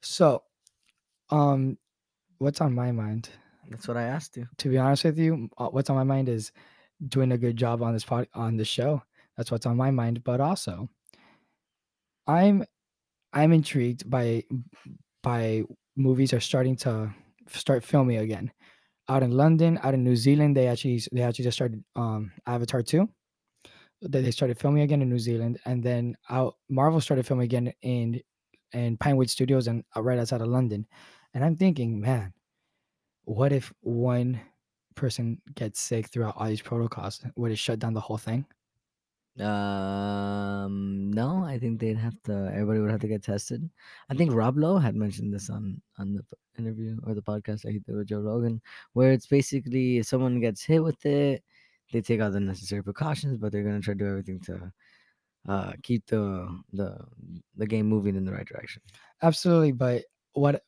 So, 0.00 0.42
um, 1.30 1.76
what's 2.38 2.60
on 2.62 2.74
my 2.74 2.90
mind? 2.90 3.28
That's 3.68 3.88
what 3.88 3.96
I 3.96 4.04
asked 4.04 4.36
you. 4.36 4.46
To 4.58 4.68
be 4.68 4.78
honest 4.78 5.04
with 5.04 5.18
you, 5.18 5.48
uh, 5.58 5.68
what's 5.68 5.90
on 5.90 5.96
my 5.96 6.04
mind 6.04 6.28
is 6.28 6.52
doing 7.08 7.32
a 7.32 7.38
good 7.38 7.56
job 7.56 7.82
on 7.82 7.92
this 7.92 8.04
pod 8.04 8.28
on 8.34 8.56
the 8.56 8.64
show. 8.64 9.02
That's 9.36 9.50
what's 9.50 9.66
on 9.66 9.76
my 9.76 9.90
mind. 9.90 10.24
But 10.24 10.40
also, 10.40 10.88
I'm 12.26 12.64
I'm 13.32 13.52
intrigued 13.52 14.08
by 14.08 14.44
by 15.22 15.64
movies 15.96 16.32
are 16.32 16.40
starting 16.40 16.76
to 16.76 17.12
start 17.48 17.84
filming 17.84 18.18
again. 18.18 18.52
Out 19.08 19.22
in 19.22 19.32
London, 19.32 19.78
out 19.82 19.94
in 19.94 20.04
New 20.04 20.16
Zealand, 20.16 20.56
they 20.56 20.68
actually 20.68 21.02
they 21.12 21.22
actually 21.22 21.44
just 21.44 21.56
started 21.56 21.82
um 21.96 22.32
Avatar 22.46 22.82
2. 22.82 23.08
They 24.02 24.22
they 24.22 24.30
started 24.30 24.58
filming 24.58 24.82
again 24.82 25.02
in 25.02 25.08
New 25.08 25.18
Zealand, 25.18 25.58
and 25.64 25.82
then 25.82 26.16
out 26.30 26.56
Marvel 26.68 27.00
started 27.00 27.26
filming 27.26 27.44
again 27.44 27.72
in 27.82 28.20
in 28.72 28.96
Pinewood 28.96 29.30
Studios 29.30 29.66
and 29.66 29.84
uh, 29.96 30.02
right 30.02 30.18
outside 30.18 30.40
of 30.40 30.48
London. 30.48 30.86
And 31.34 31.44
I'm 31.44 31.56
thinking, 31.56 32.00
man, 32.00 32.32
what 33.24 33.52
if 33.52 33.72
one 33.80 34.40
person 34.94 35.40
gets 35.54 35.80
sick 35.80 36.08
throughout 36.08 36.36
all 36.36 36.46
these 36.46 36.62
protocols? 36.62 37.24
Would 37.36 37.52
it 37.52 37.58
shut 37.58 37.78
down 37.78 37.94
the 37.94 38.00
whole 38.00 38.18
thing? 38.18 38.44
Um, 39.40 41.10
no, 41.10 41.42
I 41.42 41.58
think 41.58 41.80
they'd 41.80 41.96
have 41.96 42.20
to. 42.24 42.50
Everybody 42.52 42.80
would 42.80 42.90
have 42.90 43.00
to 43.00 43.08
get 43.08 43.22
tested. 43.22 43.68
I 44.10 44.14
think 44.14 44.34
Rob 44.34 44.58
Lowe 44.58 44.76
had 44.76 44.94
mentioned 44.94 45.32
this 45.32 45.48
on 45.48 45.80
on 45.98 46.14
the 46.14 46.24
interview 46.58 46.98
or 47.06 47.14
the 47.14 47.22
podcast 47.22 47.62
that 47.62 47.72
he 47.72 47.78
did 47.78 47.96
with 47.96 48.08
Joe 48.08 48.20
Rogan, 48.20 48.60
where 48.92 49.12
it's 49.12 49.26
basically 49.26 49.98
if 49.98 50.06
someone 50.06 50.38
gets 50.38 50.62
hit 50.62 50.82
with 50.82 51.04
it, 51.06 51.42
they 51.92 52.02
take 52.02 52.20
all 52.20 52.30
the 52.30 52.40
necessary 52.40 52.84
precautions, 52.84 53.38
but 53.38 53.52
they're 53.52 53.62
gonna 53.62 53.80
try 53.80 53.94
to 53.94 53.98
do 53.98 54.06
everything 54.08 54.40
to 54.40 54.72
uh 55.48 55.72
keep 55.82 56.06
the 56.06 56.46
the 56.74 56.98
the 57.56 57.66
game 57.66 57.86
moving 57.86 58.16
in 58.16 58.26
the 58.26 58.32
right 58.32 58.46
direction. 58.46 58.82
Absolutely, 59.22 59.72
but 59.72 60.04
what 60.34 60.62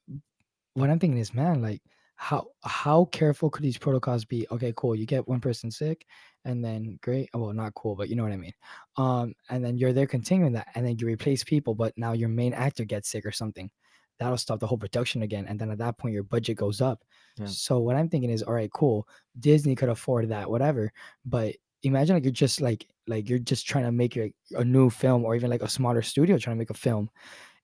what 0.73 0.89
I'm 0.89 0.99
thinking 0.99 1.21
is, 1.21 1.35
man, 1.35 1.61
like 1.61 1.83
how 2.17 2.49
how 2.63 3.07
careful 3.07 3.51
could 3.51 3.63
these 3.65 3.79
protocols 3.79 4.25
be? 4.25 4.47
Okay, 4.51 4.73
cool. 4.77 4.95
You 4.95 5.07
get 5.07 5.27
one 5.29 5.41
person 5.41 5.71
sick, 5.71 6.07
and 6.45 6.65
then 6.65 6.99
great. 7.03 7.29
Oh, 7.35 7.41
Well, 7.41 7.53
not 7.53 7.75
cool, 7.75 7.97
but 7.97 8.09
you 8.09 8.17
know 8.17 8.23
what 8.23 8.33
I 8.33 8.37
mean. 8.37 8.53
Um, 8.97 9.35
and 9.51 9.65
then 9.65 9.77
you're 9.77 9.93
there 9.93 10.07
continuing 10.07 10.53
that, 10.53 10.69
and 10.75 10.87
then 10.87 10.99
you 10.99 11.07
replace 11.07 11.45
people, 11.45 11.75
but 11.75 11.97
now 11.97 12.13
your 12.13 12.29
main 12.29 12.53
actor 12.55 12.85
gets 12.85 13.09
sick 13.09 13.27
or 13.27 13.33
something. 13.33 13.71
That'll 14.19 14.39
stop 14.39 14.61
the 14.61 14.67
whole 14.67 14.79
production 14.79 15.23
again, 15.23 15.47
and 15.47 15.59
then 15.59 15.71
at 15.71 15.79
that 15.79 15.99
point 15.99 16.15
your 16.15 16.23
budget 16.23 16.57
goes 16.57 16.81
up. 16.81 17.05
Yeah. 17.37 17.55
So 17.55 17.81
what 17.81 17.97
I'm 17.97 18.09
thinking 18.09 18.31
is, 18.31 18.43
all 18.43 18.55
right, 18.55 18.71
cool. 18.73 19.09
Disney 19.39 19.75
could 19.75 19.89
afford 19.89 20.29
that, 20.29 20.49
whatever. 20.51 20.93
But 21.25 21.57
imagine 21.83 22.15
like 22.17 22.25
you're 22.25 22.33
just 22.33 22.61
like 22.61 22.89
like 23.07 23.29
you're 23.29 23.39
just 23.39 23.67
trying 23.67 23.85
to 23.85 23.93
make 23.93 24.15
your 24.15 24.29
a 24.53 24.65
new 24.65 24.89
film, 24.89 25.25
or 25.25 25.35
even 25.35 25.51
like 25.51 25.63
a 25.63 25.69
smaller 25.69 26.03
studio 26.03 26.39
trying 26.39 26.57
to 26.57 26.59
make 26.59 26.71
a 26.71 26.75
film 26.75 27.11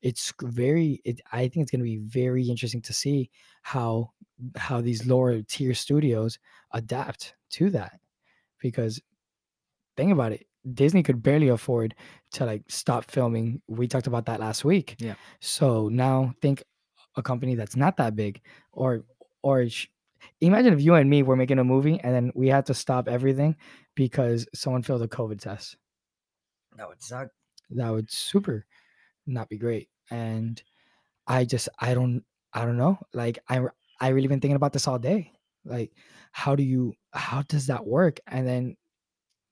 it's 0.03 0.33
very 0.43 1.01
it, 1.05 1.21
i 1.33 1.41
think 1.41 1.57
it's 1.63 1.71
going 1.71 1.81
to 1.81 1.85
be 1.85 1.99
very 1.99 2.45
interesting 2.49 2.81
to 2.83 2.93
see 2.93 3.31
how 3.63 4.11
how 4.57 4.81
these 4.81 5.07
lower 5.07 5.43
tier 5.43 5.75
studios 5.75 6.39
adapt 6.73 7.35
to 7.51 7.71
that 7.71 7.99
because 8.61 9.01
think 9.97 10.13
about 10.13 10.33
it 10.33 10.47
disney 10.75 11.03
could 11.03 11.23
barely 11.23 11.49
afford 11.49 11.95
to 12.33 12.45
like 12.45 12.63
stop 12.69 13.11
filming. 13.11 13.63
We 13.67 13.89
talked 13.89 14.07
about 14.07 14.27
that 14.27 14.41
last 14.41 14.65
week. 14.65 14.97
Yeah. 14.99 15.15
so 15.41 15.89
now 15.89 16.35
think 16.43 16.63
a 17.17 17.23
company 17.23 17.55
that's 17.55 17.77
not 17.77 17.97
that 17.97 18.15
big 18.15 18.41
or 18.73 19.05
or 19.43 19.69
sh- 19.69 19.89
imagine 20.41 20.73
if 20.73 20.81
you 20.83 20.95
and 20.95 21.09
me 21.09 21.23
were 21.23 21.37
making 21.37 21.59
a 21.59 21.65
movie 21.65 21.99
and 21.99 22.15
then 22.15 22.31
we 22.35 22.49
had 22.49 22.67
to 22.67 22.75
stop 22.75 23.09
everything 23.09 23.57
because 23.95 24.47
someone 24.55 24.83
failed 24.83 25.03
a 25.03 25.09
covid 25.09 25.41
test. 25.41 25.77
That 26.77 26.89
would 26.89 27.03
suck. 27.03 27.29
that 27.71 27.91
would 27.91 28.11
super 28.11 28.67
not 29.27 29.49
be 29.49 29.59
great. 29.59 29.89
And 30.11 30.63
i 31.27 31.45
just 31.45 31.69
i 31.79 31.95
don't 31.95 32.23
i 32.53 32.65
don't 32.65 32.77
know. 32.77 32.99
Like 33.15 33.39
i 33.49 33.61
i 34.01 34.09
really 34.09 34.29
been 34.29 34.41
thinking 34.41 34.57
about 34.57 34.73
this 34.73 34.87
all 34.89 34.99
day 34.99 35.33
like 35.65 35.93
how 36.33 36.57
do 36.57 36.63
you 36.63 36.93
how 37.13 37.43
does 37.43 37.67
that 37.67 37.87
work 37.87 38.19
and 38.27 38.47
then 38.47 38.77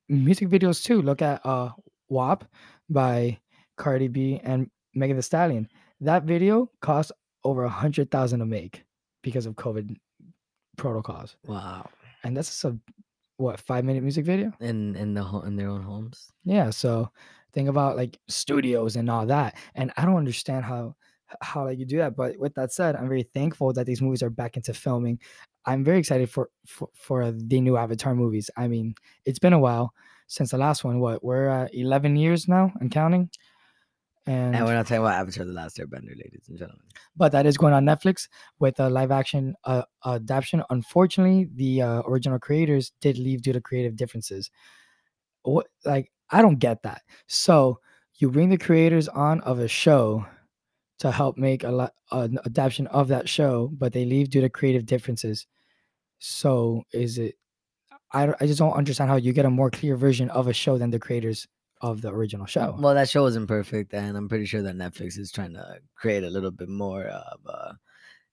music 0.09 0.49
videos 0.49 0.83
too 0.83 1.03
look 1.03 1.21
at 1.23 1.45
uh 1.45 1.71
wap 2.09 2.45
by 2.89 3.39
cardi 3.77 4.09
b 4.09 4.41
and 4.43 4.71
Megan 4.95 5.17
Thee 5.17 5.23
Stallion 5.23 5.69
that 6.01 6.25
video 6.25 6.71
cost 6.81 7.13
over 7.45 7.65
a 7.65 7.69
hundred 7.69 8.11
thousand 8.11 8.41
to 8.41 8.47
make 8.47 8.85
because 9.23 9.47
of 9.47 9.55
covid 9.55 9.95
protocols 10.77 11.37
Wow. 11.47 11.89
and 12.25 12.37
that's 12.37 12.65
a 12.65 12.77
what 13.37 13.61
five 13.61 13.85
minute 13.85 14.03
music 14.03 14.25
video 14.25 14.53
In 14.61 14.97
in 14.97 15.15
the 15.15 15.25
in 15.47 15.55
their 15.57 15.69
own 15.69 15.83
homes. 15.83 16.33
Yeah, 16.45 16.71
so 16.71 17.11
think 17.53 17.69
about 17.69 17.97
like 17.97 18.19
studios 18.29 18.97
and 18.97 19.09
all 19.09 19.27
that. 19.27 19.57
And 19.77 19.93
I 19.97 20.05
don't 20.05 20.17
understand 20.17 20.65
how 20.65 20.97
how 21.41 21.65
like 21.65 21.79
you 21.79 21.85
do 21.87 21.99
that. 21.99 22.17
But 22.17 22.39
with 22.39 22.55
that 22.55 22.73
said, 22.73 22.97
I'm 22.97 23.09
very 23.09 23.23
thankful 23.23 23.73
that 23.73 23.87
these 23.87 24.03
movies 24.03 24.23
are 24.23 24.31
back 24.31 24.57
into 24.57 24.75
filming. 24.75 25.19
I'm 25.67 25.85
very 25.85 25.99
excited 25.99 26.31
for 26.31 26.51
for, 26.67 26.89
for 26.95 27.31
the 27.31 27.61
new 27.61 27.77
Avatar 27.77 28.15
movies. 28.15 28.51
I 28.57 28.69
mean, 28.69 28.95
it's 29.25 29.39
been 29.39 29.53
a 29.53 29.59
while 29.59 29.93
since 30.27 30.51
the 30.51 30.59
last 30.59 30.85
one. 30.85 31.01
What 31.01 31.25
we're 31.25 31.49
at 31.49 31.75
11 31.75 32.17
years 32.17 32.49
now 32.49 32.73
and 32.81 32.91
counting. 32.91 33.31
And, 34.27 34.55
And 34.55 34.67
we're 34.67 34.75
not 34.75 34.87
talking 34.87 34.99
about 35.03 35.15
Avatar: 35.15 35.47
The 35.47 35.53
Last 35.53 35.79
Airbender, 35.79 36.11
ladies 36.11 36.45
and 36.49 36.59
gentlemen. 36.59 36.85
but 37.17 37.33
that 37.33 37.47
is 37.47 37.57
going 37.57 37.73
on 37.73 37.87
Netflix 37.87 38.29
with 38.59 38.79
a 38.79 38.91
live 38.91 39.11
action 39.11 39.55
uh, 39.65 39.85
adaptation. 40.05 40.63
Unfortunately, 40.69 41.49
the 41.55 41.81
uh, 41.81 42.03
original 42.07 42.39
creators 42.39 42.93
did 43.01 43.17
leave 43.17 43.41
due 43.41 43.55
to 43.55 43.61
creative 43.61 43.97
differences. 43.97 44.51
What 45.45 45.69
like 45.87 46.13
I 46.31 46.43
don't 46.43 46.59
get 46.59 46.83
that. 46.83 47.03
So 47.27 47.81
you 48.17 48.31
bring 48.31 48.51
the 48.51 48.59
creators 48.59 49.09
on 49.09 49.41
of 49.43 49.61
a 49.61 49.69
show 49.69 50.27
to 50.99 51.11
help 51.11 51.37
make 51.39 51.65
a 51.65 51.71
lot 51.71 51.95
an 52.11 52.39
adaptation 52.45 52.87
of 52.89 53.09
that 53.09 53.29
show, 53.29 53.71
but 53.73 53.93
they 53.93 54.05
leave 54.05 54.31
due 54.31 54.41
to 54.41 54.49
creative 54.49 54.87
differences. 54.87 55.47
So 56.19 56.83
is 56.93 57.19
it? 57.19 57.37
I 58.13 58.33
I 58.41 58.47
just 58.47 58.59
don't 58.59 58.73
understand 58.73 59.11
how 59.11 59.17
you 59.17 59.33
get 59.33 59.45
a 59.47 59.51
more 59.51 59.71
clear 59.71 59.97
version 59.97 60.31
of 60.31 60.49
a 60.49 60.53
show 60.53 60.79
than 60.79 60.91
the 60.91 60.99
creators 60.99 61.47
of 61.81 62.03
the 62.03 62.09
original 62.09 62.47
show. 62.47 62.75
Well, 62.79 62.95
that 62.95 63.09
show 63.09 63.23
wasn't 63.23 63.47
perfect, 63.47 63.95
and 63.95 64.17
I'm 64.17 64.29
pretty 64.29 64.47
sure 64.47 64.63
that 64.63 64.75
Netflix 64.77 65.19
is 65.19 65.31
trying 65.31 65.53
to 65.55 65.79
create 65.95 66.25
a 66.25 66.31
little 66.31 66.51
bit 66.51 66.69
more 66.69 67.05
of 67.05 67.41
uh, 67.47 67.73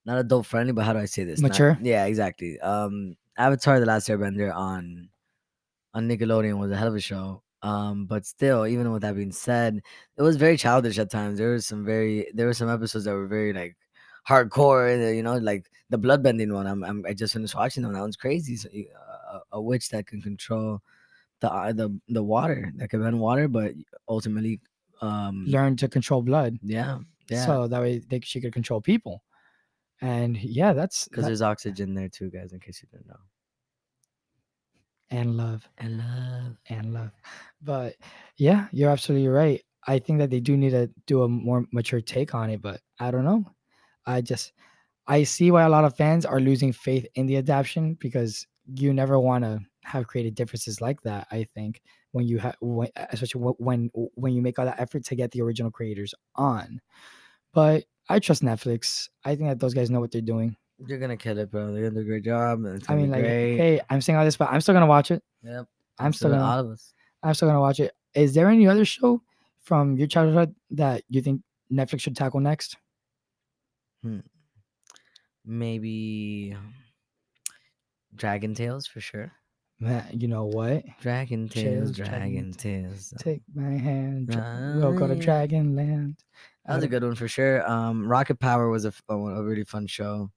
not 0.04 0.18
adult 0.18 0.46
friendly, 0.46 0.72
but 0.72 0.84
how 0.84 0.92
do 0.94 0.98
I 0.98 1.04
say 1.04 1.24
this? 1.24 1.40
Not- 1.40 1.50
Mature? 1.50 1.78
yeah, 1.80 2.06
exactly. 2.06 2.58
Um, 2.60 3.14
Avatar: 3.36 3.78
The 3.78 3.86
Last 3.86 4.08
Airbender 4.08 4.52
on 4.54 5.08
on 5.94 6.08
Nickelodeon 6.08 6.58
was 6.58 6.70
a 6.72 6.76
hell 6.76 6.88
of 6.88 6.94
a 6.96 7.00
show. 7.00 7.42
Um, 7.62 8.06
but 8.06 8.26
still, 8.26 8.66
even 8.66 8.92
with 8.92 9.02
that 9.02 9.16
being 9.16 9.32
said, 9.32 9.80
it 10.16 10.22
was 10.22 10.36
very 10.36 10.56
childish 10.56 10.98
at 10.98 11.10
times. 11.10 11.38
There 11.38 11.50
was 11.52 11.66
some 11.66 11.84
very 11.84 12.30
there 12.34 12.46
were 12.46 12.54
some 12.54 12.68
episodes 12.70 13.04
that 13.06 13.14
were 13.14 13.26
very 13.26 13.52
like 13.52 13.76
hardcore. 14.28 14.92
uh, 15.08 15.10
You 15.12 15.22
know, 15.22 15.36
like 15.38 15.66
the 15.90 15.98
bloodbending 15.98 16.52
one. 16.52 16.66
I'm, 16.66 16.84
I'm 16.84 17.04
I 17.06 17.14
just 17.14 17.32
finished 17.32 17.54
watching 17.54 17.82
them. 17.82 17.92
That 17.92 18.00
one's 18.00 18.16
crazy. 18.16 18.56
So, 18.56 18.68
uh, 18.68 19.38
a, 19.52 19.56
a 19.58 19.60
witch 19.62 19.88
that 19.90 20.06
can 20.06 20.20
control 20.22 20.80
the 21.40 21.52
uh, 21.52 21.72
the 21.72 21.98
the 22.08 22.22
water 22.22 22.72
that 22.76 22.90
can 22.90 23.02
bend 23.02 23.18
water, 23.20 23.48
but 23.48 23.72
ultimately, 24.08 24.60
um, 25.00 25.44
Learn 25.48 25.76
to 25.76 25.88
control 25.88 26.22
blood. 26.22 26.58
yeah, 26.62 26.98
yeah, 27.28 27.44
So 27.44 27.68
that 27.68 27.80
way 27.80 27.98
they, 27.98 28.20
she 28.20 28.40
could 28.40 28.52
control 28.52 28.80
people. 28.80 29.22
And 30.00 30.36
yeah, 30.36 30.72
that's 30.72 31.08
because 31.08 31.24
that- 31.24 31.28
there's 31.28 31.42
oxygen 31.42 31.94
there 31.94 32.08
too, 32.08 32.30
guys. 32.30 32.52
In 32.52 32.60
case 32.60 32.82
you 32.82 32.88
didn't 32.92 33.08
know. 33.08 33.20
And 35.10 35.36
love 35.36 35.68
And 35.78 35.98
love. 35.98 36.56
and 36.68 36.92
love. 36.94 37.10
But 37.62 37.96
yeah, 38.36 38.68
you're 38.72 38.90
absolutely 38.90 39.28
right. 39.28 39.62
I 39.86 39.98
think 39.98 40.18
that 40.18 40.30
they 40.30 40.40
do 40.40 40.56
need 40.56 40.70
to 40.70 40.90
do 41.06 41.22
a 41.22 41.28
more 41.28 41.64
mature 41.72 42.00
take 42.00 42.34
on 42.34 42.50
it, 42.50 42.60
but 42.60 42.80
I 42.98 43.10
don't 43.10 43.24
know. 43.24 43.44
I 44.06 44.20
just 44.20 44.52
I 45.06 45.24
see 45.24 45.50
why 45.50 45.62
a 45.62 45.68
lot 45.68 45.84
of 45.84 45.96
fans 45.96 46.26
are 46.26 46.40
losing 46.40 46.72
faith 46.72 47.06
in 47.14 47.26
the 47.26 47.36
adaptation 47.36 47.94
because 48.00 48.46
you 48.66 48.92
never 48.92 49.18
want 49.20 49.44
to 49.44 49.60
have 49.84 50.08
created 50.08 50.34
differences 50.34 50.80
like 50.80 51.02
that. 51.02 51.28
I 51.30 51.44
think 51.44 51.82
when 52.12 52.26
you 52.26 52.38
have, 52.38 52.56
when, 52.60 52.88
especially 53.10 53.40
when 53.58 53.90
when 53.94 54.32
you 54.34 54.42
make 54.42 54.58
all 54.58 54.66
that 54.66 54.80
effort 54.80 55.04
to 55.06 55.16
get 55.16 55.30
the 55.32 55.42
original 55.42 55.70
creators 55.70 56.14
on. 56.34 56.80
But 57.52 57.84
I 58.08 58.18
trust 58.20 58.42
Netflix. 58.42 59.08
I 59.24 59.36
think 59.36 59.48
that 59.48 59.60
those 59.60 59.74
guys 59.74 59.90
know 59.90 60.00
what 60.00 60.12
they're 60.12 60.20
doing. 60.22 60.56
You're 60.84 60.98
gonna 60.98 61.16
kill 61.16 61.38
it, 61.38 61.50
bro. 61.50 61.72
They're 61.72 61.84
gonna 61.88 61.94
do 61.94 62.00
a 62.00 62.04
great 62.04 62.24
job. 62.24 62.64
And 62.64 62.76
it's 62.76 62.84
I 62.88 62.92
gonna 62.92 63.02
mean, 63.02 63.10
be 63.10 63.16
like, 63.16 63.22
great. 63.22 63.56
hey, 63.56 63.80
I'm 63.88 64.00
saying 64.00 64.18
all 64.18 64.24
this, 64.24 64.36
but 64.36 64.50
I'm 64.50 64.60
still 64.60 64.74
gonna 64.74 64.86
watch 64.86 65.10
it. 65.10 65.22
Yep. 65.42 65.66
I'm 65.98 66.12
still 66.12 66.30
gonna. 66.30 66.42
all 66.42 66.58
of 66.58 66.70
us. 66.70 66.92
I'm 67.22 67.32
still 67.34 67.48
gonna 67.48 67.60
watch 67.60 67.80
it. 67.80 67.94
Is 68.14 68.34
there 68.34 68.48
any 68.48 68.66
other 68.66 68.84
show 68.84 69.22
from 69.62 69.96
your 69.96 70.06
childhood 70.06 70.54
that 70.72 71.02
you 71.08 71.22
think 71.22 71.40
Netflix 71.72 72.00
should 72.00 72.16
tackle 72.16 72.40
next? 72.40 72.76
Hmm. 74.02 74.20
Maybe 75.44 76.54
um, 76.56 76.74
Dragon 78.14 78.54
Tales 78.54 78.86
for 78.86 79.00
sure. 79.00 79.32
Man, 79.78 80.04
you 80.12 80.26
know 80.26 80.46
what? 80.46 80.84
Dragon 81.00 81.48
Tales, 81.48 81.64
Tales, 81.90 81.92
Dragon 81.92 82.18
Dragon 82.18 82.52
Tales. 82.52 83.14
Take 83.18 83.42
my 83.54 83.72
hand. 83.76 84.28
dra- 84.28 84.74
We'll 84.76 84.94
go 84.98 85.06
to 85.06 85.14
Dragon 85.14 85.76
Land. 85.76 86.16
That 86.64 86.76
was 86.76 86.84
a 86.84 86.88
good 86.88 87.04
one 87.04 87.14
for 87.14 87.28
sure. 87.28 87.68
Um, 87.70 88.08
Rocket 88.08 88.40
Power 88.40 88.68
was 88.70 88.86
a 88.86 88.92
a 89.08 89.42
really 89.42 89.64
fun 89.64 89.86
show 89.86 90.30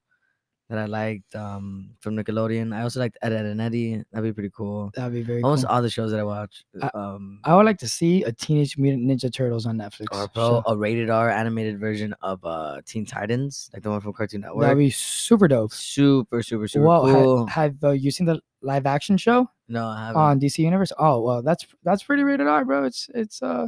that 0.69 0.77
I 0.77 0.85
liked 0.85 1.35
um, 1.35 1.89
from 1.99 2.15
Nickelodeon. 2.15 2.75
I 2.75 2.83
also 2.83 2.99
liked 2.99 3.17
Ed, 3.23 3.33
Edd 3.33 3.45
n 3.47 3.59
Eddy. 3.59 4.03
That'd 4.11 4.23
be 4.29 4.33
pretty 4.33 4.51
cool. 4.55 4.91
That'd 4.95 5.13
be 5.13 5.23
very 5.23 5.41
Almost 5.41 5.65
cool. 5.65 5.75
all 5.75 5.81
the 5.81 5.89
shows 5.89 6.11
that 6.11 6.19
I 6.19 6.23
watch. 6.23 6.63
I- 6.81 6.91
um, 6.93 7.39
I 7.43 7.55
would 7.55 7.65
like 7.65 7.79
to 7.79 7.87
see 7.87 8.23
a 8.23 8.31
Teenage 8.31 8.77
Mutant 8.77 9.09
Ninja 9.09 9.33
Turtles 9.33 9.65
on 9.65 9.77
Netflix. 9.77 10.05
or 10.11 10.27
bro, 10.27 10.61
show. 10.65 10.71
a 10.71 10.77
rated 10.77 11.09
R 11.09 11.29
animated 11.29 11.79
version 11.79 12.13
of 12.21 12.39
uh, 12.45 12.81
Teen 12.85 13.05
Titans, 13.05 13.69
like 13.73 13.81
the 13.83 13.89
one 13.89 13.99
from 13.99 14.13
Cartoon 14.13 14.41
Network. 14.41 14.61
That'd 14.63 14.77
be 14.77 14.91
super 14.91 15.47
dope. 15.47 15.73
super, 15.73 16.43
super, 16.43 16.67
super 16.67 16.85
well, 16.85 17.47
ha- 17.47 17.61
have 17.61 17.83
uh, 17.83 17.89
you 17.91 18.11
seen 18.11 18.27
the 18.27 18.39
live 18.61 18.85
action 18.85 19.17
show 19.17 19.49
no, 19.69 19.87
I 19.87 20.07
haven't. 20.07 20.21
on 20.21 20.39
DC 20.39 20.59
Universe? 20.59 20.91
Oh 20.99 21.21
well, 21.21 21.41
that's 21.41 21.65
that's 21.83 22.03
pretty 22.03 22.23
rated 22.23 22.45
R, 22.47 22.63
bro. 22.65 22.83
It's 22.83 23.09
it's 23.15 23.41
uh, 23.41 23.67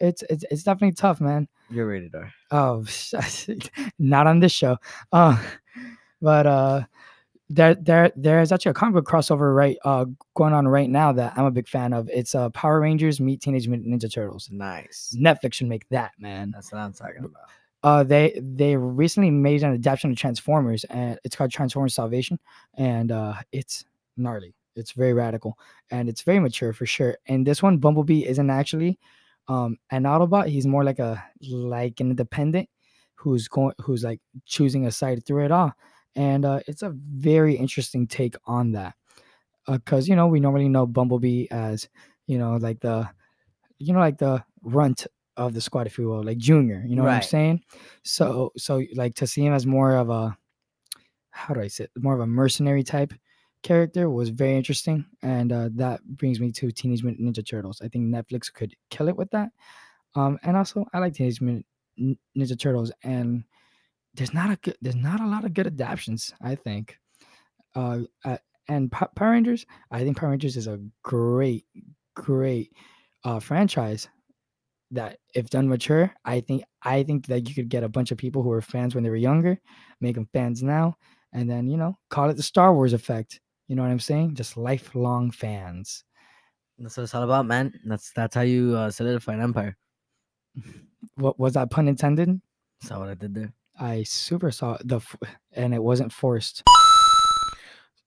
it's 0.00 0.22
it's 0.28 0.44
it's 0.50 0.62
definitely 0.64 0.92
tough, 0.96 1.20
man. 1.20 1.48
You're 1.70 1.86
rated 1.86 2.14
R. 2.14 2.30
Oh, 2.50 2.84
not 3.98 4.26
on 4.26 4.40
this 4.40 4.52
show. 4.52 4.76
Uh, 5.12 5.40
but 6.22 6.46
uh, 6.46 6.82
there 7.50 7.74
there 7.74 8.10
there's 8.16 8.50
actually 8.52 8.70
a 8.70 8.74
comic 8.74 8.94
book 8.94 9.06
crossover 9.06 9.54
right 9.54 9.76
uh 9.84 10.06
going 10.34 10.54
on 10.54 10.66
right 10.66 10.88
now 10.88 11.12
that 11.12 11.34
I'm 11.36 11.44
a 11.44 11.50
big 11.50 11.68
fan 11.68 11.92
of. 11.92 12.08
It's 12.08 12.34
uh 12.34 12.48
Power 12.50 12.80
Rangers 12.80 13.20
meet 13.20 13.42
Teenage 13.42 13.68
Mutant 13.68 13.92
Ninja 13.92 14.10
Turtles. 14.12 14.48
Nice. 14.50 15.14
Netflix 15.18 15.54
should 15.54 15.68
make 15.68 15.88
that, 15.90 16.12
man. 16.18 16.52
That's 16.52 16.72
what 16.72 16.78
I'm 16.80 16.92
talking 16.94 17.24
about. 17.24 17.42
Uh, 17.82 18.04
they 18.04 18.40
they 18.40 18.76
recently 18.76 19.30
made 19.30 19.62
an 19.62 19.74
adaptation 19.74 20.12
of 20.12 20.16
Transformers, 20.16 20.84
and 20.84 21.18
it's 21.24 21.34
called 21.34 21.50
Transformers 21.50 21.94
Salvation, 21.94 22.38
and 22.74 23.10
uh, 23.10 23.34
it's 23.50 23.84
gnarly. 24.16 24.54
It's 24.76 24.92
very 24.92 25.12
radical, 25.12 25.58
and 25.90 26.08
it's 26.08 26.22
very 26.22 26.38
mature 26.38 26.72
for 26.72 26.86
sure. 26.86 27.18
And 27.26 27.44
this 27.46 27.62
one, 27.62 27.78
Bumblebee 27.78 28.24
isn't 28.24 28.50
actually 28.50 28.98
um 29.48 29.76
an 29.90 30.04
Autobot. 30.04 30.46
He's 30.46 30.66
more 30.66 30.84
like 30.84 31.00
a 31.00 31.22
like 31.50 31.98
an 31.98 32.10
independent 32.10 32.68
who's 33.16 33.48
going 33.48 33.74
who's 33.80 34.04
like 34.04 34.20
choosing 34.46 34.86
a 34.86 34.92
side 34.92 35.26
through 35.26 35.44
it 35.44 35.50
all, 35.50 35.72
and 36.16 36.44
uh, 36.44 36.60
it's 36.66 36.82
a 36.82 36.90
very 36.90 37.54
interesting 37.54 38.06
take 38.06 38.36
on 38.46 38.72
that. 38.72 38.94
Because 39.66 40.08
you 40.08 40.16
know 40.16 40.26
we 40.26 40.40
normally 40.40 40.68
know 40.68 40.86
Bumblebee 40.86 41.46
as 41.50 41.88
you 42.26 42.38
know 42.38 42.56
like 42.56 42.80
the 42.80 43.08
you 43.78 43.92
know 43.92 44.00
like 44.00 44.18
the 44.18 44.44
runt 44.62 45.06
of 45.36 45.54
the 45.54 45.60
squad, 45.60 45.86
if 45.86 45.98
you 45.98 46.08
will, 46.08 46.22
like 46.22 46.38
Junior. 46.38 46.84
You 46.86 46.96
know 46.96 47.04
what 47.04 47.12
I'm 47.12 47.22
saying? 47.22 47.62
So 48.02 48.52
so 48.56 48.82
like 48.94 49.14
to 49.16 49.26
see 49.26 49.44
him 49.44 49.54
as 49.54 49.66
more 49.66 49.96
of 49.96 50.10
a 50.10 50.36
how 51.30 51.54
do 51.54 51.60
I 51.60 51.68
say 51.68 51.84
it? 51.84 51.90
More 51.96 52.14
of 52.14 52.20
a 52.20 52.26
mercenary 52.26 52.82
type 52.82 53.12
character 53.62 54.10
was 54.10 54.28
very 54.28 54.56
interesting, 54.56 55.04
and 55.22 55.52
uh, 55.52 55.70
that 55.74 56.04
brings 56.04 56.40
me 56.40 56.52
to 56.52 56.70
Teenage 56.70 57.02
Mutant 57.02 57.34
Ninja 57.34 57.46
Turtles. 57.46 57.80
I 57.80 57.88
think 57.88 58.06
Netflix 58.06 58.52
could 58.52 58.74
kill 58.90 59.08
it 59.08 59.16
with 59.16 59.30
that. 59.30 59.50
Um, 60.14 60.38
and 60.42 60.56
also 60.56 60.84
I 60.92 60.98
like 60.98 61.14
Teenage 61.14 61.40
Mutant 61.40 61.66
Ninja 61.98 62.58
Turtles, 62.58 62.92
and 63.02 63.44
there's 64.14 64.34
not 64.34 64.50
a 64.50 64.56
good, 64.56 64.76
there's 64.82 64.96
not 64.96 65.20
a 65.20 65.26
lot 65.26 65.44
of 65.44 65.54
good 65.54 65.66
adaptations. 65.66 66.32
I 66.40 66.54
think. 66.54 66.98
Uh, 67.74 68.00
uh 68.24 68.36
and 68.68 68.90
Pa- 68.92 69.10
Power 69.16 69.32
Rangers, 69.32 69.66
I 69.90 70.04
think 70.04 70.16
Power 70.16 70.30
Rangers 70.30 70.56
is 70.56 70.66
a 70.66 70.80
great, 71.02 71.66
great 72.14 72.72
uh, 73.24 73.40
franchise. 73.40 74.08
that 74.90 75.18
if 75.34 75.48
done 75.48 75.68
mature, 75.68 76.12
I 76.24 76.40
think 76.40 76.64
I 76.82 77.02
think 77.02 77.26
that 77.26 77.48
you 77.48 77.54
could 77.54 77.68
get 77.70 77.84
a 77.84 77.88
bunch 77.88 78.10
of 78.10 78.18
people 78.18 78.42
who 78.42 78.50
were 78.50 78.60
fans 78.60 78.94
when 78.94 79.02
they 79.02 79.10
were 79.10 79.16
younger, 79.16 79.58
make 80.00 80.14
them 80.16 80.28
fans 80.32 80.62
now, 80.62 80.96
and 81.32 81.48
then 81.50 81.66
you 81.68 81.76
know 81.76 81.98
call 82.10 82.30
it 82.30 82.36
the 82.36 82.42
Star 82.42 82.74
Wars 82.74 82.92
effect. 82.92 83.40
You 83.68 83.76
know 83.76 83.82
what 83.82 83.90
I'm 83.90 84.00
saying? 84.00 84.34
Just 84.34 84.56
lifelong 84.56 85.30
fans. 85.30 86.04
That's 86.78 86.96
what 86.96 87.04
it's 87.04 87.14
all 87.14 87.22
about, 87.22 87.46
man. 87.46 87.72
That's 87.86 88.12
that's 88.12 88.34
how 88.34 88.42
you 88.42 88.76
uh, 88.76 88.90
solidify 88.90 89.34
an 89.34 89.42
empire. 89.42 89.76
What 91.16 91.36
was 91.38 91.54
that 91.54 91.68
pun 91.68 91.88
intended? 91.88 92.40
Saw 92.80 93.00
what 93.00 93.08
I 93.08 93.14
did 93.14 93.34
there. 93.34 93.52
I 93.78 94.02
super 94.04 94.50
saw 94.50 94.78
the, 94.84 95.00
and 95.52 95.74
it 95.74 95.82
wasn't 95.82 96.12
forced. 96.12 96.62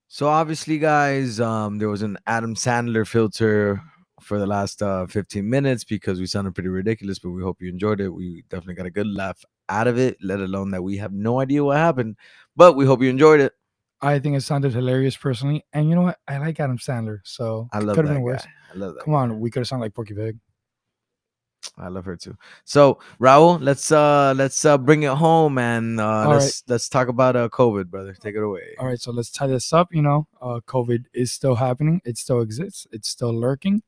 So 0.08 0.28
obviously, 0.28 0.78
guys, 0.80 1.40
um, 1.40 1.78
there 1.78 1.90
was 1.90 2.02
an 2.02 2.18
Adam 2.26 2.56
Sandler 2.56 3.08
filter 3.08 3.82
for 4.22 4.40
the 4.40 4.48
last 4.48 4.82
uh 4.82 5.06
15 5.06 5.48
minutes 5.48 5.84
because 5.84 6.20
we 6.20 6.26
sounded 6.26 6.56
pretty 6.56 6.70
ridiculous, 6.70 7.20
but 7.20 7.32
we 7.32 7.44
hope 7.44 7.62
you 7.62 7.70
enjoyed 7.70 8.00
it. 8.00 8.10
We 8.10 8.44
definitely 8.50 8.76
got 8.76 8.86
a 8.86 8.92
good 8.92 9.08
laugh 9.08 9.44
out 9.70 9.88
of 9.88 9.98
it, 9.98 10.18
let 10.22 10.40
alone 10.40 10.72
that 10.72 10.82
we 10.82 10.98
have 10.98 11.12
no 11.12 11.42
idea 11.42 11.64
what 11.64 11.78
happened, 11.78 12.16
but 12.56 12.76
we 12.76 12.86
hope 12.86 13.02
you 13.02 13.10
enjoyed 13.10 13.40
it. 13.42 13.54
I 14.02 14.20
think 14.20 14.36
it 14.36 14.42
sounded 14.42 14.74
hilarious 14.74 15.18
personally, 15.18 15.66
and 15.74 15.90
you 15.90 15.96
know 15.96 16.04
what? 16.04 16.20
I 16.28 16.38
like 16.38 16.60
Adam 16.60 16.78
Sandler, 16.78 17.20
so 17.24 17.70
I 17.74 17.80
love 17.80 17.96
that 17.96 18.06
have 18.06 18.14
been 18.14 18.22
guy. 18.22 18.24
worse. 18.24 18.44
I 18.74 18.78
love 18.78 18.96
that. 18.96 19.04
Come 19.04 19.16
on, 19.16 19.40
we 19.40 19.50
could 19.50 19.62
have 19.62 19.68
sounded 19.68 19.86
like 19.86 19.94
Porky 19.94 20.14
Pig. 20.14 20.38
I 21.78 21.90
love 21.90 22.06
her 22.06 22.16
too. 22.16 22.38
So 22.64 23.00
Raul, 23.20 23.60
let's 23.62 23.92
uh 23.92 24.34
let's 24.36 24.64
uh 24.64 24.78
bring 24.78 25.04
it 25.04 25.12
home 25.12 25.58
and 25.58 26.00
uh 26.00 26.30
let's 26.30 26.64
let's 26.68 26.88
talk 26.88 27.10
about 27.10 27.36
uh 27.36 27.50
COVID, 27.50 27.88
brother. 27.88 28.14
Take 28.14 28.36
it 28.36 28.44
away. 28.44 28.76
All 28.80 28.88
right, 28.88 29.00
so 29.00 29.12
let's 29.12 29.30
tie 29.30 29.48
this 29.48 29.74
up. 29.74 29.90
You 29.94 30.02
know, 30.02 30.28
uh, 30.42 30.62
COVID 30.68 31.06
is 31.14 31.32
still 31.32 31.56
happening. 31.56 32.02
It 32.06 32.18
still 32.18 32.42
exists. 32.42 32.88
It's 32.92 33.10
still 33.10 33.34
lurking. 33.34 33.84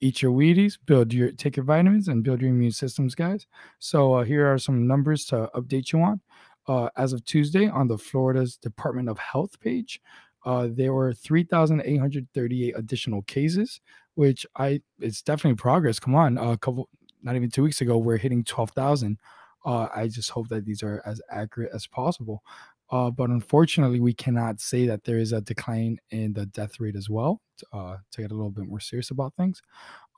Eat 0.00 0.22
your 0.22 0.32
Wheaties, 0.32 0.78
build 0.86 1.12
your 1.12 1.32
take 1.32 1.56
your 1.56 1.64
vitamins, 1.64 2.08
and 2.08 2.22
build 2.22 2.40
your 2.40 2.50
immune 2.50 2.72
systems, 2.72 3.14
guys. 3.14 3.46
So 3.78 4.14
uh, 4.14 4.24
here 4.24 4.46
are 4.46 4.58
some 4.58 4.86
numbers 4.86 5.24
to 5.26 5.50
update 5.54 5.92
you 5.92 6.00
on. 6.02 6.20
Uh, 6.68 6.90
as 6.96 7.14
of 7.14 7.24
Tuesday, 7.24 7.68
on 7.68 7.88
the 7.88 7.96
Florida's 7.96 8.58
Department 8.58 9.08
of 9.08 9.18
Health 9.18 9.58
page, 9.58 10.02
uh, 10.44 10.68
there 10.70 10.92
were 10.92 11.12
3,838 11.14 12.74
additional 12.76 13.22
cases, 13.22 13.80
which 14.14 14.46
I 14.56 14.82
it's 15.00 15.22
definitely 15.22 15.56
progress. 15.56 15.98
Come 15.98 16.14
on, 16.14 16.38
a 16.38 16.56
couple, 16.58 16.88
not 17.22 17.36
even 17.36 17.50
two 17.50 17.62
weeks 17.62 17.80
ago, 17.80 17.98
we're 17.98 18.16
hitting 18.16 18.44
12,000. 18.44 19.18
Uh, 19.64 19.88
I 19.94 20.08
just 20.08 20.30
hope 20.30 20.48
that 20.48 20.64
these 20.64 20.82
are 20.82 21.02
as 21.04 21.20
accurate 21.30 21.70
as 21.74 21.86
possible. 21.86 22.42
Uh, 22.90 23.10
but 23.10 23.28
unfortunately, 23.28 24.00
we 24.00 24.14
cannot 24.14 24.60
say 24.60 24.86
that 24.86 25.04
there 25.04 25.18
is 25.18 25.32
a 25.32 25.40
decline 25.42 25.98
in 26.10 26.32
the 26.32 26.46
death 26.46 26.80
rate 26.80 26.96
as 26.96 27.10
well. 27.10 27.40
Uh, 27.72 27.96
to 28.12 28.22
get 28.22 28.30
a 28.30 28.34
little 28.34 28.50
bit 28.50 28.66
more 28.66 28.80
serious 28.80 29.10
about 29.10 29.34
things, 29.34 29.60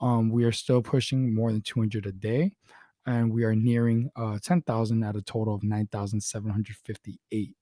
um, 0.01 0.31
we 0.31 0.45
are 0.45 0.53
still 0.53 0.83
pushing 0.83 1.35
more 1.35 1.51
than 1.51 1.63
200 1.63 2.07
a 2.07 2.13
day, 2.13 2.53
and 3.07 3.33
we 3.33 3.45
are 3.45 3.57
nearing 3.57 4.11
uh, 4.15 4.39
10,000 4.43 5.03
at 5.03 5.17
a 5.17 5.23
total 5.23 5.55
of 5.55 5.63
9,758. 5.65 7.57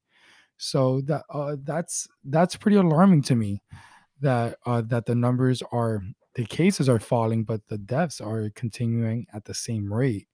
So 0.59 1.01
that 1.03 1.23
uh, 1.31 1.57
that's 1.63 2.09
that's 2.25 2.57
pretty 2.57 2.77
alarming 2.77 3.23
to 3.23 3.37
me. 3.37 3.63
That 4.21 4.59
uh, 4.67 4.83
that 4.89 5.07
the 5.07 5.15
numbers 5.15 5.63
are 5.71 6.03
the 6.35 6.45
cases 6.47 6.89
are 6.89 7.01
falling, 7.01 7.45
but 7.45 7.67
the 7.69 7.79
deaths 7.79 8.21
are 8.21 8.51
continuing 8.55 9.27
at 9.33 9.45
the 9.45 9.55
same 9.55 9.93
rate, 9.93 10.29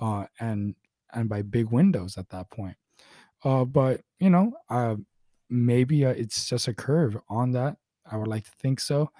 uh, 0.00 0.26
and 0.40 0.76
and 1.12 1.28
by 1.28 1.42
big 1.42 1.70
windows 1.70 2.18
at 2.18 2.28
that 2.30 2.50
point. 2.50 2.76
Uh, 3.44 3.64
but 3.64 4.02
you 4.20 4.30
know, 4.30 4.52
uh, 4.70 4.96
maybe 5.50 6.04
uh, 6.04 6.10
it's 6.10 6.48
just 6.48 6.68
a 6.68 6.74
curve 6.74 7.16
on 7.28 7.52
that. 7.52 7.76
I 8.10 8.16
would 8.16 8.28
like 8.28 8.44
to 8.44 8.52
think 8.52 8.80
so, 8.80 9.10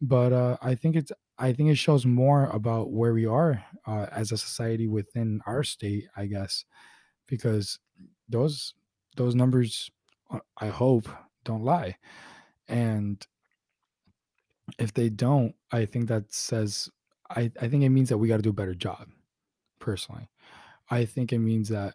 but 0.00 0.32
uh, 0.32 0.56
I 0.62 0.74
think 0.74 0.96
it's 0.96 1.12
I 1.38 1.52
think 1.52 1.70
it 1.70 1.76
shows 1.76 2.06
more 2.06 2.46
about 2.46 2.92
where 2.92 3.14
we 3.14 3.26
are 3.26 3.64
uh, 3.86 4.06
as 4.12 4.32
a 4.32 4.38
society 4.38 4.86
within 4.88 5.40
our 5.46 5.64
state, 5.64 6.08
I 6.16 6.26
guess, 6.26 6.64
because 7.26 7.78
those 8.28 8.74
those 9.16 9.34
numbers, 9.34 9.90
uh, 10.30 10.40
I 10.58 10.68
hope, 10.68 11.08
don't 11.44 11.64
lie, 11.64 11.98
and 12.68 13.26
if 14.78 14.92
they 14.94 15.08
don't, 15.08 15.54
I 15.70 15.84
think 15.84 16.08
that 16.08 16.32
says 16.32 16.88
I, 17.30 17.50
I 17.60 17.68
think 17.68 17.82
it 17.82 17.88
means 17.88 18.08
that 18.10 18.18
we 18.18 18.28
got 18.28 18.36
to 18.36 18.42
do 18.42 18.50
a 18.50 18.54
better 18.54 18.74
job. 18.74 19.08
Personally, 19.80 20.28
I 20.90 21.04
think 21.04 21.32
it 21.32 21.38
means 21.38 21.68
that 21.70 21.94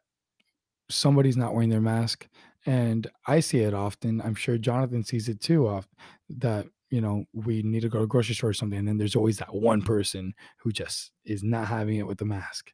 somebody's 0.90 1.38
not 1.38 1.54
wearing 1.54 1.70
their 1.70 1.82
mask 1.82 2.30
and 2.66 3.08
i 3.28 3.42
see 3.42 3.60
it 3.60 3.74
often 3.74 4.22
i'm 4.22 4.34
sure 4.34 4.58
jonathan 4.58 5.04
sees 5.04 5.28
it 5.28 5.42
too 5.42 5.68
off 5.68 5.86
that 6.30 6.66
you 6.90 7.02
know 7.02 7.26
we 7.34 7.62
need 7.64 7.82
to 7.82 7.90
go 7.90 8.00
to 8.00 8.04
the 8.04 8.08
grocery 8.08 8.36
store 8.36 8.52
or 8.52 8.54
something 8.54 8.80
and 8.80 8.88
then 8.88 8.98
there's 8.98 9.16
always 9.16 9.38
that 9.38 9.54
one 9.54 9.82
person 9.82 10.34
who 10.60 10.72
just 10.72 11.12
is 11.26 11.44
not 11.44 11.68
having 11.68 11.98
it 11.98 12.08
with 12.08 12.18
the 12.18 12.26
mask. 12.26 12.72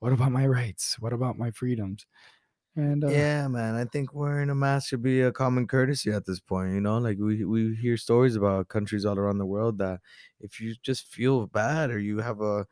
What 0.00 0.12
about 0.12 0.32
my 0.32 0.46
rights? 0.46 0.96
What 0.98 1.12
about 1.12 1.38
my 1.38 1.50
freedoms 1.52 2.06
and 2.76 3.04
uh, 3.04 3.08
yeah, 3.08 3.48
man. 3.48 3.74
I 3.74 3.84
think 3.84 4.14
wearing 4.14 4.50
a 4.50 4.54
mask 4.54 4.88
should 4.88 5.02
be 5.02 5.20
a 5.20 5.32
common 5.32 5.66
courtesy 5.66 6.10
at 6.12 6.24
this 6.26 6.40
point. 6.40 6.72
You 6.74 6.80
know, 6.80 6.98
like 6.98 7.18
we 7.18 7.44
we 7.44 7.74
hear 7.76 7.96
stories 7.96 8.36
about 8.36 8.68
countries 8.68 9.04
all 9.04 9.18
around 9.18 9.38
the 9.38 9.46
world 9.46 9.78
that 9.78 10.00
if 10.40 10.60
you 10.60 10.74
just 10.82 11.06
feel 11.06 11.46
bad 11.46 11.90
or 11.90 11.98
you 11.98 12.18
have 12.18 12.40
a 12.40 12.66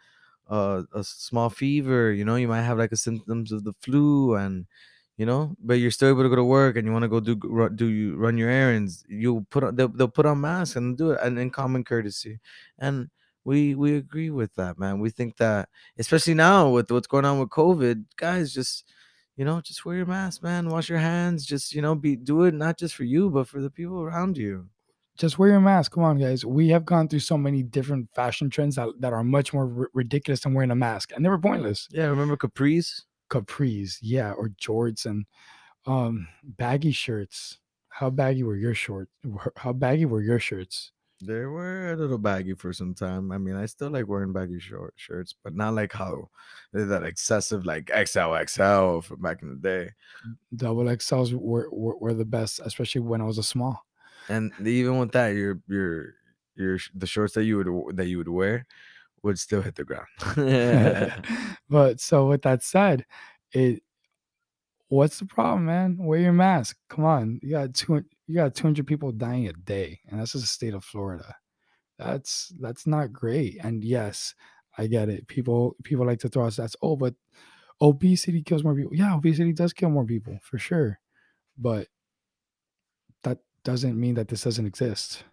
a, 0.49 0.85
a 0.95 1.05
small 1.05 1.51
fever, 1.51 2.13
you 2.13 2.25
know, 2.25 2.37
you 2.37 2.49
might 2.49 2.63
have 2.63 2.79
like 2.79 2.93
a 2.93 2.97
symptoms 2.97 3.53
of 3.53 3.65
the 3.65 3.73
flu, 3.75 4.35
and 4.37 4.67
you 5.17 5.27
know, 5.27 5.55
but 5.61 5.75
you're 5.75 5.91
still 5.91 6.09
able 6.11 6.23
to 6.23 6.31
go 6.31 6.37
to 6.37 6.45
work 6.45 6.77
and 6.77 6.87
you 6.87 6.93
want 6.93 7.03
to 7.03 7.09
go 7.09 7.21
do 7.21 7.37
do 7.75 7.87
you 7.89 8.17
run 8.17 8.39
your 8.39 8.51
errands. 8.51 9.05
You 9.09 9.47
put 9.51 9.65
on 9.65 9.77
they'll, 9.77 9.89
they'll 9.89 10.09
put 10.09 10.27
on 10.27 10.41
masks 10.41 10.77
and 10.77 10.97
do 10.97 11.13
it 11.13 11.21
and 11.23 11.39
in 11.39 11.51
common 11.51 11.85
courtesy, 11.85 12.41
and 12.79 13.11
we 13.45 13.75
we 13.75 13.97
agree 13.97 14.31
with 14.31 14.55
that, 14.57 14.79
man. 14.79 15.01
We 15.01 15.11
think 15.11 15.37
that 15.39 15.69
especially 15.99 16.35
now 16.35 16.71
with 16.71 16.91
what's 16.91 17.07
going 17.07 17.25
on 17.25 17.39
with 17.39 17.51
COVID, 17.51 18.05
guys, 18.17 18.53
just 18.55 18.85
you 19.37 19.45
know, 19.45 19.61
just 19.61 19.85
wear 19.85 19.97
your 19.97 20.07
mask, 20.07 20.43
man. 20.43 20.69
Wash 20.69 20.89
your 20.89 20.99
hands. 20.99 21.47
Just 21.47 21.75
you 21.75 21.83
know, 21.83 21.95
be 21.95 22.17
do 22.17 22.45
it 22.45 22.55
not 22.55 22.79
just 22.79 22.95
for 22.95 23.05
you, 23.05 23.31
but 23.31 23.49
for 23.49 23.61
the 23.61 23.71
people 23.71 24.03
around 24.03 24.37
you. 24.37 24.69
just 25.19 25.39
wear 25.39 25.51
your 25.51 25.61
mask 25.61 25.93
come 25.93 26.05
on 26.05 26.19
guys 26.19 26.45
we 26.47 26.69
have 26.71 26.85
gone 26.87 27.07
through 27.09 27.21
so 27.21 27.37
many 27.37 27.63
different 27.63 28.09
fashion 28.15 28.49
trends 28.49 28.77
that, 28.77 28.89
that 29.01 29.13
are 29.13 29.25
much 29.25 29.53
more 29.53 29.67
ri- 29.67 29.87
ridiculous 29.93 30.41
than 30.41 30.55
wearing 30.55 30.71
a 30.71 30.75
mask 30.75 31.13
and 31.13 31.23
they 31.25 31.29
were 31.29 31.39
pointless 31.39 31.89
Yeah, 31.91 32.07
remember 32.07 32.37
capris? 32.37 33.03
capris 33.29 33.99
yeah 34.01 34.33
or 34.33 34.49
jorts 34.49 35.05
and 35.05 35.27
um 35.87 36.27
baggy 36.43 36.93
shirts 36.93 37.59
how 37.89 38.09
baggy 38.11 38.43
were 38.45 38.57
your 38.57 38.75
shorts 38.75 39.11
how 39.57 39.73
baggy 39.75 40.07
were 40.07 40.23
your 40.23 40.39
shirts 40.41 40.93
They 41.23 41.45
were 41.45 41.93
a 41.93 41.97
little 41.97 42.19
baggy 42.19 42.55
for 42.55 42.73
some 42.73 42.95
time. 42.95 43.31
I 43.33 43.39
mean, 43.39 43.57
I 43.57 43.67
still 43.67 43.91
like 43.91 44.09
wearing 44.09 44.33
baggy 44.33 44.59
short 44.59 44.95
shirts, 44.97 45.35
but 45.43 45.55
not 45.55 45.75
like 45.75 45.93
how 45.93 46.31
they're 46.73 46.87
that 46.87 47.03
excessive 47.05 47.67
like 47.67 47.87
XLXL 47.87 49.05
from 49.05 49.21
back 49.21 49.43
in 49.43 49.51
the 49.51 49.57
day. 49.57 49.91
Mm, 50.27 50.37
double 50.57 50.85
xls 50.85 51.33
were, 51.33 51.69
were, 51.71 51.97
were 51.97 52.15
the 52.15 52.25
best 52.25 52.61
especially 52.65 53.01
when 53.01 53.21
i 53.21 53.25
was 53.25 53.39
a 53.39 53.43
small 53.43 53.85
And 54.29 54.53
even 54.67 54.99
with 54.99 55.13
that, 55.13 55.29
your 55.35 55.61
your 55.69 56.15
your 56.57 56.79
the 56.95 57.07
shorts 57.07 57.35
that 57.35 57.45
you 57.45 57.57
would 57.59 57.97
that 57.97 58.07
you 58.07 58.19
would 58.19 58.29
wear 58.29 58.67
would 59.23 59.39
still 59.39 59.63
hit 59.63 59.75
the 59.77 59.85
ground. 59.85 60.07
but 61.69 62.01
so 62.01 62.29
with 62.29 62.43
that 62.43 62.63
said 62.63 63.05
it 63.53 63.83
what's 64.89 65.19
the 65.19 65.27
problem 65.27 65.67
man 65.67 65.97
wear 65.99 66.21
your 66.21 66.33
mask 66.33 66.77
come 66.89 67.05
on 67.05 67.39
you 67.43 67.51
got 67.51 67.75
two 67.75 68.05
you 68.31 68.37
got 68.37 68.55
200 68.55 68.87
people 68.87 69.11
dying 69.13 69.49
a 69.49 69.53
day 69.53 70.01
and 70.09 70.21
that's 70.21 70.33
just 70.33 70.45
the 70.45 70.49
state 70.49 70.75
of 70.75 70.85
florida 70.85 71.35
that's 71.99 72.53
that's 72.61 72.87
not 72.87 73.13
great 73.13 73.59
and 73.63 73.85
yes 73.85 74.35
i 74.79 74.87
get 74.87 75.09
it 75.09 75.27
people 75.27 75.77
people 75.83 76.07
like 76.07 76.21
to 76.21 76.29
throw 76.29 76.47
us 76.47 76.57
that's 76.57 76.77
oh 76.83 76.97
but 76.97 77.15
obesity 77.83 78.43
kills 78.43 78.63
more 78.65 78.75
people 78.75 78.95
yeah 78.95 79.15
obesity 79.15 79.53
does 79.53 79.73
kill 79.73 79.91
more 79.91 80.05
people 80.05 80.39
for 80.43 80.59
sure 80.59 81.01
but 81.59 81.89
that 83.23 83.39
doesn't 83.65 83.99
mean 83.99 84.15
that 84.15 84.29
this 84.29 84.43
doesn't 84.45 84.67
exist 84.67 85.25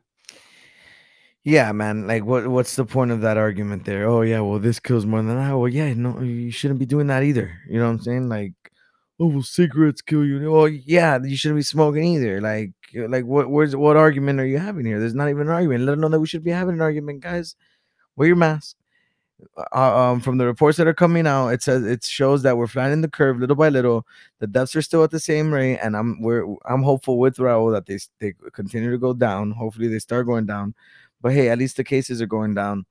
Yeah, 1.43 1.71
man. 1.71 2.07
Like, 2.07 2.25
what 2.25 2.47
what's 2.47 2.75
the 2.75 2.85
point 2.85 3.11
of 3.11 3.21
that 3.21 3.37
argument 3.37 3.85
there? 3.85 4.07
Oh, 4.07 4.21
yeah. 4.21 4.41
Well, 4.41 4.59
this 4.59 4.79
kills 4.79 5.05
more 5.05 5.21
than 5.21 5.35
that. 5.37 5.53
Well, 5.57 5.67
yeah. 5.69 5.93
No, 5.93 6.19
you 6.21 6.51
shouldn't 6.51 6.79
be 6.79 6.85
doing 6.85 7.07
that 7.07 7.23
either. 7.23 7.61
You 7.69 7.79
know 7.79 7.85
what 7.85 7.91
I'm 7.91 7.99
saying? 8.01 8.29
Like, 8.29 8.53
oh, 9.19 9.27
well, 9.27 9.43
cigarettes 9.43 10.01
kill 10.01 10.25
you. 10.25 10.51
Well, 10.51 10.67
yeah, 10.67 11.19
you 11.23 11.35
shouldn't 11.37 11.59
be 11.59 11.63
smoking 11.63 12.03
either. 12.03 12.41
Like, 12.41 12.71
uh, 12.97 13.07
like 13.09 13.25
what? 13.25 13.49
Where's 13.49 13.75
what 13.75 13.97
argument 13.97 14.39
are 14.39 14.45
you 14.45 14.59
having 14.59 14.85
here? 14.85 14.99
There's 14.99 15.15
not 15.15 15.29
even 15.29 15.43
an 15.43 15.53
argument. 15.53 15.83
Let 15.83 15.93
them 15.93 16.01
know 16.01 16.09
that 16.09 16.19
we 16.19 16.27
should 16.27 16.43
be 16.43 16.51
having 16.51 16.75
an 16.75 16.81
argument, 16.81 17.21
guys. 17.21 17.55
Wear 18.15 18.27
your 18.27 18.37
mask. 18.37 18.75
Uh, 19.71 19.95
um, 19.95 20.19
from 20.19 20.39
the 20.39 20.45
reports 20.47 20.79
that 20.79 20.87
are 20.87 20.95
coming 20.95 21.27
out, 21.27 21.49
it 21.49 21.61
says 21.61 21.85
it 21.85 22.03
shows 22.03 22.41
that 22.41 22.57
we're 22.57 22.65
flattening 22.65 23.01
the 23.01 23.07
curve 23.07 23.39
little 23.39 23.55
by 23.55 23.69
little. 23.69 24.05
The 24.39 24.47
deaths 24.47 24.75
are 24.75 24.81
still 24.81 25.03
at 25.03 25.11
the 25.11 25.19
same 25.19 25.53
rate, 25.53 25.77
and 25.77 25.95
I'm 25.95 26.21
we're 26.21 26.45
I'm 26.65 26.81
hopeful 26.81 27.19
with 27.19 27.37
Raul 27.37 27.71
that 27.71 27.85
they 27.85 27.99
they 28.19 28.33
continue 28.53 28.89
to 28.89 28.97
go 28.97 29.13
down. 29.13 29.51
Hopefully, 29.51 29.87
they 29.89 29.99
start 29.99 30.25
going 30.25 30.47
down. 30.47 30.73
But 31.21 31.33
hey, 31.33 31.49
at 31.49 31.59
least 31.59 31.77
the 31.77 31.83
cases 31.83 32.19
are 32.19 32.27
going 32.27 32.55
down, 32.55 32.85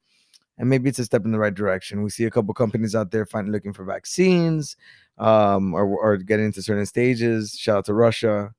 and 0.58 0.68
maybe 0.70 0.88
it's 0.88 1.00
a 1.00 1.04
step 1.04 1.24
in 1.24 1.32
the 1.32 1.38
right 1.38 1.54
direction. 1.54 2.02
We 2.02 2.10
see 2.10 2.24
a 2.24 2.30
couple 2.30 2.54
companies 2.54 2.94
out 2.94 3.10
there 3.10 3.26
finding 3.26 3.52
looking 3.52 3.72
for 3.72 3.84
vaccines, 3.84 4.76
um, 5.18 5.74
or 5.74 5.86
or 5.86 6.16
getting 6.16 6.46
into 6.46 6.62
certain 6.62 6.86
stages. 6.86 7.56
Shout 7.58 7.78
out 7.78 7.84
to 7.86 7.94
Russia. 7.94 8.52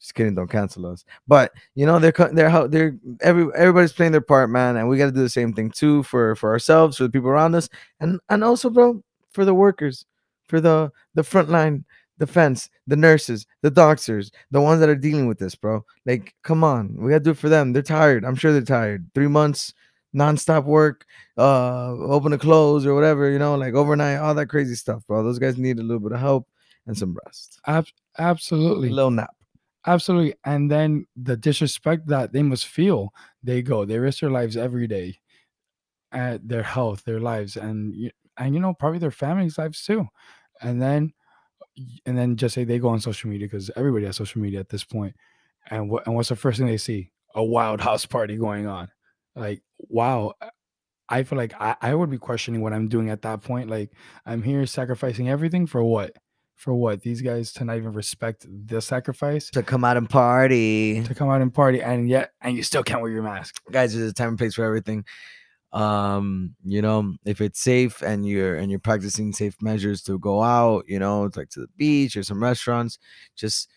Just 0.00 0.14
kidding, 0.14 0.34
don't 0.34 0.50
cancel 0.50 0.86
us. 0.86 1.04
But 1.28 1.52
you 1.74 1.86
know 1.86 1.98
they're 1.98 2.12
they're 2.32 2.68
they're 2.68 2.96
every 3.20 3.46
everybody's 3.54 3.92
playing 3.92 4.12
their 4.12 4.20
part, 4.20 4.50
man, 4.50 4.76
and 4.76 4.88
we 4.88 4.98
got 4.98 5.06
to 5.06 5.12
do 5.12 5.20
the 5.20 5.28
same 5.28 5.52
thing 5.52 5.70
too 5.70 6.02
for 6.02 6.34
for 6.36 6.50
ourselves, 6.50 6.96
for 6.96 7.04
the 7.04 7.10
people 7.10 7.28
around 7.28 7.54
us, 7.54 7.68
and 8.00 8.20
and 8.28 8.42
also, 8.42 8.68
bro, 8.68 9.02
for 9.30 9.44
the 9.44 9.54
workers, 9.54 10.04
for 10.48 10.60
the 10.60 10.90
the 11.14 11.22
frontline 11.22 11.84
defense, 12.18 12.68
the 12.86 12.96
nurses, 12.96 13.46
the 13.62 13.70
doctors, 13.70 14.30
the 14.50 14.60
ones 14.60 14.80
that 14.80 14.88
are 14.88 14.96
dealing 14.96 15.26
with 15.28 15.38
this, 15.38 15.54
bro. 15.54 15.84
Like, 16.04 16.34
come 16.42 16.64
on, 16.64 16.96
we 16.98 17.10
gotta 17.10 17.24
do 17.24 17.30
it 17.30 17.38
for 17.38 17.48
them. 17.48 17.72
They're 17.72 17.82
tired. 17.82 18.24
I'm 18.24 18.36
sure 18.36 18.52
they're 18.52 18.62
tired. 18.62 19.08
Three 19.14 19.28
months 19.28 19.72
nonstop 20.14 20.64
work, 20.64 21.06
uh, 21.38 21.92
open 21.92 22.32
to 22.32 22.38
close 22.38 22.84
or 22.86 22.94
whatever, 22.94 23.30
you 23.30 23.38
know, 23.38 23.54
like 23.56 23.74
overnight, 23.74 24.18
all 24.18 24.34
that 24.34 24.46
crazy 24.46 24.74
stuff, 24.74 25.06
bro. 25.06 25.22
Those 25.22 25.38
guys 25.38 25.56
need 25.56 25.78
a 25.78 25.82
little 25.82 26.00
bit 26.00 26.12
of 26.12 26.20
help 26.20 26.46
and 26.86 26.96
some 26.96 27.16
rest. 27.24 27.60
Ab- 27.66 27.86
A 28.18 28.22
absolutely. 28.22 28.90
little 28.90 29.10
nap. 29.10 29.34
Absolutely. 29.86 30.34
And 30.44 30.70
then 30.70 31.06
the 31.16 31.36
disrespect 31.36 32.06
that 32.08 32.32
they 32.32 32.42
must 32.42 32.66
feel, 32.66 33.12
they 33.42 33.62
go, 33.62 33.84
they 33.84 33.98
risk 33.98 34.20
their 34.20 34.30
lives 34.30 34.56
every 34.56 34.86
day, 34.86 35.18
at 36.12 36.46
their 36.46 36.62
health, 36.62 37.02
their 37.04 37.20
lives, 37.20 37.56
and 37.56 37.94
you, 37.94 38.10
and 38.36 38.54
you 38.54 38.60
know 38.60 38.74
probably 38.74 38.98
their 38.98 39.10
family's 39.10 39.58
lives 39.58 39.84
too. 39.84 40.06
And 40.60 40.80
then, 40.80 41.12
and 42.06 42.16
then 42.16 42.36
just 42.36 42.54
say 42.54 42.64
they 42.64 42.78
go 42.78 42.88
on 42.90 43.00
social 43.00 43.30
media 43.30 43.46
because 43.46 43.70
everybody 43.76 44.04
has 44.06 44.16
social 44.16 44.40
media 44.42 44.60
at 44.60 44.68
this 44.68 44.84
point. 44.84 45.16
And 45.70 45.88
what 45.90 46.06
and 46.06 46.14
what's 46.14 46.28
the 46.28 46.36
first 46.36 46.58
thing 46.58 46.66
they 46.66 46.76
see? 46.76 47.10
A 47.34 47.42
wild 47.42 47.80
house 47.80 48.04
party 48.04 48.36
going 48.36 48.66
on. 48.66 48.88
Like 49.36 49.62
wow. 49.78 50.34
I 51.08 51.24
feel 51.24 51.36
like 51.36 51.52
I, 51.60 51.76
I 51.82 51.94
would 51.94 52.10
be 52.10 52.16
questioning 52.18 52.62
what 52.62 52.72
I'm 52.72 52.88
doing 52.88 53.10
at 53.10 53.22
that 53.22 53.42
point. 53.42 53.68
Like 53.68 53.90
I'm 54.24 54.42
here 54.42 54.64
sacrificing 54.66 55.28
everything 55.28 55.66
for 55.66 55.82
what? 55.84 56.16
For 56.54 56.72
what? 56.74 57.02
These 57.02 57.20
guys 57.22 57.52
to 57.54 57.64
not 57.64 57.76
even 57.76 57.92
respect 57.92 58.46
the 58.48 58.80
sacrifice 58.80 59.50
To 59.50 59.62
come 59.62 59.84
out 59.84 59.96
and 59.96 60.08
party. 60.08 61.02
to 61.02 61.14
come 61.14 61.28
out 61.28 61.42
and 61.42 61.52
party, 61.52 61.82
and 61.82 62.08
yet 62.08 62.30
and 62.40 62.56
you 62.56 62.62
still 62.62 62.82
can't 62.82 63.02
wear 63.02 63.10
your 63.10 63.22
mask. 63.24 63.60
guys 63.70 63.94
there's 63.94 64.10
a 64.10 64.14
time 64.14 64.28
and 64.30 64.38
place 64.38 64.54
for 64.54 64.64
everything 64.64 65.04
um 65.72 66.54
you 66.64 66.82
know 66.82 67.14
if 67.24 67.40
it's 67.40 67.58
safe 67.60 68.02
and 68.02 68.26
you're 68.26 68.56
and 68.56 68.70
you're 68.70 68.78
practicing 68.78 69.32
safe 69.32 69.56
measures 69.62 70.02
to 70.02 70.18
go 70.18 70.42
out 70.42 70.84
you 70.86 70.98
know 70.98 71.24
it's 71.24 71.36
like 71.36 71.48
to 71.48 71.60
the 71.60 71.68
beach 71.78 72.14
or 72.14 72.22
some 72.22 72.42
restaurants 72.42 72.98
just 73.36 73.70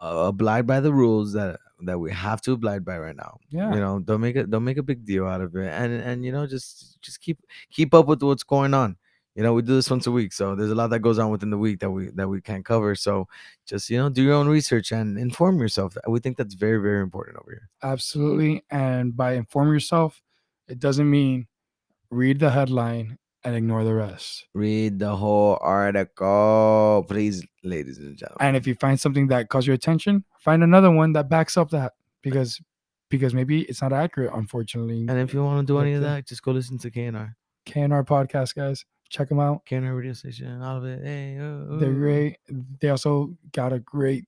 uh, 0.00 0.24
abide 0.28 0.66
by 0.66 0.80
the 0.80 0.92
rules 0.92 1.32
that 1.34 1.60
that 1.82 1.98
we 1.98 2.10
have 2.12 2.40
to 2.42 2.52
abide 2.52 2.84
by 2.84 2.98
right 2.98 3.16
now. 3.16 3.38
Yeah. 3.50 3.72
you 3.74 3.80
know 3.80 4.00
don't 4.00 4.20
make 4.20 4.36
it 4.36 4.50
don't 4.50 4.64
make 4.64 4.78
a 4.78 4.82
big 4.82 5.04
deal 5.04 5.26
out 5.26 5.40
of 5.40 5.54
it. 5.56 5.68
And 5.68 5.92
and 5.92 6.24
you 6.24 6.32
know 6.32 6.46
just 6.46 7.00
just 7.02 7.20
keep 7.20 7.38
keep 7.70 7.94
up 7.94 8.06
with 8.06 8.22
what's 8.22 8.42
going 8.42 8.74
on. 8.74 8.96
You 9.34 9.42
know 9.42 9.54
we 9.54 9.62
do 9.62 9.74
this 9.74 9.90
once 9.90 10.06
a 10.06 10.10
week 10.10 10.32
so 10.32 10.54
there's 10.54 10.72
a 10.72 10.74
lot 10.74 10.90
that 10.90 10.98
goes 11.00 11.18
on 11.18 11.30
within 11.30 11.50
the 11.50 11.58
week 11.58 11.78
that 11.80 11.90
we 11.90 12.10
that 12.10 12.28
we 12.28 12.40
can't 12.40 12.64
cover. 12.64 12.94
So 12.94 13.28
just 13.66 13.88
you 13.90 13.98
know 13.98 14.08
do 14.08 14.22
your 14.22 14.34
own 14.34 14.48
research 14.48 14.92
and 14.92 15.18
inform 15.18 15.60
yourself. 15.60 15.96
We 16.08 16.20
think 16.20 16.36
that's 16.36 16.54
very 16.54 16.80
very 16.80 17.02
important 17.02 17.38
over 17.38 17.50
here. 17.52 17.68
Absolutely. 17.82 18.64
And 18.70 19.16
by 19.16 19.34
inform 19.34 19.72
yourself, 19.72 20.22
it 20.68 20.78
doesn't 20.78 21.08
mean 21.08 21.46
read 22.10 22.40
the 22.40 22.50
headline 22.50 23.18
and 23.44 23.54
ignore 23.54 23.84
the 23.84 23.94
rest. 23.94 24.46
read 24.54 24.98
the 24.98 25.16
whole 25.16 25.58
article, 25.60 27.04
please, 27.08 27.44
ladies 27.62 27.98
and 27.98 28.16
gentlemen. 28.16 28.46
And 28.46 28.56
if 28.56 28.66
you 28.66 28.74
find 28.74 29.00
something 29.00 29.28
that 29.28 29.48
calls 29.48 29.66
your 29.66 29.74
attention, 29.74 30.24
find 30.38 30.62
another 30.62 30.90
one 30.90 31.12
that 31.12 31.28
backs 31.28 31.56
up 31.56 31.70
that 31.70 31.92
because 32.22 32.60
because 33.08 33.34
maybe 33.34 33.62
it's 33.62 33.82
not 33.82 33.92
accurate, 33.92 34.30
unfortunately. 34.34 35.06
And 35.08 35.18
if 35.18 35.34
you 35.34 35.42
want 35.42 35.66
to 35.66 35.72
do 35.72 35.78
any 35.78 35.94
of 35.94 36.02
that, 36.02 36.26
just 36.26 36.42
go 36.42 36.52
listen 36.52 36.78
to 36.78 36.90
KNR, 36.90 37.34
KNR 37.66 38.06
podcast, 38.06 38.54
guys, 38.54 38.84
check 39.08 39.28
them 39.28 39.40
out. 39.40 39.66
KNR 39.66 39.96
radio 39.96 40.12
station, 40.12 40.62
all 40.62 40.76
of 40.78 40.84
it. 40.84 41.04
Hey, 41.04 41.36
oh, 41.40 41.66
oh. 41.70 41.76
They're 41.78 41.90
oh. 41.90 41.94
great. 41.94 42.36
They 42.80 42.88
also 42.88 43.36
got 43.52 43.72
a 43.72 43.80
great 43.80 44.24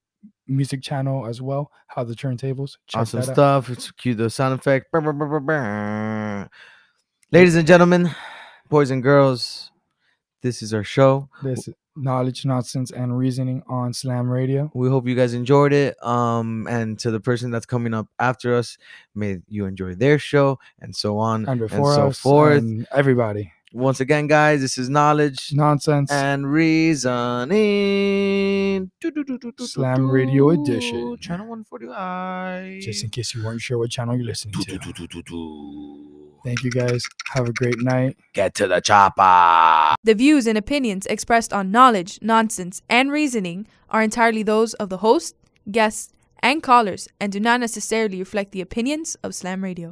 music 0.49 0.83
channel 0.83 1.27
as 1.27 1.41
well. 1.41 1.71
How 1.87 2.05
the 2.05 2.15
turntables. 2.15 2.77
Check 2.89 3.03
Awesome 3.03 3.21
out. 3.21 3.27
stuff. 3.27 3.71
It's 3.71 3.91
cue 3.93 4.15
the 4.15 4.29
sound 4.29 4.59
effect. 4.59 4.93
Ladies 7.31 7.55
and 7.55 7.67
gentlemen, 7.67 8.11
boys 8.73 8.91
and 8.91 9.03
girls, 9.03 9.71
this 10.41 10.63
is 10.63 10.73
our 10.73 10.83
show. 10.83 11.29
This 11.43 11.69
is 11.69 11.75
knowledge, 11.95 12.47
nonsense, 12.47 12.91
and 12.91 13.19
reasoning 13.19 13.63
on 13.69 13.93
Slam 13.93 14.31
Radio. 14.31 14.71
We 14.73 14.89
hope 14.89 15.07
you 15.07 15.15
guys 15.15 15.35
enjoyed 15.35 15.75
it. 15.75 16.03
Um, 16.03 16.67
and 16.71 16.99
to 17.01 17.11
the 17.11 17.21
person 17.21 17.51
that's 17.51 17.67
coming 17.67 17.93
up 17.93 18.09
after 18.19 18.55
us, 18.55 18.79
may 19.15 19.41
you 19.47 19.67
enjoy 19.67 19.95
their 19.95 20.19
show 20.19 20.59
and 20.81 20.97
so 20.97 21.19
on 21.19 21.47
And 21.47 21.61
before 21.61 21.95
so 21.95 22.07
us, 22.07 22.19
forth. 22.19 22.63
and 22.63 22.87
everybody. 22.93 23.53
Once 23.75 24.01
again, 24.01 24.27
guys, 24.27 24.61
this 24.61 24.77
is 24.77 24.91
knowledge 24.91 25.51
Nonsense. 25.53 26.13
and 26.13 26.53
reasoning. 26.53 27.01
Slam 29.59 30.11
Radio 30.11 30.51
Edition. 30.51 31.17
Channel 31.19 31.47
145. 31.47 32.81
Just 32.81 33.03
in 33.05 33.11
case 33.11 33.35
you 33.35 33.43
weren't 33.43 33.63
sure 33.63 33.79
what 33.79 33.91
channel 33.91 34.15
you're 34.15 34.27
listening 34.27 34.55
to. 34.63 34.79
Thank 36.45 36.65
you 36.65 36.71
guys. 36.71 37.07
Have 37.33 37.49
a 37.49 37.53
great 37.53 37.81
night. 37.81 38.17
Get 38.35 38.55
to 38.57 38.67
the 38.67 38.81
chopper. 38.81 39.95
The 40.05 40.15
views 40.15 40.47
and 40.47 40.59
opinions 40.59 41.07
expressed 41.07 41.53
on 41.53 41.71
knowledge, 41.71 42.19
nonsense, 42.21 42.83
and 42.91 43.11
reasoning 43.11 43.67
are 43.89 44.03
entirely 44.03 44.43
those 44.43 44.75
of 44.75 44.91
the 44.91 44.99
host, 44.99 45.35
guests, 45.71 46.13
and 46.43 46.63
callers 46.63 47.09
and 47.21 47.33
do 47.33 47.41
not 47.41 47.61
necessarily 47.61 48.19
reflect 48.19 48.53
the 48.53 48.61
opinions 48.61 49.17
of 49.23 49.35
Slam 49.35 49.63
Radio. 49.65 49.91